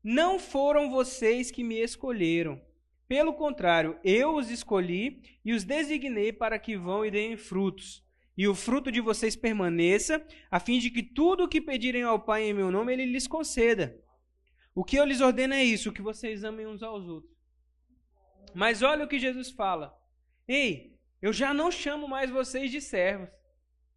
Não 0.03 0.37
foram 0.37 0.91
vocês 0.91 1.49
que 1.49 1.63
me 1.63 1.81
escolheram. 1.81 2.61
Pelo 3.09 3.33
contrário, 3.33 3.99
eu 4.05 4.35
os 4.35 4.49
escolhi 4.49 5.21
e 5.43 5.51
os 5.51 5.65
designei 5.65 6.31
para 6.31 6.57
que 6.57 6.77
vão 6.77 7.05
e 7.05 7.11
deem 7.11 7.35
frutos 7.35 8.07
e 8.39 8.47
o 8.47 8.55
fruto 8.55 8.89
de 8.89 9.01
vocês 9.01 9.35
permaneça, 9.35 10.25
a 10.49 10.61
fim 10.61 10.79
de 10.79 10.89
que 10.89 11.03
tudo 11.03 11.43
o 11.43 11.47
que 11.49 11.59
pedirem 11.59 12.03
ao 12.03 12.17
Pai 12.17 12.43
em 12.43 12.53
meu 12.53 12.71
nome, 12.71 12.93
ele 12.93 13.05
lhes 13.05 13.27
conceda. 13.27 14.01
O 14.73 14.81
que 14.81 14.95
eu 14.95 15.03
lhes 15.03 15.19
ordeno 15.19 15.53
é 15.53 15.61
isso, 15.61 15.91
que 15.91 16.01
vocês 16.01 16.45
amem 16.45 16.65
uns 16.65 16.81
aos 16.81 17.05
outros. 17.05 17.35
Mas 18.55 18.81
olha 18.81 19.03
o 19.03 19.09
que 19.09 19.19
Jesus 19.19 19.51
fala. 19.51 19.93
Ei, 20.47 20.97
eu 21.21 21.33
já 21.33 21.53
não 21.53 21.69
chamo 21.69 22.07
mais 22.07 22.31
vocês 22.31 22.71
de 22.71 22.79
servos. 22.79 23.27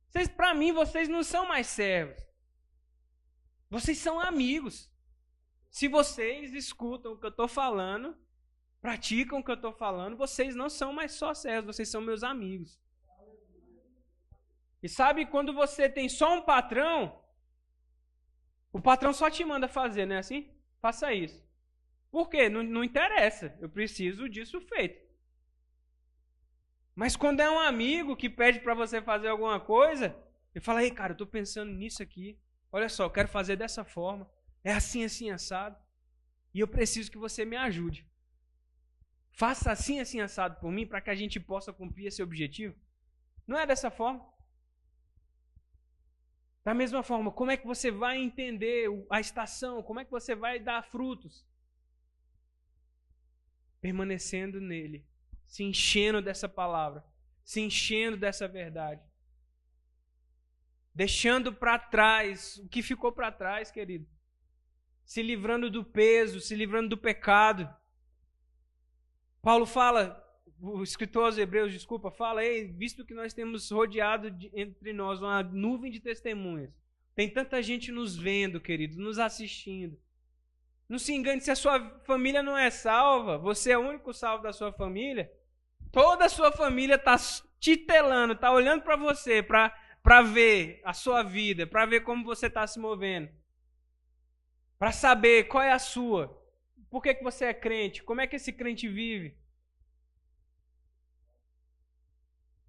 Vocês, 0.08 0.26
para 0.26 0.52
mim, 0.54 0.72
vocês 0.72 1.08
não 1.08 1.22
são 1.22 1.46
mais 1.46 1.68
servos. 1.68 2.20
Vocês 3.70 3.96
são 3.98 4.18
amigos. 4.18 4.90
Se 5.70 5.86
vocês 5.86 6.52
escutam 6.52 7.12
o 7.12 7.16
que 7.16 7.26
eu 7.26 7.30
estou 7.30 7.46
falando, 7.46 8.18
praticam 8.82 9.38
o 9.38 9.44
que 9.44 9.50
eu 9.52 9.54
estou 9.54 9.72
falando, 9.72 10.16
vocês 10.16 10.56
não 10.56 10.68
são 10.68 10.92
mais 10.92 11.12
só 11.12 11.32
servos, 11.32 11.76
vocês 11.76 11.88
são 11.88 12.00
meus 12.00 12.24
amigos. 12.24 12.78
E 14.82 14.88
sabe 14.88 15.24
quando 15.24 15.54
você 15.54 15.88
tem 15.88 16.08
só 16.08 16.34
um 16.34 16.42
patrão, 16.42 17.22
o 18.72 18.80
patrão 18.80 19.12
só 19.12 19.30
te 19.30 19.44
manda 19.44 19.68
fazer, 19.68 20.04
não 20.04 20.16
é 20.16 20.18
assim? 20.18 20.50
Faça 20.80 21.14
isso. 21.14 21.40
Por 22.10 22.28
quê? 22.28 22.48
Não, 22.48 22.64
não 22.64 22.82
interessa. 22.82 23.56
Eu 23.60 23.68
preciso 23.68 24.28
disso 24.28 24.60
feito. 24.62 25.00
Mas 26.94 27.14
quando 27.14 27.40
é 27.40 27.48
um 27.48 27.60
amigo 27.60 28.16
que 28.16 28.28
pede 28.28 28.58
para 28.60 28.74
você 28.74 29.00
fazer 29.00 29.28
alguma 29.28 29.60
coisa, 29.60 30.14
ele 30.52 30.62
fala: 30.62 30.82
Ei, 30.82 30.90
cara, 30.90 31.12
eu 31.12 31.14
estou 31.14 31.26
pensando 31.26 31.72
nisso 31.72 32.02
aqui. 32.02 32.38
Olha 32.70 32.88
só, 32.88 33.04
eu 33.04 33.10
quero 33.10 33.28
fazer 33.28 33.56
dessa 33.56 33.84
forma. 33.84 34.28
É 34.64 34.72
assim, 34.72 35.04
assim, 35.04 35.30
assado. 35.30 35.76
E 36.52 36.60
eu 36.60 36.68
preciso 36.68 37.10
que 37.10 37.16
você 37.16 37.44
me 37.44 37.56
ajude. 37.56 38.06
Faça 39.32 39.72
assim, 39.72 39.98
assim, 39.98 40.20
assado 40.20 40.60
por 40.60 40.70
mim 40.70 40.86
para 40.86 41.00
que 41.00 41.10
a 41.10 41.14
gente 41.14 41.40
possa 41.40 41.72
cumprir 41.72 42.06
esse 42.06 42.22
objetivo. 42.22 42.76
Não 43.46 43.58
é 43.58 43.66
dessa 43.66 43.90
forma? 43.90 44.24
Da 46.64 46.72
mesma 46.72 47.02
forma, 47.02 47.32
como 47.32 47.50
é 47.50 47.56
que 47.56 47.66
você 47.66 47.90
vai 47.90 48.18
entender 48.18 48.88
a 49.10 49.18
estação? 49.18 49.82
Como 49.82 49.98
é 49.98 50.04
que 50.04 50.10
você 50.10 50.34
vai 50.34 50.60
dar 50.60 50.84
frutos? 50.84 51.44
Permanecendo 53.80 54.60
nele, 54.60 55.04
se 55.44 55.64
enchendo 55.64 56.22
dessa 56.22 56.48
palavra, 56.48 57.04
se 57.42 57.60
enchendo 57.60 58.16
dessa 58.16 58.46
verdade. 58.46 59.02
Deixando 60.94 61.52
para 61.52 61.78
trás 61.78 62.58
o 62.58 62.68
que 62.68 62.82
ficou 62.82 63.10
para 63.10 63.32
trás, 63.32 63.70
querido. 63.70 64.06
Se 65.04 65.20
livrando 65.20 65.68
do 65.68 65.82
peso, 65.82 66.38
se 66.38 66.54
livrando 66.54 66.90
do 66.90 66.98
pecado. 66.98 67.68
Paulo 69.42 69.66
fala, 69.66 70.24
o 70.60 70.84
escritor 70.84 71.24
aos 71.24 71.36
Hebreus, 71.36 71.72
desculpa, 71.72 72.12
fala, 72.12 72.44
Ei, 72.44 72.68
visto 72.68 73.04
que 73.04 73.12
nós 73.12 73.34
temos 73.34 73.68
rodeado 73.70 74.30
de, 74.30 74.48
entre 74.54 74.92
nós 74.92 75.20
uma 75.20 75.42
nuvem 75.42 75.90
de 75.90 75.98
testemunhas, 75.98 76.70
tem 77.14 77.28
tanta 77.28 77.60
gente 77.60 77.90
nos 77.90 78.16
vendo, 78.16 78.60
querido, 78.60 79.02
nos 79.02 79.18
assistindo. 79.18 79.98
Não 80.88 80.98
se 80.98 81.12
engane, 81.12 81.40
se 81.40 81.50
a 81.50 81.56
sua 81.56 82.00
família 82.04 82.42
não 82.42 82.56
é 82.56 82.70
salva, 82.70 83.36
você 83.36 83.72
é 83.72 83.78
o 83.78 83.86
único 83.88 84.14
salvo 84.14 84.44
da 84.44 84.52
sua 84.52 84.72
família, 84.72 85.30
toda 85.90 86.26
a 86.26 86.28
sua 86.28 86.52
família 86.52 86.94
está 86.94 87.16
titelando, 87.58 88.34
está 88.34 88.52
olhando 88.52 88.82
para 88.82 88.94
você, 88.94 89.42
para 89.42 90.22
ver 90.22 90.80
a 90.84 90.92
sua 90.92 91.24
vida, 91.24 91.66
para 91.66 91.84
ver 91.84 92.02
como 92.02 92.24
você 92.24 92.46
está 92.46 92.64
se 92.66 92.78
movendo, 92.78 93.28
para 94.78 94.92
saber 94.92 95.44
qual 95.44 95.64
é 95.64 95.72
a 95.72 95.78
sua, 95.78 96.41
por 96.92 97.02
que, 97.02 97.14
que 97.14 97.24
você 97.24 97.46
é 97.46 97.54
crente, 97.54 98.02
como 98.02 98.20
é 98.20 98.26
que 98.26 98.36
esse 98.36 98.52
crente 98.52 98.86
vive. 98.86 99.34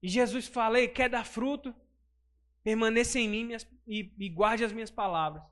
E 0.02 0.08
Jesus 0.08 0.48
fala: 0.48 0.88
quer 0.88 1.10
dar 1.10 1.26
fruto? 1.26 1.76
Permaneça 2.64 3.20
em 3.20 3.28
mim 3.28 3.44
minhas, 3.44 3.68
e, 3.86 4.14
e 4.18 4.30
guarde 4.30 4.64
as 4.64 4.72
minhas 4.72 4.90
palavras. 4.90 5.44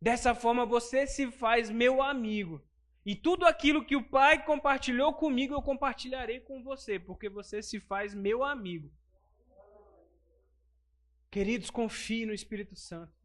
Dessa 0.00 0.34
forma 0.34 0.64
você 0.64 1.06
se 1.06 1.30
faz 1.30 1.68
meu 1.68 2.00
amigo. 2.00 2.64
E 3.04 3.14
tudo 3.14 3.44
aquilo 3.44 3.84
que 3.84 3.94
o 3.94 4.08
Pai 4.08 4.42
compartilhou 4.42 5.12
comigo, 5.12 5.52
eu 5.52 5.60
compartilharei 5.60 6.40
com 6.40 6.62
você, 6.62 6.98
porque 6.98 7.28
você 7.28 7.62
se 7.62 7.78
faz 7.78 8.14
meu 8.14 8.42
amigo. 8.42 8.90
Queridos, 11.30 11.68
confie 11.68 12.24
no 12.24 12.32
Espírito 12.32 12.74
Santo. 12.74 13.19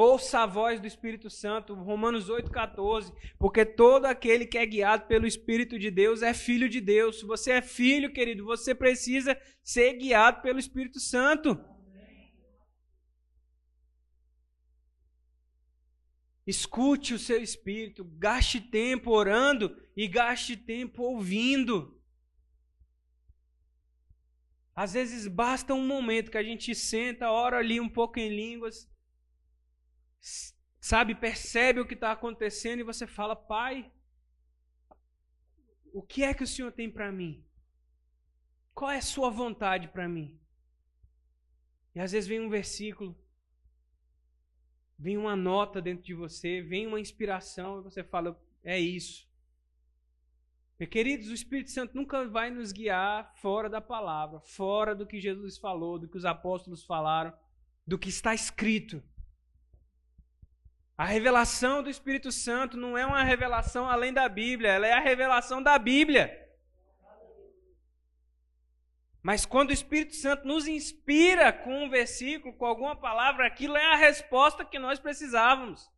Ouça 0.00 0.44
a 0.44 0.46
voz 0.46 0.80
do 0.80 0.86
Espírito 0.86 1.28
Santo, 1.28 1.74
Romanos 1.74 2.30
8,14. 2.30 3.12
Porque 3.36 3.64
todo 3.64 4.04
aquele 4.04 4.46
que 4.46 4.56
é 4.56 4.64
guiado 4.64 5.08
pelo 5.08 5.26
Espírito 5.26 5.76
de 5.76 5.90
Deus 5.90 6.22
é 6.22 6.32
filho 6.32 6.68
de 6.68 6.80
Deus. 6.80 7.18
Se 7.18 7.26
você 7.26 7.50
é 7.54 7.60
filho, 7.60 8.12
querido, 8.12 8.44
você 8.44 8.76
precisa 8.76 9.36
ser 9.60 9.94
guiado 9.94 10.40
pelo 10.40 10.60
Espírito 10.60 11.00
Santo. 11.00 11.58
Escute 16.46 17.14
o 17.14 17.18
seu 17.18 17.42
espírito, 17.42 18.04
gaste 18.04 18.60
tempo 18.60 19.10
orando 19.10 19.76
e 19.96 20.06
gaste 20.06 20.56
tempo 20.56 21.02
ouvindo. 21.02 22.00
Às 24.76 24.92
vezes 24.92 25.26
basta 25.26 25.74
um 25.74 25.84
momento 25.84 26.30
que 26.30 26.38
a 26.38 26.44
gente 26.44 26.72
senta, 26.72 27.32
ora 27.32 27.58
ali 27.58 27.80
um 27.80 27.88
pouco 27.88 28.20
em 28.20 28.28
línguas 28.28 28.88
sabe, 30.80 31.14
percebe 31.14 31.80
o 31.80 31.86
que 31.86 31.94
está 31.94 32.12
acontecendo 32.12 32.80
e 32.80 32.84
você 32.84 33.06
fala: 33.06 33.34
Pai, 33.34 33.90
o 35.92 36.02
que 36.02 36.22
é 36.22 36.34
que 36.34 36.44
o 36.44 36.46
Senhor 36.46 36.72
tem 36.72 36.90
para 36.90 37.10
mim? 37.10 37.44
Qual 38.74 38.90
é 38.90 38.98
a 38.98 39.02
sua 39.02 39.30
vontade 39.30 39.88
para 39.88 40.08
mim? 40.08 40.38
E 41.94 42.00
às 42.00 42.12
vezes 42.12 42.28
vem 42.28 42.40
um 42.40 42.48
versículo, 42.48 43.18
vem 44.98 45.16
uma 45.16 45.34
nota 45.34 45.82
dentro 45.82 46.04
de 46.04 46.14
você, 46.14 46.62
vem 46.62 46.86
uma 46.86 47.00
inspiração 47.00 47.80
e 47.80 47.82
você 47.82 48.04
fala: 48.04 48.40
É 48.62 48.78
isso. 48.78 49.28
Meus 50.78 50.90
queridos, 50.90 51.28
o 51.28 51.34
Espírito 51.34 51.72
Santo 51.72 51.96
nunca 51.96 52.28
vai 52.28 52.52
nos 52.52 52.70
guiar 52.70 53.34
fora 53.34 53.68
da 53.68 53.80
palavra, 53.80 54.38
fora 54.40 54.94
do 54.94 55.06
que 55.06 55.20
Jesus 55.20 55.58
falou, 55.58 55.98
do 55.98 56.08
que 56.08 56.16
os 56.16 56.24
apóstolos 56.24 56.84
falaram, 56.84 57.36
do 57.84 57.98
que 57.98 58.08
está 58.08 58.32
escrito. 58.32 59.02
A 60.98 61.04
revelação 61.04 61.80
do 61.80 61.88
Espírito 61.88 62.32
Santo 62.32 62.76
não 62.76 62.98
é 62.98 63.06
uma 63.06 63.22
revelação 63.22 63.88
além 63.88 64.12
da 64.12 64.28
Bíblia, 64.28 64.72
ela 64.72 64.84
é 64.84 64.94
a 64.94 65.00
revelação 65.00 65.62
da 65.62 65.78
Bíblia. 65.78 66.26
Mas 69.22 69.46
quando 69.46 69.70
o 69.70 69.72
Espírito 69.72 70.16
Santo 70.16 70.44
nos 70.44 70.66
inspira 70.66 71.52
com 71.52 71.84
um 71.84 71.88
versículo, 71.88 72.52
com 72.52 72.66
alguma 72.66 72.96
palavra, 72.96 73.46
aquilo 73.46 73.76
é 73.76 73.92
a 73.92 73.96
resposta 73.96 74.64
que 74.64 74.76
nós 74.76 74.98
precisávamos. 74.98 75.88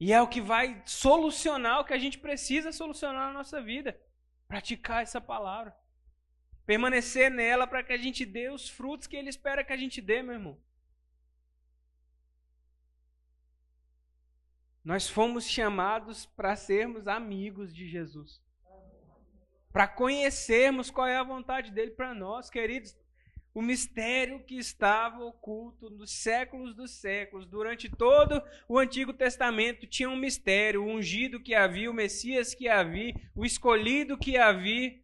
E 0.00 0.10
é 0.10 0.22
o 0.22 0.28
que 0.28 0.40
vai 0.40 0.82
solucionar 0.86 1.80
o 1.80 1.84
que 1.84 1.92
a 1.92 1.98
gente 1.98 2.18
precisa 2.18 2.72
solucionar 2.72 3.26
na 3.26 3.34
nossa 3.34 3.60
vida. 3.60 4.00
Praticar 4.46 5.02
essa 5.02 5.20
palavra. 5.20 5.76
Permanecer 6.64 7.30
nela 7.30 7.66
para 7.66 7.82
que 7.82 7.92
a 7.92 7.98
gente 7.98 8.24
dê 8.24 8.48
os 8.48 8.66
frutos 8.66 9.06
que 9.06 9.16
Ele 9.16 9.28
espera 9.28 9.62
que 9.64 9.74
a 9.74 9.76
gente 9.76 10.00
dê, 10.00 10.22
meu 10.22 10.34
irmão. 10.34 10.67
Nós 14.84 15.08
fomos 15.08 15.48
chamados 15.48 16.26
para 16.26 16.56
sermos 16.56 17.06
amigos 17.06 17.74
de 17.74 17.86
Jesus. 17.86 18.40
Para 19.72 19.86
conhecermos 19.86 20.90
qual 20.90 21.06
é 21.06 21.16
a 21.16 21.22
vontade 21.22 21.70
dele 21.70 21.90
para 21.90 22.14
nós, 22.14 22.48
queridos. 22.48 22.96
O 23.54 23.60
mistério 23.60 24.44
que 24.44 24.56
estava 24.56 25.24
oculto 25.24 25.90
nos 25.90 26.12
séculos 26.12 26.74
dos 26.74 26.92
séculos, 26.92 27.46
durante 27.46 27.88
todo 27.88 28.40
o 28.68 28.78
Antigo 28.78 29.12
Testamento, 29.12 29.86
tinha 29.86 30.08
um 30.08 30.16
mistério: 30.16 30.84
o 30.84 30.86
ungido 30.86 31.42
que 31.42 31.54
havia, 31.54 31.90
o 31.90 31.94
Messias 31.94 32.54
que 32.54 32.68
havia, 32.68 33.14
o 33.34 33.44
escolhido 33.44 34.16
que 34.16 34.36
havia. 34.36 35.00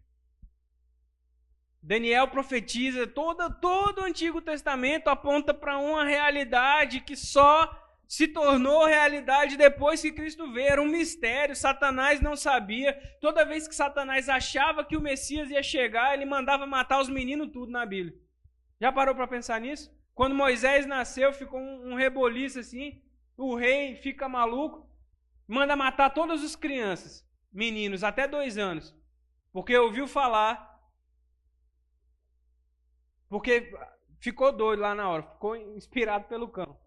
Daniel 1.82 2.28
profetiza, 2.28 3.06
todo, 3.06 3.52
todo 3.60 4.00
o 4.00 4.04
Antigo 4.04 4.40
Testamento 4.40 5.08
aponta 5.08 5.52
para 5.52 5.76
uma 5.76 6.04
realidade 6.04 7.00
que 7.00 7.14
só 7.14 7.83
se 8.08 8.28
tornou 8.28 8.84
realidade 8.84 9.56
depois 9.56 10.00
que 10.00 10.12
Cristo 10.12 10.52
veio. 10.52 10.68
Era 10.68 10.82
um 10.82 10.88
mistério, 10.88 11.56
Satanás 11.56 12.20
não 12.20 12.36
sabia. 12.36 12.94
Toda 13.20 13.44
vez 13.44 13.66
que 13.66 13.74
Satanás 13.74 14.28
achava 14.28 14.84
que 14.84 14.96
o 14.96 15.00
Messias 15.00 15.50
ia 15.50 15.62
chegar, 15.62 16.14
ele 16.14 16.24
mandava 16.24 16.66
matar 16.66 17.00
os 17.00 17.08
meninos 17.08 17.50
tudo 17.52 17.72
na 17.72 17.84
Bíblia. 17.84 18.16
Já 18.80 18.92
parou 18.92 19.14
para 19.14 19.26
pensar 19.26 19.60
nisso? 19.60 19.90
Quando 20.14 20.34
Moisés 20.34 20.86
nasceu, 20.86 21.32
ficou 21.32 21.58
um, 21.58 21.92
um 21.92 21.94
reboliço 21.94 22.60
assim. 22.60 23.02
O 23.36 23.56
rei 23.56 23.96
fica 23.96 24.28
maluco, 24.28 24.88
manda 25.48 25.74
matar 25.74 26.10
todas 26.10 26.44
as 26.44 26.54
crianças, 26.54 27.26
meninos, 27.52 28.04
até 28.04 28.28
dois 28.28 28.56
anos. 28.56 28.94
Porque 29.52 29.76
ouviu 29.76 30.06
falar. 30.06 30.72
Porque 33.28 33.72
ficou 34.20 34.52
doido 34.52 34.80
lá 34.80 34.94
na 34.94 35.08
hora, 35.08 35.22
ficou 35.22 35.56
inspirado 35.56 36.26
pelo 36.26 36.48
cão. 36.48 36.78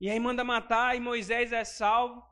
E 0.00 0.08
aí 0.08 0.20
manda 0.20 0.44
matar, 0.44 0.96
e 0.96 1.00
Moisés 1.00 1.52
é 1.52 1.64
salvo. 1.64 2.24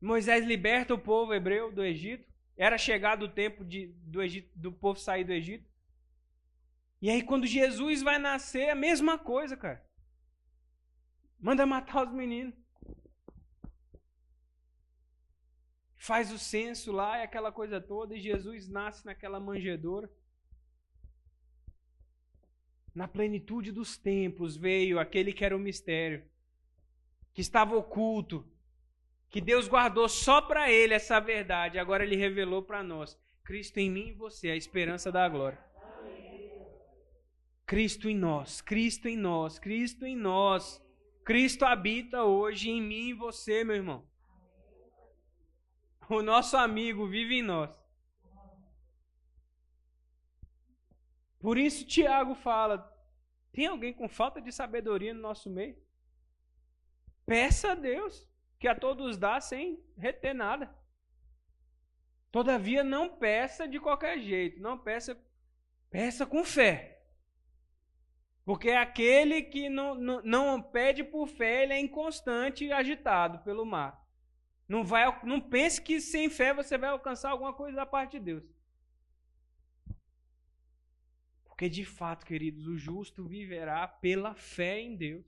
Moisés 0.00 0.44
liberta 0.44 0.92
o 0.92 0.98
povo 0.98 1.32
hebreu 1.32 1.72
do 1.72 1.82
Egito. 1.82 2.30
Era 2.56 2.76
chegado 2.76 3.24
o 3.24 3.28
tempo 3.28 3.64
de, 3.64 3.86
do, 4.02 4.22
Egito, 4.22 4.50
do 4.54 4.70
povo 4.70 4.98
sair 4.98 5.24
do 5.24 5.32
Egito. 5.32 5.68
E 7.00 7.10
aí, 7.10 7.22
quando 7.22 7.46
Jesus 7.46 8.02
vai 8.02 8.18
nascer, 8.18 8.68
a 8.68 8.74
mesma 8.74 9.18
coisa, 9.18 9.56
cara. 9.56 9.84
Manda 11.40 11.66
matar 11.66 12.06
os 12.06 12.12
meninos. 12.12 12.54
Faz 15.96 16.30
o 16.30 16.38
censo 16.38 16.92
lá 16.92 17.18
e 17.18 17.22
aquela 17.22 17.50
coisa 17.50 17.80
toda, 17.80 18.14
e 18.14 18.20
Jesus 18.20 18.68
nasce 18.68 19.06
naquela 19.06 19.40
manjedoura. 19.40 20.10
Na 22.94 23.08
plenitude 23.08 23.72
dos 23.72 23.96
tempos 23.96 24.54
veio 24.54 25.00
aquele 25.00 25.32
que 25.32 25.44
era 25.44 25.56
o 25.56 25.58
mistério 25.58 26.24
que 27.34 27.40
estava 27.40 27.76
oculto, 27.76 28.48
que 29.28 29.40
Deus 29.40 29.66
guardou 29.66 30.08
só 30.08 30.40
para 30.40 30.70
ele 30.70 30.94
essa 30.94 31.18
verdade, 31.20 31.78
agora 31.78 32.04
ele 32.04 32.14
revelou 32.14 32.62
para 32.62 32.82
nós. 32.82 33.18
Cristo 33.42 33.78
em 33.78 33.90
mim 33.90 34.08
e 34.08 34.12
você, 34.12 34.50
a 34.50 34.56
esperança 34.56 35.10
da 35.10 35.28
glória. 35.28 35.62
Cristo 37.66 38.08
em 38.08 38.16
nós, 38.16 38.60
Cristo 38.60 39.08
em 39.08 39.16
nós, 39.16 39.58
Cristo 39.58 40.06
em 40.06 40.16
nós. 40.16 40.80
Cristo 41.24 41.64
habita 41.64 42.22
hoje 42.22 42.70
em 42.70 42.80
mim 42.80 43.08
e 43.08 43.14
você, 43.14 43.64
meu 43.64 43.74
irmão. 43.74 44.06
O 46.08 46.22
nosso 46.22 46.56
amigo 46.56 47.06
vive 47.06 47.36
em 47.36 47.42
nós. 47.42 47.70
Por 51.40 51.58
isso 51.58 51.86
Tiago 51.86 52.34
fala: 52.34 52.78
tem 53.52 53.66
alguém 53.66 53.92
com 53.92 54.08
falta 54.08 54.40
de 54.40 54.52
sabedoria 54.52 55.12
no 55.12 55.20
nosso 55.20 55.50
meio? 55.50 55.83
Peça 57.26 57.72
a 57.72 57.74
Deus, 57.74 58.28
que 58.58 58.68
a 58.68 58.74
todos 58.74 59.16
dá 59.16 59.40
sem 59.40 59.82
reter 59.96 60.34
nada. 60.34 60.74
Todavia, 62.30 62.82
não 62.82 63.16
peça 63.16 63.66
de 63.66 63.78
qualquer 63.78 64.18
jeito, 64.18 64.60
não 64.60 64.76
peça, 64.76 65.16
peça 65.90 66.26
com 66.26 66.44
fé. 66.44 66.94
Porque 68.44 68.70
aquele 68.70 69.42
que 69.42 69.70
não, 69.70 69.94
não, 69.94 70.22
não 70.22 70.62
pede 70.62 71.02
por 71.02 71.26
fé, 71.26 71.62
ele 71.62 71.72
é 71.72 71.80
inconstante 71.80 72.64
e 72.64 72.72
agitado 72.72 73.38
pelo 73.38 73.64
mar. 73.64 74.04
Não, 74.68 74.84
vai, 74.84 75.04
não 75.24 75.40
pense 75.40 75.80
que 75.80 76.00
sem 76.00 76.28
fé 76.28 76.52
você 76.52 76.76
vai 76.76 76.90
alcançar 76.90 77.30
alguma 77.30 77.54
coisa 77.54 77.76
da 77.76 77.86
parte 77.86 78.18
de 78.18 78.24
Deus. 78.24 78.44
Porque 81.44 81.68
de 81.68 81.84
fato, 81.84 82.26
queridos, 82.26 82.66
o 82.66 82.76
justo 82.76 83.24
viverá 83.24 83.86
pela 83.86 84.34
fé 84.34 84.80
em 84.80 84.96
Deus. 84.96 85.24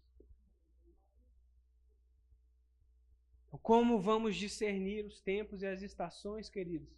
Como 3.59 4.01
vamos 4.01 4.37
discernir 4.37 5.05
os 5.05 5.21
tempos 5.21 5.63
e 5.63 5.67
as 5.67 5.83
estações, 5.83 6.49
queridos? 6.49 6.89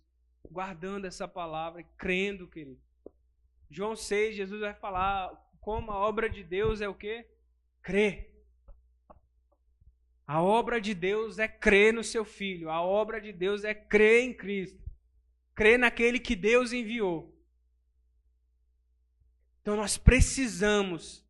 Guardando 0.50 1.06
essa 1.06 1.28
palavra, 1.28 1.82
crendo, 1.96 2.48
querido. 2.48 2.80
João 3.70 3.94
6, 3.94 4.34
Jesus 4.36 4.60
vai 4.60 4.74
falar 4.74 5.30
como 5.60 5.90
a 5.90 5.96
obra 5.98 6.28
de 6.30 6.42
Deus 6.42 6.80
é 6.80 6.88
o 6.88 6.94
quê? 6.94 7.26
Crer. 7.82 8.34
A 10.26 10.42
obra 10.42 10.80
de 10.80 10.94
Deus 10.94 11.38
é 11.38 11.48
crer 11.48 11.92
no 11.92 12.04
seu 12.04 12.24
filho. 12.24 12.70
A 12.70 12.82
obra 12.82 13.20
de 13.20 13.32
Deus 13.32 13.64
é 13.64 13.74
crer 13.74 14.24
em 14.24 14.34
Cristo. 14.34 14.82
Crer 15.54 15.78
naquele 15.78 16.18
que 16.18 16.36
Deus 16.36 16.72
enviou. 16.72 17.34
Então 19.60 19.76
nós 19.76 19.98
precisamos 19.98 21.22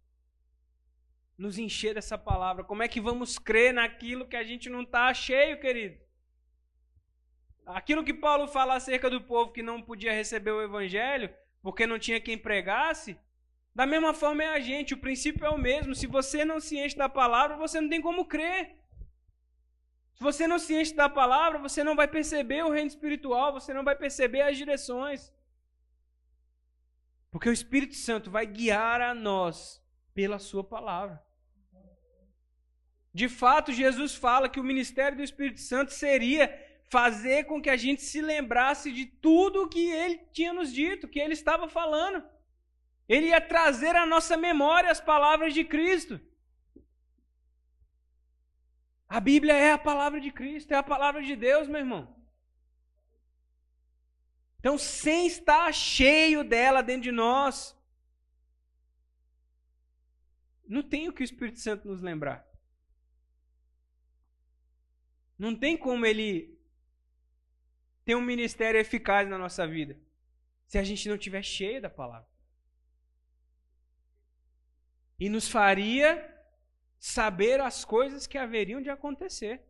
nos 1.39 1.57
encher 1.57 1.95
dessa 1.95 2.18
palavra. 2.18 2.64
Como 2.64 2.82
é 2.82 2.89
que 2.89 3.01
vamos 3.01 3.39
crer 3.39 3.72
naquilo 3.72 4.26
que 4.26 4.36
a 4.36 4.43
gente 4.43 4.68
não 4.68 4.82
está 4.82 5.14
cheio, 5.14 5.61
querido? 5.61 5.97
Aquilo 7.64 8.05
que 8.05 8.12
Paulo 8.12 8.49
fala 8.49 8.74
acerca 8.74 9.09
do 9.09 9.20
povo 9.20 9.53
que 9.53 9.62
não 9.62 9.80
podia 9.80 10.12
receber 10.12 10.51
o 10.51 10.62
evangelho 10.62 11.32
porque 11.62 11.86
não 11.86 11.99
tinha 11.99 12.20
quem 12.20 12.36
pregasse, 12.36 13.18
da 13.74 13.86
mesma 13.86 14.12
forma 14.12 14.43
é 14.43 14.49
a 14.49 14.59
gente, 14.59 14.95
o 14.95 14.99
princípio 14.99 15.47
é 15.47 15.51
o 15.51 15.59
mesmo. 15.59 15.95
Se 15.95 16.07
você 16.07 16.45
não 16.45 16.59
se 16.59 16.76
enche 16.76 16.97
da 16.97 17.09
palavra, 17.09 17.57
você 17.57 17.80
não 17.80 17.89
tem 17.89 18.01
como 18.01 18.24
crer. 18.24 18.76
Se 20.14 20.22
você 20.22 20.49
não 20.49 20.59
se 20.59 20.74
enche 20.74 20.95
da 20.95 21.09
palavra, 21.09 21.61
você 21.61 21.84
não 21.84 21.95
vai 21.95 22.09
perceber 22.09 22.64
o 22.64 22.70
reino 22.70 22.89
espiritual, 22.89 23.53
você 23.53 23.72
não 23.72 23.84
vai 23.84 23.95
perceber 23.95 24.41
as 24.43 24.57
direções. 24.57 25.32
Porque 27.30 27.49
o 27.49 27.53
Espírito 27.53 27.95
Santo 27.95 28.30
vai 28.30 28.47
guiar 28.47 29.01
a 29.01 29.14
nós 29.14 29.80
pela 30.12 30.41
Sua 30.41 30.64
palavra. 30.64 31.22
De 33.12 33.28
fato, 33.28 33.72
Jesus 33.72 34.14
fala 34.14 34.48
que 34.48 34.61
o 34.61 34.64
ministério 34.64 35.16
do 35.16 35.22
Espírito 35.22 35.61
Santo 35.61 35.92
seria 35.92 36.48
fazer 36.88 37.44
com 37.44 37.61
que 37.61 37.70
a 37.70 37.76
gente 37.76 38.02
se 38.02 38.20
lembrasse 38.20 38.90
de 38.92 39.06
tudo 39.06 39.62
o 39.62 39.68
que 39.68 39.90
ele 39.90 40.18
tinha 40.32 40.52
nos 40.52 40.72
dito, 40.72 41.09
que 41.09 41.18
ele 41.18 41.34
estava 41.34 41.68
falando. 41.68 42.24
Ele 43.09 43.28
ia 43.28 43.40
trazer 43.40 43.96
à 43.96 44.06
nossa 44.06 44.36
memória 44.36 44.90
as 44.90 45.00
palavras 45.00 45.54
de 45.54 45.64
Cristo. 45.64 46.20
A 49.09 49.20
Bíblia 49.20 49.54
é 49.54 49.72
a 49.72 49.78
palavra 49.78 50.20
de 50.20 50.30
Cristo, 50.30 50.72
é 50.72 50.76
a 50.76 50.82
palavra 50.82 51.22
de 51.22 51.34
Deus, 51.34 51.66
meu 51.66 51.80
irmão. 51.80 52.14
Então, 54.59 54.76
sem 54.76 55.26
estar 55.26 55.72
cheio 55.72 56.42
dela 56.44 56.82
dentro 56.82 57.02
de 57.02 57.12
nós, 57.12 57.76
não 60.66 60.82
tem 60.82 61.09
o 61.09 61.12
que 61.12 61.22
o 61.22 61.24
Espírito 61.24 61.61
Santo 61.61 61.88
nos 61.88 62.02
lembrar. 62.02 62.47
Não 65.39 65.55
tem 65.55 65.76
como 65.76 66.05
ele 66.05 66.59
ter 68.05 68.14
um 68.14 68.20
ministério 68.20 68.80
eficaz 68.80 69.28
na 69.28 69.39
nossa 69.39 69.66
vida 69.66 69.99
se 70.66 70.78
a 70.78 70.82
gente 70.82 71.09
não 71.09 71.16
estiver 71.16 71.43
cheio 71.43 71.80
da 71.80 71.89
palavra 71.89 72.28
e 75.18 75.28
nos 75.28 75.49
faria 75.49 76.36
saber 76.99 77.61
as 77.61 77.84
coisas 77.84 78.26
que 78.26 78.39
haveriam 78.39 78.80
de 78.80 78.91
acontecer. 78.91 79.62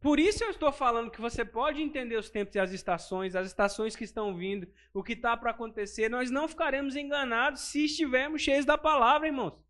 Por 0.00 0.18
isso 0.18 0.44
eu 0.44 0.50
estou 0.50 0.70
falando 0.70 1.10
que 1.10 1.20
você 1.20 1.44
pode 1.44 1.80
entender 1.80 2.16
os 2.16 2.28
tempos 2.28 2.54
e 2.54 2.58
as 2.58 2.72
estações, 2.72 3.34
as 3.34 3.46
estações 3.46 3.96
que 3.96 4.04
estão 4.04 4.36
vindo, 4.36 4.68
o 4.92 5.02
que 5.02 5.14
está 5.14 5.34
para 5.34 5.50
acontecer. 5.50 6.10
Nós 6.10 6.30
não 6.30 6.46
ficaremos 6.46 6.94
enganados 6.94 7.62
se 7.62 7.86
estivermos 7.86 8.42
cheios 8.42 8.66
da 8.66 8.76
palavra, 8.76 9.28
irmãos. 9.28 9.63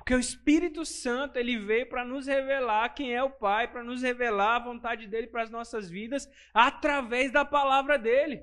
Porque 0.00 0.14
o 0.14 0.18
Espírito 0.18 0.84
Santo, 0.84 1.36
ele 1.36 1.58
veio 1.58 1.86
para 1.86 2.06
nos 2.06 2.26
revelar 2.26 2.88
quem 2.94 3.14
é 3.14 3.22
o 3.22 3.30
Pai, 3.30 3.70
para 3.70 3.84
nos 3.84 4.00
revelar 4.00 4.56
a 4.56 4.64
vontade 4.64 5.06
dele 5.06 5.26
para 5.26 5.42
as 5.42 5.50
nossas 5.50 5.90
vidas 5.90 6.26
através 6.54 7.30
da 7.30 7.44
palavra 7.44 7.98
dele. 7.98 8.42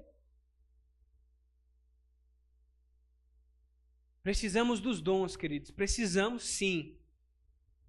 Precisamos 4.21 4.79
dos 4.79 5.01
dons, 5.01 5.35
queridos. 5.35 5.71
Precisamos 5.71 6.43
sim. 6.43 6.95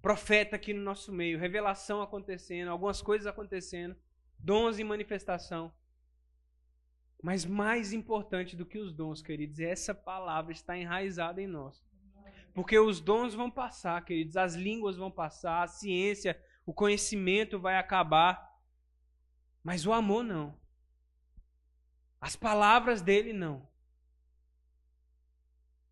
Profeta 0.01 0.55
aqui 0.55 0.73
no 0.73 0.81
nosso 0.81 1.13
meio, 1.13 1.37
revelação 1.37 2.01
acontecendo, 2.01 2.69
algumas 2.69 3.03
coisas 3.03 3.27
acontecendo, 3.27 3.95
dons 4.39 4.79
em 4.79 4.83
manifestação. 4.83 5.71
Mas 7.21 7.45
mais 7.45 7.93
importante 7.93 8.55
do 8.55 8.65
que 8.65 8.79
os 8.79 8.91
dons, 8.91 9.21
queridos, 9.21 9.59
é 9.59 9.69
essa 9.69 9.93
palavra 9.93 10.51
está 10.51 10.75
enraizada 10.75 11.39
em 11.39 11.47
nós. 11.47 11.87
Porque 12.59 12.77
os 12.77 12.99
dons 12.99 13.33
vão 13.33 13.49
passar, 13.49 14.03
queridos, 14.03 14.35
as 14.35 14.53
línguas 14.53 14.97
vão 14.97 15.09
passar, 15.09 15.63
a 15.63 15.67
ciência, 15.67 16.37
o 16.65 16.73
conhecimento 16.73 17.57
vai 17.57 17.77
acabar. 17.77 18.53
Mas 19.63 19.85
o 19.87 19.93
amor 19.93 20.25
não. 20.25 20.59
As 22.19 22.35
palavras 22.35 23.01
dele 23.01 23.31
não. 23.31 23.65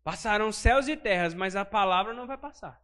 Passarão 0.04 0.52
céus 0.52 0.88
e 0.88 0.94
terras, 0.94 1.32
mas 1.32 1.56
a 1.56 1.64
palavra 1.64 2.12
não 2.12 2.26
vai 2.26 2.36
passar. 2.36 2.78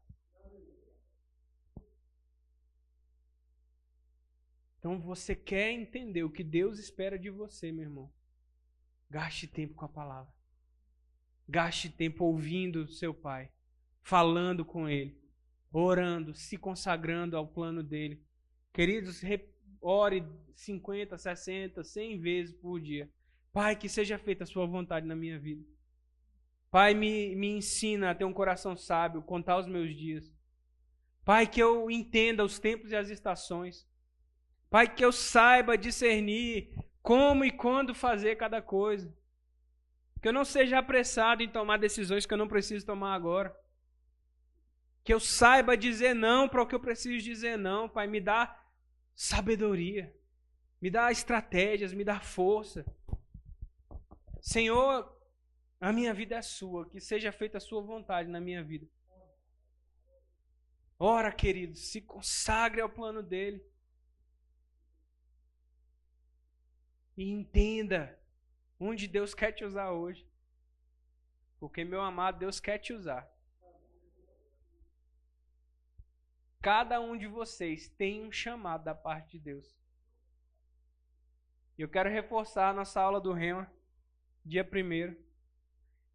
Então 4.78 4.98
você 4.98 5.36
quer 5.36 5.72
entender 5.72 6.24
o 6.24 6.30
que 6.30 6.42
Deus 6.42 6.78
espera 6.78 7.18
de 7.18 7.28
você, 7.28 7.70
meu 7.70 7.84
irmão? 7.84 8.10
Gaste 9.10 9.46
tempo 9.46 9.74
com 9.74 9.84
a 9.84 9.90
palavra. 9.90 10.32
Gaste 11.46 11.90
tempo 11.90 12.24
ouvindo 12.24 12.88
seu 12.88 13.12
pai, 13.12 13.52
falando 14.04 14.64
com 14.64 14.88
ele, 14.88 15.18
orando, 15.72 16.34
se 16.34 16.56
consagrando 16.56 17.36
ao 17.36 17.48
plano 17.48 17.82
dele. 17.82 18.22
Queridos, 18.72 19.22
ore 19.80 20.24
50, 20.54 21.16
60, 21.18 21.82
100 21.82 22.20
vezes 22.20 22.54
por 22.54 22.80
dia. 22.80 23.10
Pai, 23.52 23.74
que 23.74 23.88
seja 23.88 24.18
feita 24.18 24.44
a 24.44 24.46
sua 24.46 24.66
vontade 24.66 25.06
na 25.06 25.16
minha 25.16 25.38
vida. 25.38 25.64
Pai, 26.70 26.92
me, 26.92 27.34
me 27.34 27.48
ensina 27.48 28.10
a 28.10 28.14
ter 28.14 28.24
um 28.24 28.32
coração 28.32 28.76
sábio, 28.76 29.22
contar 29.22 29.58
os 29.58 29.66
meus 29.66 29.96
dias. 29.96 30.30
Pai, 31.24 31.46
que 31.46 31.60
eu 31.60 31.90
entenda 31.90 32.44
os 32.44 32.58
tempos 32.58 32.90
e 32.90 32.96
as 32.96 33.08
estações. 33.08 33.88
Pai, 34.68 34.92
que 34.92 35.04
eu 35.04 35.12
saiba 35.12 35.78
discernir 35.78 36.76
como 37.00 37.44
e 37.44 37.50
quando 37.50 37.94
fazer 37.94 38.36
cada 38.36 38.60
coisa. 38.60 39.14
Que 40.20 40.28
eu 40.28 40.32
não 40.32 40.44
seja 40.44 40.78
apressado 40.78 41.42
em 41.42 41.48
tomar 41.48 41.78
decisões 41.78 42.26
que 42.26 42.34
eu 42.34 42.38
não 42.38 42.48
preciso 42.48 42.84
tomar 42.84 43.14
agora. 43.14 43.54
Que 45.04 45.14
eu 45.14 45.20
saiba 45.20 45.76
dizer 45.76 46.14
não 46.14 46.48
para 46.48 46.62
o 46.62 46.66
que 46.66 46.74
eu 46.74 46.80
preciso 46.80 47.22
dizer 47.22 47.56
não. 47.56 47.88
Pai, 47.88 48.06
me 48.06 48.20
dá 48.20 48.60
sabedoria. 49.14 50.12
Me 50.80 50.90
dá 50.90 51.12
estratégias, 51.12 51.92
me 51.92 52.04
dá 52.04 52.20
força. 52.20 52.84
Senhor, 54.40 55.14
a 55.80 55.92
minha 55.92 56.12
vida 56.12 56.36
é 56.36 56.42
sua, 56.42 56.88
que 56.88 57.00
seja 57.00 57.30
feita 57.30 57.58
a 57.58 57.60
sua 57.60 57.82
vontade 57.82 58.28
na 58.28 58.40
minha 58.40 58.62
vida. 58.62 58.86
Ora, 60.98 61.32
querido, 61.32 61.76
se 61.76 62.00
consagre 62.00 62.80
ao 62.80 62.88
plano 62.88 63.22
dele. 63.22 63.62
E 67.16 67.28
entenda 67.30 68.18
onde 68.78 69.06
Deus 69.06 69.34
quer 69.34 69.52
te 69.52 69.64
usar 69.64 69.90
hoje. 69.92 70.26
Porque, 71.58 71.84
meu 71.84 72.00
amado, 72.00 72.38
Deus 72.38 72.60
quer 72.60 72.78
te 72.78 72.92
usar. 72.92 73.30
Cada 76.64 76.98
um 76.98 77.14
de 77.14 77.26
vocês 77.26 77.90
tem 77.90 78.24
um 78.24 78.32
chamado 78.32 78.84
da 78.84 78.94
parte 78.94 79.32
de 79.32 79.38
Deus. 79.38 79.78
Eu 81.76 81.86
quero 81.90 82.08
reforçar 82.08 82.70
a 82.70 82.72
nossa 82.72 83.02
aula 83.02 83.20
do 83.20 83.34
Rema, 83.34 83.70
dia 84.42 84.64
primeiro. 84.64 85.14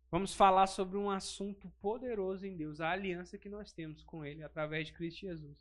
Vamos 0.10 0.34
falar 0.34 0.66
sobre 0.66 0.98
um 0.98 1.08
assunto 1.08 1.70
poderoso 1.80 2.48
em 2.48 2.58
Deus, 2.58 2.82
a 2.82 2.90
aliança 2.90 3.38
que 3.38 3.48
nós 3.48 3.72
temos 3.72 4.04
com 4.04 4.26
Ele 4.26 4.42
através 4.42 4.88
de 4.88 4.94
Cristo 4.94 5.20
Jesus. 5.20 5.56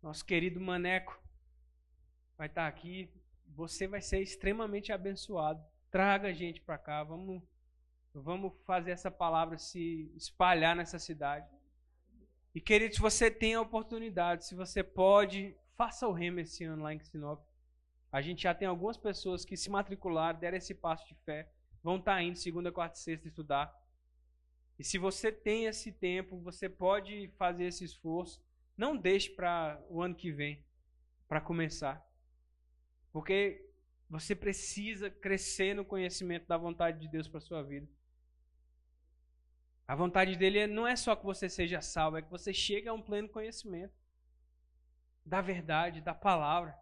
Nosso 0.00 0.24
querido 0.24 0.60
Maneco 0.60 1.20
vai 2.38 2.46
estar 2.46 2.68
aqui. 2.68 3.10
Você 3.48 3.88
vai 3.88 4.00
ser 4.00 4.20
extremamente 4.20 4.92
abençoado. 4.92 5.60
Traga 5.90 6.28
a 6.28 6.32
gente 6.32 6.60
para 6.60 6.78
cá. 6.78 7.02
Vamos, 7.02 7.42
vamos 8.12 8.52
fazer 8.64 8.92
essa 8.92 9.10
palavra 9.10 9.58
se 9.58 10.08
espalhar 10.14 10.76
nessa 10.76 11.00
cidade. 11.00 11.52
E 12.54 12.60
querido, 12.60 12.94
se 12.94 13.00
você 13.00 13.30
tem 13.30 13.54
a 13.54 13.60
oportunidade, 13.60 14.46
se 14.46 14.54
você 14.54 14.82
pode, 14.82 15.56
faça 15.76 16.06
o 16.06 16.12
remo 16.12 16.38
esse 16.38 16.62
ano 16.64 16.84
lá 16.84 16.94
em 16.94 17.00
Sinop. 17.00 17.44
A 18.12 18.22
gente 18.22 18.44
já 18.44 18.54
tem 18.54 18.68
algumas 18.68 18.96
pessoas 18.96 19.44
que 19.44 19.56
se 19.56 19.68
matricularam, 19.68 20.38
deram 20.38 20.56
esse 20.56 20.72
passo 20.72 21.04
de 21.08 21.16
fé. 21.24 21.50
vão 21.82 21.96
estar 21.96 22.22
indo 22.22 22.38
segunda, 22.38 22.70
quarta 22.70 22.96
e 22.96 23.00
sexta 23.00 23.26
estudar. 23.26 23.74
E 24.78 24.84
se 24.84 24.98
você 24.98 25.32
tem 25.32 25.66
esse 25.66 25.90
tempo, 25.90 26.38
você 26.38 26.68
pode 26.68 27.28
fazer 27.36 27.64
esse 27.64 27.84
esforço. 27.84 28.40
Não 28.76 28.96
deixe 28.96 29.30
para 29.30 29.80
o 29.88 30.00
ano 30.00 30.14
que 30.14 30.30
vem, 30.30 30.64
para 31.28 31.40
começar. 31.40 32.04
Porque 33.12 33.68
você 34.08 34.34
precisa 34.34 35.10
crescer 35.10 35.74
no 35.74 35.84
conhecimento 35.84 36.46
da 36.46 36.56
vontade 36.56 37.00
de 37.00 37.08
Deus 37.08 37.26
para 37.26 37.40
sua 37.40 37.62
vida. 37.62 37.88
A 39.86 39.94
vontade 39.94 40.36
dele 40.36 40.66
não 40.66 40.86
é 40.86 40.96
só 40.96 41.14
que 41.14 41.24
você 41.24 41.48
seja 41.48 41.80
salvo, 41.80 42.16
é 42.16 42.22
que 42.22 42.30
você 42.30 42.52
chegue 42.54 42.88
a 42.88 42.92
um 42.94 43.02
pleno 43.02 43.28
conhecimento 43.28 43.92
da 45.24 45.40
verdade, 45.40 46.00
da 46.00 46.14
palavra. 46.14 46.76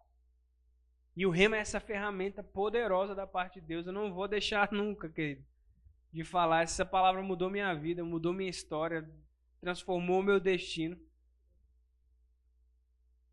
E 1.15 1.25
o 1.25 1.29
rema 1.29 1.57
é 1.57 1.59
essa 1.59 1.79
ferramenta 1.79 2.43
poderosa 2.43 3.13
da 3.13 3.27
parte 3.27 3.61
de 3.61 3.67
Deus. 3.67 3.85
Eu 3.85 3.93
não 3.93 4.13
vou 4.13 4.27
deixar 4.27 4.69
nunca, 4.73 5.09
querido, 5.09 5.45
de 6.11 6.23
falar. 6.23 6.63
Essa 6.63 6.85
palavra 6.85 7.21
mudou 7.21 7.49
minha 7.49 7.73
vida, 7.73 8.03
mudou 8.03 8.33
minha 8.33 8.49
história, 8.49 9.07
transformou 9.61 10.23
meu 10.23 10.39
destino. 10.39 10.97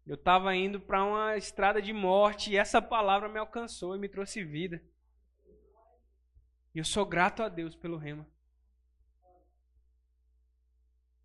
Eu 0.07 0.15
estava 0.15 0.55
indo 0.55 0.81
para 0.81 1.05
uma 1.05 1.37
estrada 1.37 1.81
de 1.81 1.93
morte 1.93 2.51
e 2.51 2.57
essa 2.57 2.83
palavra 2.83 3.29
me 3.29 3.39
alcançou 3.39 3.95
e 3.95 3.99
me 3.99 4.09
trouxe 4.09 4.43
vida. 4.43 4.83
E 6.75 6.79
eu 6.79 6.85
sou 6.85 7.07
grato 7.07 7.43
a 7.43 7.49
Deus 7.49 7.75
pelo 7.77 7.97
rema. 7.97 8.27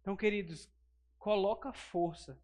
Então, 0.06 0.16
queridos, 0.16 0.72
coloca 1.18 1.74
força 1.74 2.40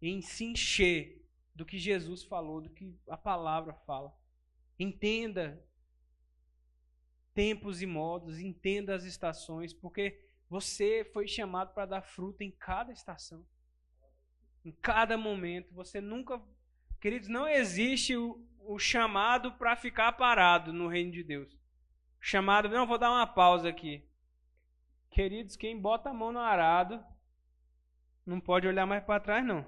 em 0.00 0.20
se 0.20 0.46
encher 0.46 1.24
do 1.54 1.64
que 1.64 1.78
Jesus 1.78 2.24
falou, 2.24 2.60
do 2.60 2.70
que 2.70 2.98
a 3.06 3.16
palavra 3.16 3.72
fala. 3.86 4.12
Entenda 4.76 5.64
tempos 7.32 7.82
e 7.82 7.86
modos, 7.86 8.40
entenda 8.40 8.96
as 8.96 9.04
estações, 9.04 9.72
porque 9.72 10.26
você 10.50 11.08
foi 11.12 11.28
chamado 11.28 11.72
para 11.72 11.86
dar 11.86 12.02
fruto 12.02 12.42
em 12.42 12.50
cada 12.50 12.92
estação. 12.92 13.46
Em 14.64 14.72
cada 14.72 15.16
momento, 15.16 15.72
você 15.72 16.00
nunca, 16.00 16.42
queridos, 17.00 17.28
não 17.28 17.46
existe 17.46 18.16
o, 18.16 18.44
o 18.58 18.76
chamado 18.76 19.52
para 19.52 19.76
ficar 19.76 20.10
parado 20.14 20.72
no 20.72 20.88
reino 20.88 21.12
de 21.12 21.22
Deus. 21.22 21.56
chamado, 22.18 22.68
não, 22.68 22.88
vou 22.88 22.98
dar 22.98 23.12
uma 23.12 23.26
pausa 23.28 23.68
aqui. 23.68 24.04
Queridos, 25.12 25.56
quem 25.56 25.78
bota 25.78 26.08
a 26.08 26.14
mão 26.14 26.32
no 26.32 26.38
arado 26.38 27.04
não 28.24 28.40
pode 28.40 28.66
olhar 28.66 28.86
mais 28.86 29.04
para 29.04 29.20
trás, 29.20 29.44
não. 29.44 29.62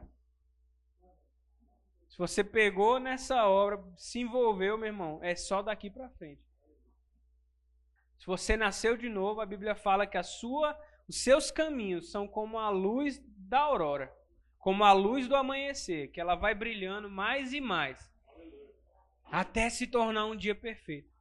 Se 2.09 2.17
você 2.17 2.43
pegou 2.43 2.99
nessa 2.99 3.47
obra, 3.47 3.83
se 3.97 4.21
envolveu, 4.21 4.79
meu 4.79 4.87
irmão, 4.87 5.19
é 5.23 5.35
só 5.35 5.61
daqui 5.61 5.91
para 5.91 6.09
frente. 6.11 6.43
Se 8.19 8.27
você 8.27 8.57
nasceu 8.57 8.97
de 8.97 9.09
novo, 9.11 9.41
a 9.41 9.47
Bíblia 9.47 9.75
fala 9.75 10.07
que 10.07 10.17
a 10.17 10.23
sua, 10.23 10.79
os 11.07 11.23
seus 11.23 11.51
caminhos 11.51 12.11
são 12.11 12.27
como 12.27 12.59
a 12.59 12.71
luz 12.71 13.21
da 13.37 13.59
aurora, 13.59 14.11
como 14.59 14.83
a 14.83 14.93
luz 14.93 15.29
do 15.29 15.37
amanhecer, 15.37 16.09
que 16.09 16.21
ela 16.21 16.35
vai 16.35 16.55
brilhando 16.55 17.11
mais 17.11 17.53
e 17.53 17.61
mais, 17.61 18.11
até 19.25 19.69
se 19.69 19.87
tornar 19.87 20.25
um 20.25 20.37
dia 20.37 20.55
perfeito. 20.55 21.14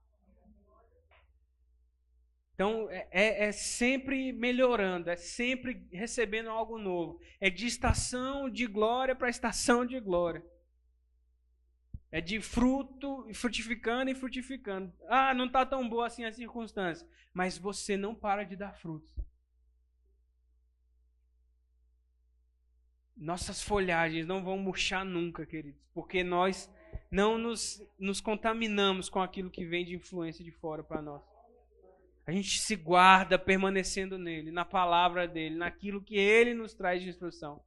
Então, 2.54 2.88
é, 2.92 3.08
é, 3.12 3.46
é, 3.46 3.52
sempre 3.52 4.32
melhorando, 4.32 5.10
é 5.10 5.16
sempre 5.16 5.88
recebendo 5.92 6.50
algo 6.50 6.78
novo. 6.78 7.20
É 7.40 7.50
de 7.50 7.66
estação 7.66 8.50
de 8.50 8.68
glória 8.68 9.16
para 9.16 9.30
estação 9.30 9.86
de 9.86 10.00
glória. 10.00 10.44
É 12.12 12.22
de 12.22 12.40
fruto, 12.40 13.28
frutificando 13.34 14.12
e 14.12 14.16
frutificando. 14.16 14.94
Ah, 15.08 15.34
não 15.34 15.48
está 15.48 15.66
tão 15.66 15.90
boa 15.90 16.06
assim 16.06 16.26
a 16.26 16.32
circunstância. 16.32 17.08
Mas 17.34 17.58
você 17.58 17.98
não 17.98 18.14
para 18.14 18.44
de 18.44 18.56
dar 18.56 18.74
frutos. 18.78 19.10
Nossas 23.18 23.64
folhagens 23.64 24.28
não 24.28 24.44
vão 24.44 24.60
murchar 24.60 25.04
nunca, 25.04 25.44
queridos. 25.44 25.82
Porque 25.92 26.24
nós 26.24 26.72
não 27.10 27.40
nos, 27.40 27.82
nos 27.98 28.22
contaminamos 28.22 29.10
com 29.10 29.20
aquilo 29.20 29.50
que 29.50 29.66
vem 29.66 29.84
de 29.84 29.96
influência 29.96 30.46
de 30.46 30.52
fora 30.52 30.84
para 30.84 31.02
nós. 31.02 31.33
A 32.26 32.32
gente 32.32 32.60
se 32.60 32.76
guarda 32.76 33.38
permanecendo 33.38 34.18
nele, 34.18 34.52
na 34.52 34.64
palavra 34.64 35.28
dele, 35.28 35.56
naquilo 35.56 36.02
que 36.02 36.18
ele 36.18 36.54
nos 36.54 36.74
traz 36.74 37.02
de 37.02 37.10
instrução. 37.10 37.62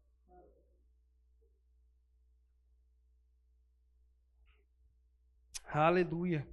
Aleluia. 5.67 6.47